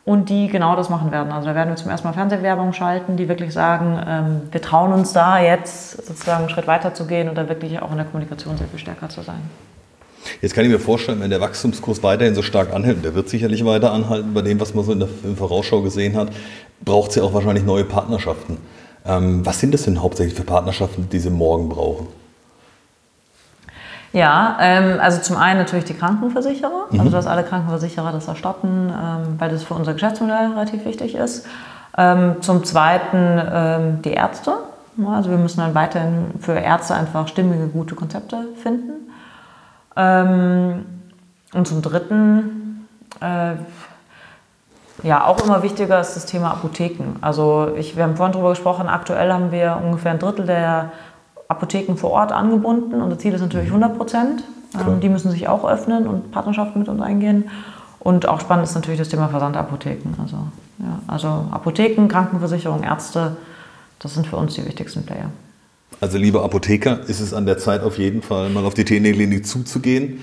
und 0.04 0.28
die 0.28 0.48
genau 0.48 0.76
das 0.76 0.90
machen 0.90 1.12
werden. 1.12 1.32
Also 1.32 1.48
da 1.48 1.54
werden 1.54 1.70
wir 1.70 1.76
zum 1.76 1.90
ersten 1.90 2.06
Mal 2.06 2.12
Fernsehwerbung 2.12 2.74
schalten, 2.74 3.16
die 3.16 3.26
wirklich 3.26 3.54
sagen, 3.54 3.98
ähm, 4.06 4.42
wir 4.52 4.60
trauen 4.60 4.92
uns 4.92 5.14
da 5.14 5.40
jetzt 5.40 6.06
sozusagen 6.06 6.40
einen 6.40 6.50
Schritt 6.50 6.66
weiter 6.66 6.92
zu 6.92 7.06
gehen 7.06 7.30
und 7.30 7.38
da 7.38 7.48
wirklich 7.48 7.80
auch 7.80 7.90
in 7.90 7.96
der 7.96 8.04
Kommunikation 8.04 8.58
sehr 8.58 8.66
viel 8.66 8.78
stärker 8.78 9.08
zu 9.08 9.22
sein. 9.22 9.40
Jetzt 10.42 10.54
kann 10.54 10.66
ich 10.66 10.70
mir 10.70 10.78
vorstellen, 10.78 11.22
wenn 11.22 11.30
der 11.30 11.40
Wachstumskurs 11.40 12.02
weiterhin 12.02 12.34
so 12.34 12.42
stark 12.42 12.74
anhält, 12.74 13.02
der 13.02 13.14
wird 13.14 13.30
sicherlich 13.30 13.64
weiter 13.64 13.90
anhalten, 13.90 14.34
bei 14.34 14.42
dem, 14.42 14.60
was 14.60 14.74
man 14.74 14.84
so 14.84 14.92
in 14.92 14.98
der 14.98 15.08
Vorausschau 15.36 15.80
gesehen 15.80 16.18
hat, 16.18 16.28
braucht 16.84 17.10
es 17.10 17.16
ja 17.16 17.22
auch 17.22 17.32
wahrscheinlich 17.32 17.64
neue 17.64 17.84
Partnerschaften. 17.84 18.58
Ähm, 19.06 19.46
was 19.46 19.58
sind 19.58 19.72
das 19.72 19.84
denn 19.84 20.02
hauptsächlich 20.02 20.34
für 20.34 20.44
Partnerschaften, 20.44 21.08
die 21.10 21.18
Sie 21.18 21.30
morgen 21.30 21.70
brauchen? 21.70 22.19
Ja, 24.12 24.56
ähm, 24.60 24.98
also 25.00 25.20
zum 25.20 25.36
einen 25.36 25.60
natürlich 25.60 25.84
die 25.84 25.94
Krankenversicherer, 25.94 26.86
mhm. 26.90 27.00
also 27.00 27.12
dass 27.12 27.26
alle 27.26 27.44
Krankenversicherer 27.44 28.10
das 28.10 28.26
erstatten, 28.26 28.90
ähm, 28.90 29.36
weil 29.38 29.50
das 29.50 29.62
für 29.62 29.74
unser 29.74 29.92
Geschäftsmodell 29.92 30.50
relativ 30.52 30.84
wichtig 30.84 31.14
ist. 31.14 31.46
Ähm, 31.96 32.36
zum 32.40 32.64
zweiten 32.64 33.40
ähm, 33.52 34.02
die 34.02 34.12
Ärzte. 34.12 34.54
Also 35.06 35.30
wir 35.30 35.38
müssen 35.38 35.60
dann 35.60 35.74
weiterhin 35.74 36.32
für 36.40 36.52
Ärzte 36.52 36.94
einfach 36.94 37.28
stimmige, 37.28 37.68
gute 37.68 37.94
Konzepte 37.94 38.48
finden. 38.62 39.10
Ähm, 39.96 40.84
und 41.52 41.66
zum 41.66 41.82
dritten, 41.82 42.88
äh, 43.20 43.54
ja, 45.02 45.24
auch 45.24 45.42
immer 45.42 45.62
wichtiger 45.62 46.00
ist 46.00 46.16
das 46.16 46.26
Thema 46.26 46.50
Apotheken. 46.50 47.16
Also 47.20 47.72
ich, 47.76 47.96
wir 47.96 48.04
haben 48.04 48.16
vorhin 48.16 48.32
darüber 48.32 48.50
gesprochen, 48.50 48.88
aktuell 48.88 49.32
haben 49.32 49.50
wir 49.52 49.80
ungefähr 49.82 50.12
ein 50.12 50.18
Drittel 50.18 50.46
der 50.46 50.92
Apotheken 51.50 51.96
vor 51.96 52.10
Ort 52.10 52.32
angebunden. 52.32 53.02
Unser 53.02 53.18
Ziel 53.18 53.34
ist 53.34 53.40
natürlich 53.40 53.66
100 53.66 53.96
Prozent. 53.96 54.44
Ähm, 54.74 55.00
die 55.00 55.08
müssen 55.08 55.30
sich 55.30 55.48
auch 55.48 55.68
öffnen 55.68 56.06
und 56.06 56.30
Partnerschaften 56.30 56.78
mit 56.78 56.88
uns 56.88 57.02
eingehen. 57.02 57.50
Und 57.98 58.26
auch 58.28 58.40
spannend 58.40 58.64
ist 58.64 58.74
natürlich 58.74 58.98
das 58.98 59.08
Thema 59.08 59.28
Versandapotheken. 59.28 60.14
Also, 60.22 60.36
ja, 60.78 61.00
also 61.06 61.46
Apotheken, 61.50 62.06
Krankenversicherung, 62.08 62.82
Ärzte, 62.82 63.36
das 63.98 64.14
sind 64.14 64.26
für 64.26 64.36
uns 64.36 64.54
die 64.54 64.64
wichtigsten 64.64 65.04
Player. 65.04 65.30
Also 66.00 66.16
liebe 66.16 66.42
Apotheker, 66.42 67.00
ist 67.00 67.20
es 67.20 67.34
an 67.34 67.44
der 67.44 67.58
Zeit 67.58 67.82
auf 67.82 67.98
jeden 67.98 68.22
Fall 68.22 68.48
mal 68.48 68.64
auf 68.64 68.74
die 68.74 68.84
TNE-Klinik 68.84 69.44
zuzugehen 69.44 70.20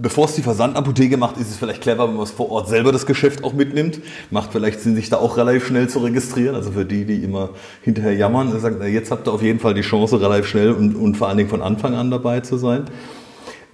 bevor 0.00 0.26
es 0.26 0.34
die 0.34 0.42
Versandapotheke 0.42 1.16
macht, 1.16 1.36
ist 1.36 1.50
es 1.50 1.56
vielleicht 1.56 1.82
clever, 1.82 2.08
wenn 2.08 2.14
man 2.14 2.24
es 2.24 2.30
vor 2.30 2.50
Ort 2.50 2.68
selber 2.68 2.92
das 2.92 3.06
Geschäft 3.06 3.44
auch 3.44 3.52
mitnimmt. 3.52 4.00
Macht 4.30 4.52
vielleicht 4.52 4.80
Sinn, 4.80 4.94
sich 4.94 5.10
da 5.10 5.16
auch 5.18 5.36
relativ 5.36 5.66
schnell 5.66 5.88
zu 5.88 6.00
registrieren. 6.00 6.54
Also 6.54 6.72
für 6.72 6.84
die, 6.84 7.04
die 7.04 7.22
immer 7.22 7.50
hinterher 7.82 8.14
jammern, 8.14 8.58
sagen, 8.60 8.80
jetzt 8.92 9.10
habt 9.10 9.28
ihr 9.28 9.32
auf 9.32 9.42
jeden 9.42 9.60
Fall 9.60 9.74
die 9.74 9.82
Chance, 9.82 10.20
relativ 10.20 10.46
schnell 10.46 10.72
und, 10.72 10.94
und 10.94 11.16
vor 11.16 11.28
allen 11.28 11.38
Dingen 11.38 11.50
von 11.50 11.62
Anfang 11.62 11.94
an 11.94 12.10
dabei 12.10 12.40
zu 12.40 12.56
sein. 12.56 12.84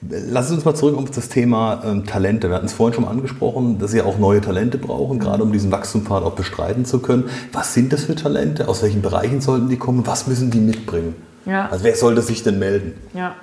Lass 0.08 0.50
uns 0.50 0.64
mal 0.64 0.74
zurück 0.74 0.98
auf 0.98 1.10
das 1.10 1.30
Thema 1.30 1.82
ähm, 1.84 2.04
Talente. 2.04 2.50
Wir 2.50 2.56
hatten 2.56 2.66
es 2.66 2.74
vorhin 2.74 2.94
schon 2.94 3.04
mal 3.04 3.10
angesprochen, 3.10 3.78
dass 3.78 3.90
Sie 3.90 4.02
auch 4.02 4.18
neue 4.18 4.42
Talente 4.42 4.76
brauchen, 4.76 5.18
gerade 5.18 5.42
um 5.42 5.50
diesen 5.50 5.72
Wachstumspfad 5.72 6.22
auch 6.24 6.34
bestreiten 6.34 6.84
zu 6.84 6.98
können. 6.98 7.24
Was 7.52 7.72
sind 7.72 7.92
das 7.92 8.04
für 8.04 8.14
Talente? 8.14 8.68
Aus 8.68 8.82
welchen 8.82 9.00
Bereichen 9.00 9.40
sollten 9.40 9.68
die 9.68 9.78
kommen? 9.78 10.06
Was 10.06 10.26
müssen 10.26 10.50
die 10.50 10.60
mitbringen? 10.60 11.14
Ja. 11.46 11.68
Also 11.70 11.84
wer 11.84 11.96
sollte 11.96 12.20
sich 12.20 12.42
denn 12.42 12.58
melden? 12.58 12.94
Ja. 13.14 13.34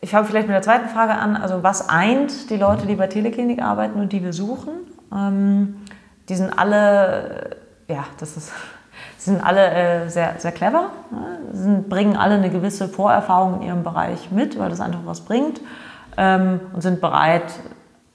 Ich 0.00 0.10
fange 0.10 0.26
vielleicht 0.26 0.46
mit 0.46 0.54
der 0.54 0.62
zweiten 0.62 0.88
Frage 0.88 1.14
an. 1.14 1.36
Also 1.36 1.62
was 1.62 1.88
eint 1.88 2.50
die 2.50 2.56
Leute, 2.56 2.86
die 2.86 2.94
bei 2.94 3.06
Teleklinik 3.06 3.62
arbeiten 3.62 3.98
und 4.00 4.12
die 4.12 4.22
wir 4.22 4.32
suchen? 4.32 4.72
Ähm, 5.12 5.76
die 6.28 6.34
sind 6.34 6.58
alle, 6.58 7.56
ja, 7.88 8.04
das 8.18 8.36
ist, 8.36 8.52
sind 9.18 9.44
alle 9.44 9.70
äh, 9.70 10.08
sehr, 10.08 10.34
sehr 10.38 10.52
clever, 10.52 10.90
ne? 11.10 11.38
sind, 11.52 11.88
bringen 11.88 12.16
alle 12.16 12.34
eine 12.34 12.50
gewisse 12.50 12.88
Vorerfahrung 12.88 13.56
in 13.56 13.68
ihrem 13.68 13.82
Bereich 13.82 14.30
mit, 14.30 14.58
weil 14.58 14.70
das 14.70 14.80
einfach 14.80 15.00
was 15.04 15.22
bringt 15.22 15.60
ähm, 16.16 16.60
und 16.72 16.82
sind 16.82 17.00
bereit, 17.00 17.52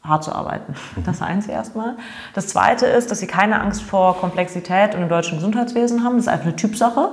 hart 0.03 0.23
zu 0.23 0.33
arbeiten. 0.33 0.75
Das 1.05 1.21
eins 1.21 1.47
erstmal. 1.47 1.95
Das 2.33 2.47
zweite 2.47 2.85
ist, 2.85 3.11
dass 3.11 3.19
sie 3.19 3.27
keine 3.27 3.59
Angst 3.61 3.81
vor 3.81 4.17
Komplexität 4.17 4.95
und 4.95 5.01
im 5.01 5.09
deutschen 5.09 5.37
Gesundheitswesen 5.37 6.03
haben. 6.03 6.15
Das 6.15 6.25
ist 6.25 6.31
einfach 6.31 6.47
eine 6.47 6.55
Typsache. 6.55 7.09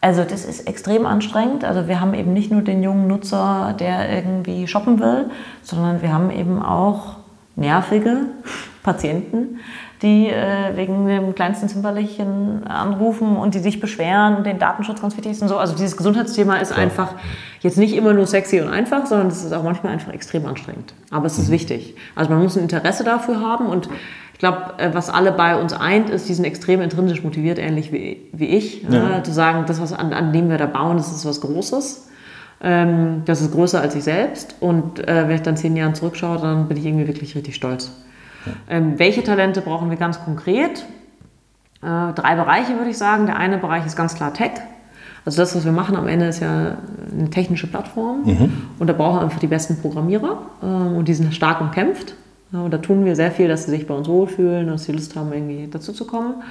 Also 0.00 0.22
das 0.22 0.44
ist 0.44 0.68
extrem 0.68 1.06
anstrengend. 1.06 1.64
Also 1.64 1.88
wir 1.88 2.00
haben 2.00 2.14
eben 2.14 2.32
nicht 2.32 2.52
nur 2.52 2.62
den 2.62 2.82
jungen 2.82 3.08
Nutzer, 3.08 3.74
der 3.78 4.10
irgendwie 4.10 4.68
shoppen 4.68 5.00
will, 5.00 5.30
sondern 5.62 6.02
wir 6.02 6.12
haben 6.12 6.30
eben 6.30 6.62
auch 6.62 7.16
nervige 7.56 8.26
Patienten, 8.84 9.58
die 10.00 10.28
äh, 10.28 10.76
wegen 10.76 11.06
dem 11.06 11.34
kleinsten 11.34 11.68
Zimperlichen 11.68 12.64
anrufen 12.66 13.36
und 13.36 13.54
die 13.54 13.58
sich 13.58 13.80
beschweren 13.80 14.36
und 14.36 14.46
den 14.46 14.60
Datenschutz 14.60 15.00
ganz 15.00 15.16
wichtig 15.16 15.32
ist 15.32 15.42
und 15.42 15.48
so. 15.48 15.58
Also 15.58 15.74
dieses 15.74 15.96
Gesundheitsthema 15.96 16.58
ist 16.58 16.70
ja. 16.70 16.76
einfach 16.76 17.14
jetzt 17.60 17.76
nicht 17.76 17.96
immer 17.96 18.14
nur 18.14 18.26
sexy 18.26 18.60
und 18.60 18.68
einfach, 18.68 19.06
sondern 19.06 19.26
es 19.26 19.44
ist 19.44 19.52
auch 19.52 19.64
manchmal 19.64 19.92
einfach 19.92 20.12
extrem 20.12 20.46
anstrengend. 20.46 20.94
Aber 21.10 21.26
es 21.26 21.38
ist 21.38 21.48
mhm. 21.48 21.54
wichtig. 21.54 21.96
Also 22.14 22.30
man 22.30 22.40
muss 22.40 22.56
ein 22.56 22.62
Interesse 22.62 23.02
dafür 23.02 23.40
haben 23.40 23.66
und 23.66 23.88
ich 24.38 24.40
glaube, 24.40 24.74
äh, 24.78 24.94
was 24.94 25.10
alle 25.10 25.32
bei 25.32 25.60
uns 25.60 25.72
eint, 25.72 26.10
ist, 26.10 26.28
die 26.28 26.32
sind 26.32 26.44
extrem 26.44 26.80
intrinsisch 26.80 27.24
motiviert, 27.24 27.58
ähnlich 27.58 27.90
wie, 27.92 28.28
wie 28.32 28.46
ich. 28.46 28.84
Ja. 28.88 29.18
Äh, 29.18 29.22
zu 29.24 29.32
sagen, 29.32 29.64
das, 29.66 29.80
was 29.80 29.92
an, 29.92 30.12
an 30.12 30.32
dem 30.32 30.48
wir 30.48 30.58
da 30.58 30.66
bauen, 30.66 30.96
das 30.96 31.10
ist 31.10 31.26
was 31.26 31.40
Großes. 31.40 32.08
Ähm, 32.60 33.22
das 33.24 33.40
ist 33.40 33.50
größer 33.50 33.80
als 33.80 33.96
ich 33.96 34.04
selbst. 34.04 34.54
Und 34.60 35.00
äh, 35.00 35.26
wenn 35.26 35.34
ich 35.34 35.42
dann 35.42 35.56
zehn 35.56 35.74
Jahre 35.74 35.92
zurückschaue, 35.94 36.38
dann 36.38 36.68
bin 36.68 36.76
ich 36.76 36.86
irgendwie 36.86 37.08
wirklich 37.08 37.34
richtig 37.34 37.56
stolz. 37.56 37.90
Ja. 38.46 38.52
Ähm, 38.68 38.96
welche 39.00 39.24
Talente 39.24 39.60
brauchen 39.60 39.90
wir 39.90 39.96
ganz 39.96 40.22
konkret? 40.24 40.86
Äh, 41.82 42.12
drei 42.14 42.36
Bereiche 42.36 42.76
würde 42.76 42.90
ich 42.90 42.98
sagen. 42.98 43.26
Der 43.26 43.38
eine 43.38 43.58
Bereich 43.58 43.86
ist 43.86 43.96
ganz 43.96 44.14
klar 44.14 44.32
Tech. 44.34 44.52
Also 45.24 45.42
das, 45.42 45.56
was 45.56 45.64
wir 45.64 45.72
machen 45.72 45.96
am 45.96 46.06
Ende, 46.06 46.26
ist 46.26 46.38
ja 46.38 46.76
eine 47.10 47.30
technische 47.30 47.66
Plattform. 47.66 48.22
Mhm. 48.24 48.52
Und 48.78 48.86
da 48.86 48.92
brauchen 48.92 49.16
wir 49.16 49.22
einfach 49.22 49.40
die 49.40 49.48
besten 49.48 49.80
Programmierer. 49.80 50.42
Äh, 50.62 50.66
und 50.66 51.08
die 51.08 51.14
sind 51.14 51.34
stark 51.34 51.60
umkämpft. 51.60 52.14
Ja, 52.52 52.60
und 52.60 52.72
da 52.72 52.78
tun 52.78 53.04
wir 53.04 53.14
sehr 53.14 53.30
viel, 53.30 53.48
dass 53.48 53.64
sie 53.64 53.70
sich 53.70 53.86
bei 53.86 53.94
uns 53.94 54.08
wohlfühlen, 54.08 54.68
dass 54.68 54.84
sie 54.84 54.92
Lust 54.92 55.16
haben, 55.16 55.32
irgendwie 55.32 55.68
dazu 55.70 55.92
zu 55.92 56.06
kommen. 56.06 56.42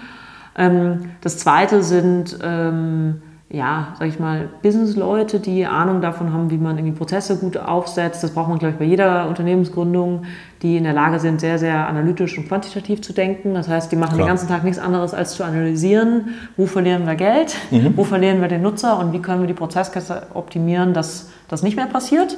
Ähm, 0.55 1.11
das 1.21 1.39
zweite 1.39 1.81
sind, 1.83 2.37
ähm, 2.43 3.21
ja, 3.49 3.95
sag 3.97 4.09
ich 4.09 4.19
mal, 4.19 4.49
Business-Leute, 4.61 5.39
die 5.39 5.65
Ahnung 5.65 6.01
davon 6.01 6.33
haben, 6.33 6.51
wie 6.51 6.57
man 6.57 6.77
irgendwie 6.77 6.97
Prozesse 6.97 7.37
gut 7.37 7.55
aufsetzt. 7.57 8.21
Das 8.21 8.31
braucht 8.31 8.49
man, 8.49 8.59
glaube 8.59 8.73
ich, 8.73 8.79
bei 8.79 8.85
jeder 8.85 9.29
Unternehmensgründung, 9.29 10.23
die 10.61 10.75
in 10.75 10.83
der 10.83 10.93
Lage 10.93 11.19
sind, 11.19 11.39
sehr, 11.39 11.57
sehr 11.57 11.87
analytisch 11.87 12.37
und 12.37 12.47
quantitativ 12.47 13.01
zu 13.01 13.13
denken. 13.13 13.53
Das 13.53 13.69
heißt, 13.69 13.91
die 13.91 13.95
machen 13.95 14.15
Klar. 14.15 14.25
den 14.25 14.27
ganzen 14.27 14.49
Tag 14.49 14.65
nichts 14.65 14.79
anderes, 14.79 15.13
als 15.13 15.35
zu 15.35 15.45
analysieren, 15.45 16.35
wo 16.57 16.65
verlieren 16.65 17.05
wir 17.05 17.15
Geld, 17.15 17.55
mhm. 17.71 17.93
wo 17.95 18.03
verlieren 18.03 18.41
wir 18.41 18.49
den 18.49 18.61
Nutzer 18.61 18.99
und 18.99 19.13
wie 19.13 19.19
können 19.21 19.41
wir 19.41 19.47
die 19.47 19.53
Prozesskette 19.53 20.23
optimieren, 20.33 20.93
dass 20.93 21.29
das 21.47 21.63
nicht 21.63 21.77
mehr 21.77 21.87
passiert. 21.87 22.37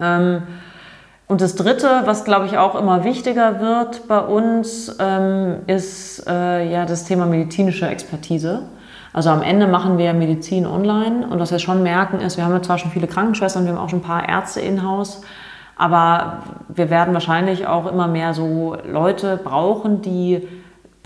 Ähm, 0.00 0.42
und 1.28 1.40
das 1.40 1.56
Dritte, 1.56 2.02
was 2.04 2.24
glaube 2.24 2.46
ich 2.46 2.56
auch 2.56 2.74
immer 2.76 3.02
wichtiger 3.02 3.60
wird 3.60 4.06
bei 4.06 4.20
uns, 4.20 4.96
ähm, 5.00 5.56
ist 5.66 6.24
äh, 6.28 6.70
ja 6.70 6.84
das 6.86 7.04
Thema 7.04 7.26
medizinische 7.26 7.88
Expertise. 7.88 8.62
Also 9.12 9.30
am 9.30 9.42
Ende 9.42 9.66
machen 9.66 9.98
wir 9.98 10.12
Medizin 10.12 10.66
online 10.66 11.26
und 11.26 11.40
was 11.40 11.50
wir 11.50 11.58
schon 11.58 11.82
merken 11.82 12.20
ist, 12.20 12.36
wir 12.36 12.44
haben 12.44 12.52
ja 12.52 12.62
zwar 12.62 12.78
schon 12.78 12.90
viele 12.90 13.06
Krankenschwestern, 13.06 13.64
wir 13.64 13.72
haben 13.72 13.78
auch 13.78 13.88
schon 13.88 14.00
ein 14.00 14.02
paar 14.02 14.28
Ärzte 14.28 14.60
in-house, 14.60 15.22
aber 15.76 16.42
wir 16.68 16.90
werden 16.90 17.14
wahrscheinlich 17.14 17.66
auch 17.66 17.90
immer 17.90 18.08
mehr 18.08 18.34
so 18.34 18.76
Leute 18.86 19.38
brauchen, 19.42 20.02
die 20.02 20.46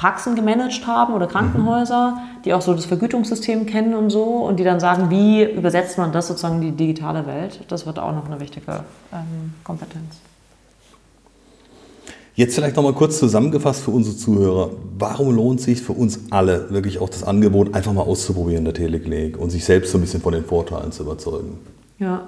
Praxen 0.01 0.35
gemanagt 0.35 0.87
haben 0.87 1.13
oder 1.13 1.27
Krankenhäuser, 1.27 2.17
die 2.47 2.55
auch 2.55 2.63
so 2.63 2.73
das 2.73 2.87
Vergütungssystem 2.87 3.67
kennen 3.67 3.95
und 3.95 4.09
so 4.09 4.25
und 4.25 4.59
die 4.59 4.65
dann 4.65 4.81
sagen, 4.81 5.11
wie 5.11 5.45
übersetzt 5.45 5.99
man 5.99 6.11
das 6.11 6.29
sozusagen 6.29 6.55
in 6.57 6.63
die 6.63 6.73
digitale 6.73 7.27
Welt. 7.27 7.61
Das 7.69 7.85
wird 7.85 7.99
auch 7.99 8.15
noch 8.15 8.25
eine 8.25 8.41
wichtige 8.41 8.83
ähm, 9.13 9.53
Kompetenz. 9.63 10.17
Jetzt 12.35 12.55
vielleicht 12.55 12.77
nochmal 12.77 12.95
kurz 12.95 13.19
zusammengefasst 13.19 13.83
für 13.83 13.91
unsere 13.91 14.17
Zuhörer. 14.17 14.71
Warum 14.99 15.35
lohnt 15.35 15.61
sich 15.61 15.83
für 15.83 15.93
uns 15.93 16.19
alle 16.31 16.71
wirklich 16.71 16.99
auch 16.99 17.11
das 17.11 17.23
Angebot, 17.23 17.75
einfach 17.75 17.93
mal 17.93 18.01
auszuprobieren 18.01 18.61
in 18.61 18.65
der 18.65 18.75
Teleklinik 18.75 19.37
und 19.37 19.51
sich 19.51 19.67
selbst 19.67 19.93
so 19.93 19.99
ein 19.99 20.01
bisschen 20.01 20.23
von 20.23 20.33
den 20.33 20.47
Vorteilen 20.47 20.93
zu 20.93 21.03
überzeugen? 21.03 21.59
Ja, 21.99 22.27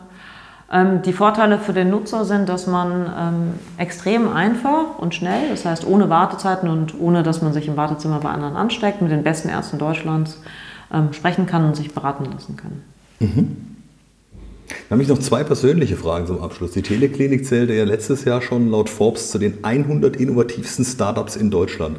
die 1.04 1.12
Vorteile 1.12 1.58
für 1.58 1.74
den 1.74 1.90
Nutzer 1.90 2.24
sind, 2.24 2.48
dass 2.48 2.66
man 2.66 3.12
ähm, 3.18 3.54
extrem 3.76 4.32
einfach 4.32 4.98
und 4.98 5.14
schnell, 5.14 5.50
das 5.50 5.66
heißt 5.66 5.86
ohne 5.86 6.08
Wartezeiten 6.08 6.70
und 6.70 6.98
ohne, 6.98 7.22
dass 7.22 7.42
man 7.42 7.52
sich 7.52 7.68
im 7.68 7.76
Wartezimmer 7.76 8.20
bei 8.20 8.30
anderen 8.30 8.56
ansteckt, 8.56 9.02
mit 9.02 9.10
den 9.10 9.22
besten 9.22 9.50
Ärzten 9.50 9.78
Deutschlands 9.78 10.40
ähm, 10.90 11.12
sprechen 11.12 11.44
kann 11.44 11.66
und 11.66 11.76
sich 11.76 11.92
beraten 11.92 12.24
lassen 12.24 12.56
kann. 12.56 12.82
Mhm. 13.20 13.56
Dann 14.88 14.96
habe 14.96 15.02
ich 15.02 15.08
noch 15.08 15.18
zwei 15.18 15.44
persönliche 15.44 15.96
Fragen 15.96 16.26
zum 16.26 16.40
Abschluss. 16.40 16.72
Die 16.72 16.80
Teleklinik 16.80 17.44
zählte 17.44 17.74
ja 17.74 17.84
letztes 17.84 18.24
Jahr 18.24 18.40
schon 18.40 18.70
laut 18.70 18.88
Forbes 18.88 19.30
zu 19.30 19.38
den 19.38 19.62
100 19.62 20.16
innovativsten 20.16 20.86
Startups 20.86 21.36
in 21.36 21.50
Deutschland. 21.50 21.98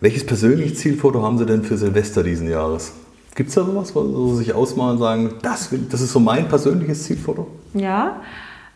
Welches 0.00 0.24
persönliche 0.24 0.74
Zielfoto 0.74 1.22
haben 1.22 1.38
Sie 1.38 1.46
denn 1.46 1.64
für 1.64 1.76
Silvester 1.76 2.22
diesen 2.22 2.48
Jahres? 2.48 2.92
Gibt 3.34 3.48
es 3.48 3.54
da 3.54 3.64
sowas, 3.64 3.94
wo 3.94 4.32
Sie 4.32 4.44
sich 4.44 4.54
ausmalen 4.54 4.92
und 4.92 4.98
sagen, 4.98 5.34
das, 5.42 5.70
das 5.90 6.00
ist 6.00 6.12
so 6.12 6.20
mein 6.20 6.48
persönliches 6.48 7.04
Zielfoto? 7.04 7.48
Ja, 7.74 8.20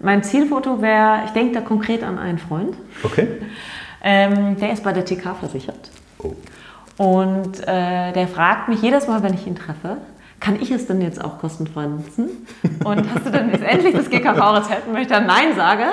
mein 0.01 0.23
Zielfoto 0.23 0.83
wäre, 0.83 1.23
ich 1.27 1.31
denke 1.33 1.55
da 1.55 1.61
konkret 1.61 2.03
an 2.03 2.19
einen 2.19 2.39
Freund. 2.39 2.77
Okay. 3.03 3.29
Ähm, 4.03 4.57
der 4.59 4.73
ist 4.73 4.83
bei 4.83 4.93
der 4.93 5.05
TK 5.05 5.37
versichert. 5.39 5.91
Oh. 6.19 6.35
Und 6.97 7.61
äh, 7.61 8.13
der 8.13 8.29
fragt 8.29 8.69
mich 8.69 8.83
jedes 8.83 9.07
Mal, 9.07 9.23
wenn 9.23 9.35
ich 9.35 9.47
ihn 9.47 9.55
treffe, 9.55 9.99
kann 10.41 10.61
ich 10.61 10.71
es 10.71 10.87
denn 10.87 11.01
jetzt 11.01 11.23
auch 11.23 11.39
kostenfrei 11.39 11.87
nutzen? 11.87 12.29
Und 12.85 13.13
hast 13.13 13.27
du 13.27 13.31
denn 13.31 13.51
jetzt 13.51 13.63
endlich 13.63 13.95
das 13.95 14.09
GKV-Rezept? 14.09 14.89
Und 14.89 14.95
wenn 14.95 15.03
ich 15.03 15.09
dann 15.09 15.27
Nein 15.27 15.55
sage, 15.57 15.85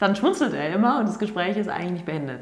dann 0.00 0.16
schmunzelt 0.16 0.54
er 0.54 0.74
immer 0.74 0.98
und 0.98 1.06
das 1.06 1.18
Gespräch 1.18 1.58
ist 1.58 1.68
eigentlich 1.68 2.04
beendet. 2.04 2.40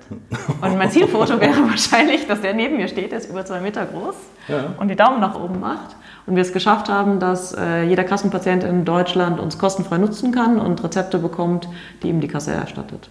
Und 0.63 0.79
mein 0.79 0.91
Zielfoto 0.91 1.41
wäre 1.41 1.69
wahrscheinlich, 1.69 2.27
dass 2.27 2.41
der 2.41 2.55
neben 2.55 2.77
mir 2.77 2.89
steht, 2.89 3.11
der 3.11 3.19
ist 3.19 3.29
über 3.29 3.45
zwei 3.45 3.61
Meter 3.61 3.85
groß 3.85 4.15
ja. 4.47 4.75
und 4.79 4.89
die 4.89 4.97
Daumen 4.97 5.21
nach 5.21 5.35
oben 5.35 5.59
macht 5.59 5.97
und 6.27 6.37
wir 6.37 6.43
es 6.43 6.53
geschafft 6.53 6.89
haben, 6.89 7.19
dass 7.19 7.53
äh, 7.53 7.83
jeder 7.83 8.05
Kassenpatient 8.05 8.63
in 8.63 8.85
Deutschland 8.85 9.41
uns 9.41 9.59
kostenfrei 9.59 9.99
nutzen 9.99 10.31
kann 10.31 10.61
und 10.61 10.83
Rezepte 10.85 11.19
bekommt, 11.19 11.69
die 12.03 12.09
ihm 12.09 12.21
die 12.21 12.29
Kasse 12.29 12.53
erstattet. 12.53 13.11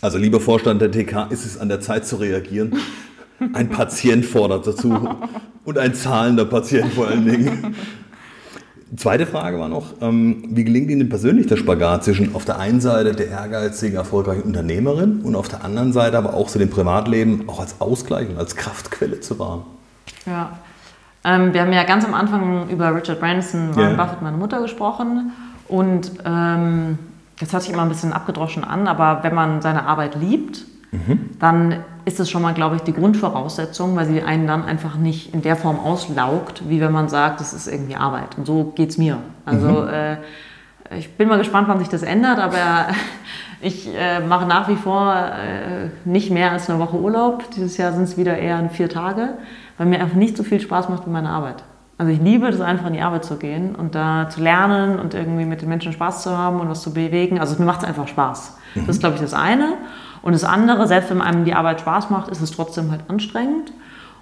Also 0.00 0.16
lieber 0.16 0.40
Vorstand 0.40 0.80
der 0.80 0.90
TK, 0.90 1.30
ist 1.30 1.44
es 1.44 1.58
an 1.58 1.68
der 1.68 1.80
Zeit 1.80 2.06
zu 2.06 2.16
reagieren. 2.16 2.78
Ein 3.52 3.68
Patient 3.68 4.24
fordert 4.24 4.66
dazu 4.66 5.08
und 5.64 5.78
ein 5.78 5.94
zahlender 5.94 6.44
Patient 6.44 6.92
vor 6.92 7.08
allen 7.08 7.24
Dingen. 7.24 7.74
Zweite 8.94 9.24
Frage 9.24 9.58
war 9.58 9.68
noch, 9.68 9.94
ähm, 10.02 10.44
wie 10.48 10.64
gelingt 10.64 10.90
Ihnen 10.90 11.08
persönlich 11.08 11.46
der 11.46 11.56
Spagat 11.56 12.04
zwischen 12.04 12.34
auf 12.34 12.44
der 12.44 12.58
einen 12.58 12.82
Seite 12.82 13.12
der 13.12 13.28
ehrgeizigen, 13.28 13.96
erfolgreichen 13.96 14.42
Unternehmerin 14.42 15.22
und 15.22 15.34
auf 15.34 15.48
der 15.48 15.64
anderen 15.64 15.94
Seite 15.94 16.18
aber 16.18 16.34
auch 16.34 16.50
so 16.50 16.58
dem 16.58 16.68
Privatleben 16.68 17.48
auch 17.48 17.58
als 17.58 17.80
Ausgleich 17.80 18.28
und 18.28 18.36
als 18.36 18.54
Kraftquelle 18.54 19.20
zu 19.20 19.38
wahren? 19.38 19.62
Ja, 20.26 20.58
ähm, 21.24 21.54
wir 21.54 21.62
haben 21.62 21.72
ja 21.72 21.84
ganz 21.84 22.04
am 22.04 22.12
Anfang 22.12 22.68
über 22.68 22.94
Richard 22.94 23.18
Branson, 23.18 23.74
Warren 23.74 23.94
yeah. 23.94 24.04
Buffett, 24.04 24.20
meine 24.20 24.36
Mutter 24.36 24.60
gesprochen 24.60 25.32
und 25.68 26.12
ähm, 26.26 26.98
das 27.40 27.52
hört 27.52 27.62
sich 27.62 27.72
immer 27.72 27.82
ein 27.82 27.88
bisschen 27.88 28.12
abgedroschen 28.12 28.62
an, 28.62 28.88
aber 28.88 29.22
wenn 29.22 29.34
man 29.34 29.62
seine 29.62 29.86
Arbeit 29.86 30.16
liebt, 30.16 30.66
mhm. 30.92 31.30
dann 31.38 31.84
ist 32.04 32.20
es 32.20 32.30
schon 32.30 32.42
mal, 32.42 32.54
glaube 32.54 32.76
ich, 32.76 32.82
die 32.82 32.92
Grundvoraussetzung, 32.92 33.96
weil 33.96 34.06
sie 34.06 34.22
einen 34.22 34.46
dann 34.46 34.64
einfach 34.64 34.96
nicht 34.96 35.34
in 35.34 35.42
der 35.42 35.56
Form 35.56 35.78
auslaugt, 35.78 36.68
wie 36.68 36.80
wenn 36.80 36.92
man 36.92 37.08
sagt, 37.08 37.40
das 37.40 37.52
ist 37.52 37.66
irgendwie 37.66 37.96
Arbeit. 37.96 38.36
Und 38.36 38.46
so 38.46 38.72
geht 38.74 38.90
es 38.90 38.98
mir. 38.98 39.18
Also 39.44 39.68
mhm. 39.68 39.88
äh, 39.88 40.16
ich 40.98 41.16
bin 41.16 41.28
mal 41.28 41.38
gespannt, 41.38 41.68
wann 41.68 41.78
sich 41.78 41.88
das 41.88 42.02
ändert, 42.02 42.38
aber 42.38 42.86
ich 43.60 43.88
äh, 43.94 44.20
mache 44.20 44.46
nach 44.46 44.68
wie 44.68 44.76
vor 44.76 45.14
äh, 45.14 45.88
nicht 46.04 46.30
mehr 46.30 46.52
als 46.52 46.68
eine 46.68 46.78
Woche 46.78 46.96
Urlaub. 46.96 47.50
Dieses 47.56 47.76
Jahr 47.76 47.92
sind 47.92 48.04
es 48.04 48.16
wieder 48.16 48.36
eher 48.36 48.68
vier 48.70 48.88
Tage, 48.88 49.34
weil 49.78 49.86
mir 49.86 50.00
einfach 50.00 50.16
nicht 50.16 50.36
so 50.36 50.42
viel 50.42 50.60
Spaß 50.60 50.88
macht 50.88 51.06
mit 51.06 51.12
meiner 51.12 51.30
Arbeit. 51.30 51.62
Also 51.98 52.10
ich 52.10 52.20
liebe 52.20 52.48
es 52.48 52.60
einfach 52.60 52.86
in 52.86 52.94
die 52.94 53.00
Arbeit 53.00 53.24
zu 53.24 53.36
gehen 53.36 53.76
und 53.76 53.94
da 53.94 54.28
zu 54.28 54.42
lernen 54.42 54.98
und 54.98 55.14
irgendwie 55.14 55.44
mit 55.44 55.62
den 55.62 55.68
Menschen 55.68 55.92
Spaß 55.92 56.24
zu 56.24 56.36
haben 56.36 56.58
und 56.58 56.68
was 56.68 56.82
zu 56.82 56.92
bewegen. 56.92 57.38
Also 57.38 57.56
mir 57.60 57.66
macht 57.66 57.82
es 57.82 57.88
einfach 57.88 58.08
Spaß. 58.08 58.58
Das 58.74 58.88
ist, 58.88 59.00
glaube 59.00 59.16
ich, 59.16 59.20
das 59.20 59.34
eine. 59.34 59.74
Und 60.22 60.32
das 60.32 60.44
andere, 60.44 60.86
selbst 60.86 61.10
wenn 61.10 61.20
einem 61.20 61.44
die 61.44 61.54
Arbeit 61.54 61.80
Spaß 61.80 62.10
macht, 62.10 62.30
ist 62.30 62.40
es 62.40 62.52
trotzdem 62.52 62.90
halt 62.90 63.02
anstrengend. 63.08 63.72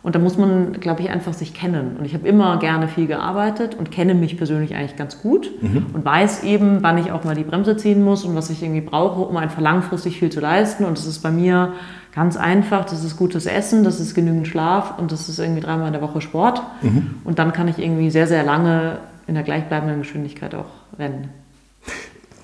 Und 0.03 0.15
da 0.15 0.19
muss 0.19 0.39
man, 0.39 0.73
glaube 0.81 1.03
ich, 1.03 1.11
einfach 1.11 1.35
sich 1.35 1.53
kennen. 1.53 1.97
Und 1.99 2.07
ich 2.07 2.15
habe 2.15 2.27
immer 2.27 2.59
gerne 2.59 2.89
viel 2.89 3.07
gearbeitet 3.07 3.75
und 3.75 3.91
kenne 3.91 4.15
mich 4.15 4.39
persönlich 4.39 4.75
eigentlich 4.75 4.97
ganz 4.97 5.21
gut 5.21 5.51
mhm. 5.61 5.89
und 5.93 6.05
weiß 6.07 6.43
eben, 6.43 6.83
wann 6.83 6.97
ich 6.97 7.13
auch 7.13 7.25
mal 7.25 7.35
die 7.35 7.45
Bremse 7.45 7.77
ziehen 7.77 8.03
muss 8.03 8.25
und 8.25 8.35
was 8.35 8.49
ich 8.49 8.63
irgendwie 8.63 8.81
brauche, 8.81 9.21
um 9.21 9.37
einfach 9.37 9.61
langfristig 9.61 10.19
viel 10.19 10.31
zu 10.31 10.41
leisten. 10.41 10.87
Und 10.87 10.97
das 10.97 11.07
ist 11.07 11.19
bei 11.19 11.31
mir 11.31 11.75
ganz 12.15 12.39
einfach. 12.39 12.87
Das 12.87 13.05
ist 13.05 13.19
gutes 13.19 13.45
Essen, 13.45 13.85
das 13.85 14.01
ist 14.01 14.15
genügend 14.15 14.49
Schlaf 14.49 14.99
und 14.99 15.13
das 15.13 15.29
ist 15.29 15.39
irgendwie 15.39 15.61
dreimal 15.61 15.89
in 15.89 15.93
der 15.93 16.03
Woche 16.03 16.23
Sport. 16.23 16.63
Mhm. 16.81 17.17
Und 17.25 17.39
dann 17.39 17.53
kann 17.53 17.69
ich 17.69 17.79
irgendwie 17.79 18.11
sehr, 18.11 18.27
sehr 18.27 18.43
lange 18.43 19.01
in 19.27 19.35
der 19.35 19.45
gleichbleibenden 19.45 19.99
Geschwindigkeit 19.99 20.55
auch 20.55 20.99
rennen. 20.99 21.29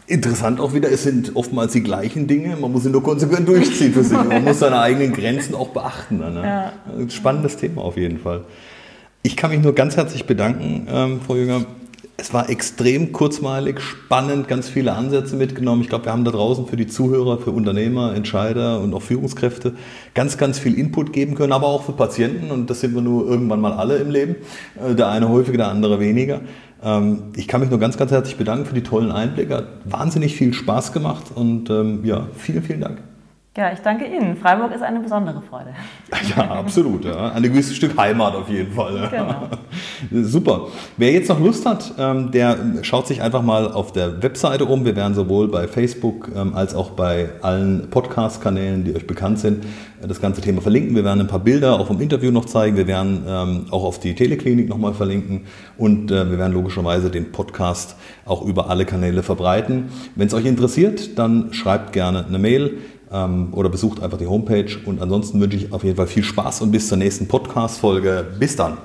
Interessant 0.08 0.60
auch 0.60 0.72
wieder, 0.72 0.90
es 0.90 1.02
sind 1.02 1.34
oftmals 1.34 1.72
die 1.72 1.82
gleichen 1.82 2.28
Dinge, 2.28 2.56
man 2.56 2.70
muss 2.70 2.84
sie 2.84 2.90
nur 2.90 3.02
konsequent 3.02 3.48
durchziehen 3.48 3.92
für 3.92 4.04
sich. 4.04 4.16
Man 4.16 4.44
muss 4.44 4.60
seine 4.60 4.78
eigenen 4.78 5.12
Grenzen 5.12 5.54
auch 5.56 5.68
beachten. 5.68 6.18
Ne? 6.18 6.42
Ja. 6.44 7.08
Spannendes 7.08 7.56
Thema 7.56 7.82
auf 7.82 7.96
jeden 7.96 8.18
Fall. 8.18 8.44
Ich 9.22 9.36
kann 9.36 9.50
mich 9.50 9.60
nur 9.60 9.74
ganz 9.74 9.96
herzlich 9.96 10.24
bedanken, 10.24 10.86
ähm, 10.88 11.20
Frau 11.26 11.34
Jünger. 11.34 11.64
Es 12.18 12.32
war 12.32 12.48
extrem 12.48 13.12
kurzweilig, 13.12 13.80
spannend, 13.80 14.48
ganz 14.48 14.68
viele 14.68 14.92
Ansätze 14.92 15.36
mitgenommen. 15.36 15.82
Ich 15.82 15.88
glaube, 15.88 16.06
wir 16.06 16.12
haben 16.12 16.24
da 16.24 16.30
draußen 16.30 16.66
für 16.66 16.76
die 16.76 16.86
Zuhörer, 16.86 17.38
für 17.38 17.50
Unternehmer, 17.50 18.14
Entscheider 18.14 18.80
und 18.80 18.94
auch 18.94 19.02
Führungskräfte 19.02 19.74
ganz, 20.14 20.38
ganz 20.38 20.58
viel 20.58 20.78
Input 20.78 21.12
geben 21.12 21.34
können, 21.34 21.52
aber 21.52 21.66
auch 21.66 21.82
für 21.82 21.92
Patienten. 21.92 22.52
Und 22.52 22.70
das 22.70 22.80
sind 22.80 22.94
wir 22.94 23.02
nur 23.02 23.28
irgendwann 23.28 23.60
mal 23.60 23.72
alle 23.72 23.96
im 23.96 24.10
Leben. 24.10 24.36
Äh, 24.80 24.94
der 24.94 25.08
eine 25.08 25.28
häufiger, 25.28 25.58
der 25.58 25.68
andere 25.68 25.98
weniger. 25.98 26.40
Ähm, 26.86 27.24
ich 27.34 27.48
kann 27.48 27.60
mich 27.60 27.68
nur 27.68 27.80
ganz, 27.80 27.96
ganz 27.96 28.12
herzlich 28.12 28.36
bedanken 28.36 28.64
für 28.64 28.74
die 28.74 28.84
tollen 28.84 29.10
Einblicke. 29.10 29.56
Hat 29.56 29.66
wahnsinnig 29.84 30.36
viel 30.36 30.54
Spaß 30.54 30.92
gemacht 30.92 31.24
und 31.34 31.68
ähm, 31.68 32.04
ja, 32.04 32.28
vielen, 32.36 32.62
vielen 32.62 32.80
Dank. 32.80 32.98
Ja, 33.56 33.72
ich 33.72 33.78
danke 33.78 34.04
Ihnen. 34.04 34.36
Freiburg 34.36 34.74
ist 34.74 34.82
eine 34.82 35.00
besondere 35.00 35.40
Freude. 35.40 35.70
Ja, 36.36 36.50
absolut. 36.50 37.04
Ja. 37.04 37.32
Ein 37.32 37.42
gewisses 37.42 37.76
Stück 37.76 37.96
Heimat 37.96 38.34
auf 38.34 38.48
jeden 38.48 38.72
Fall. 38.72 39.08
Genau. 39.10 39.48
Super. 40.26 40.68
Wer 40.96 41.12
jetzt 41.12 41.28
noch 41.28 41.40
Lust 41.40 41.64
hat, 41.64 41.94
ähm, 41.98 42.30
der 42.30 42.58
schaut 42.82 43.06
sich 43.06 43.22
einfach 43.22 43.42
mal 43.42 43.72
auf 43.72 43.92
der 43.92 44.22
Webseite 44.22 44.64
um. 44.66 44.84
Wir 44.84 44.96
werden 44.96 45.14
sowohl 45.14 45.48
bei 45.48 45.68
Facebook 45.68 46.30
ähm, 46.34 46.54
als 46.54 46.74
auch 46.74 46.90
bei 46.90 47.30
allen 47.42 47.88
Podcast-Kanälen, 47.90 48.84
die 48.84 48.94
euch 48.94 49.06
bekannt 49.06 49.38
sind, 49.38 49.64
das 50.06 50.20
ganze 50.20 50.40
Thema 50.40 50.60
verlinken. 50.60 50.94
Wir 50.94 51.04
werden 51.04 51.20
ein 51.20 51.26
paar 51.26 51.40
Bilder 51.40 51.78
auch 51.80 51.86
vom 51.86 52.00
Interview 52.00 52.30
noch 52.30 52.44
zeigen. 52.44 52.76
Wir 52.76 52.86
werden 52.86 53.24
ähm, 53.26 53.66
auch 53.70 53.84
auf 53.84 53.98
die 53.98 54.14
Teleklinik 54.14 54.68
nochmal 54.68 54.94
verlinken 54.94 55.46
und 55.78 56.10
äh, 56.10 56.30
wir 56.30 56.38
werden 56.38 56.52
logischerweise 56.52 57.10
den 57.10 57.32
Podcast 57.32 57.96
auch 58.24 58.44
über 58.44 58.68
alle 58.68 58.84
Kanäle 58.84 59.22
verbreiten. 59.22 59.90
Wenn 60.14 60.26
es 60.26 60.34
euch 60.34 60.44
interessiert, 60.44 61.18
dann 61.18 61.52
schreibt 61.52 61.92
gerne 61.92 62.26
eine 62.26 62.38
Mail 62.38 62.78
ähm, 63.12 63.48
oder 63.52 63.68
besucht 63.68 64.02
einfach 64.02 64.18
die 64.18 64.26
Homepage. 64.26 64.76
Und 64.84 65.00
ansonsten 65.00 65.40
wünsche 65.40 65.56
ich 65.56 65.72
auf 65.72 65.84
jeden 65.84 65.96
Fall 65.96 66.06
viel 66.06 66.24
Spaß 66.24 66.62
und 66.62 66.70
bis 66.70 66.88
zur 66.88 66.98
nächsten 66.98 67.28
Podcast-Folge. 67.28 68.26
Bis 68.38 68.56
dann. 68.56 68.78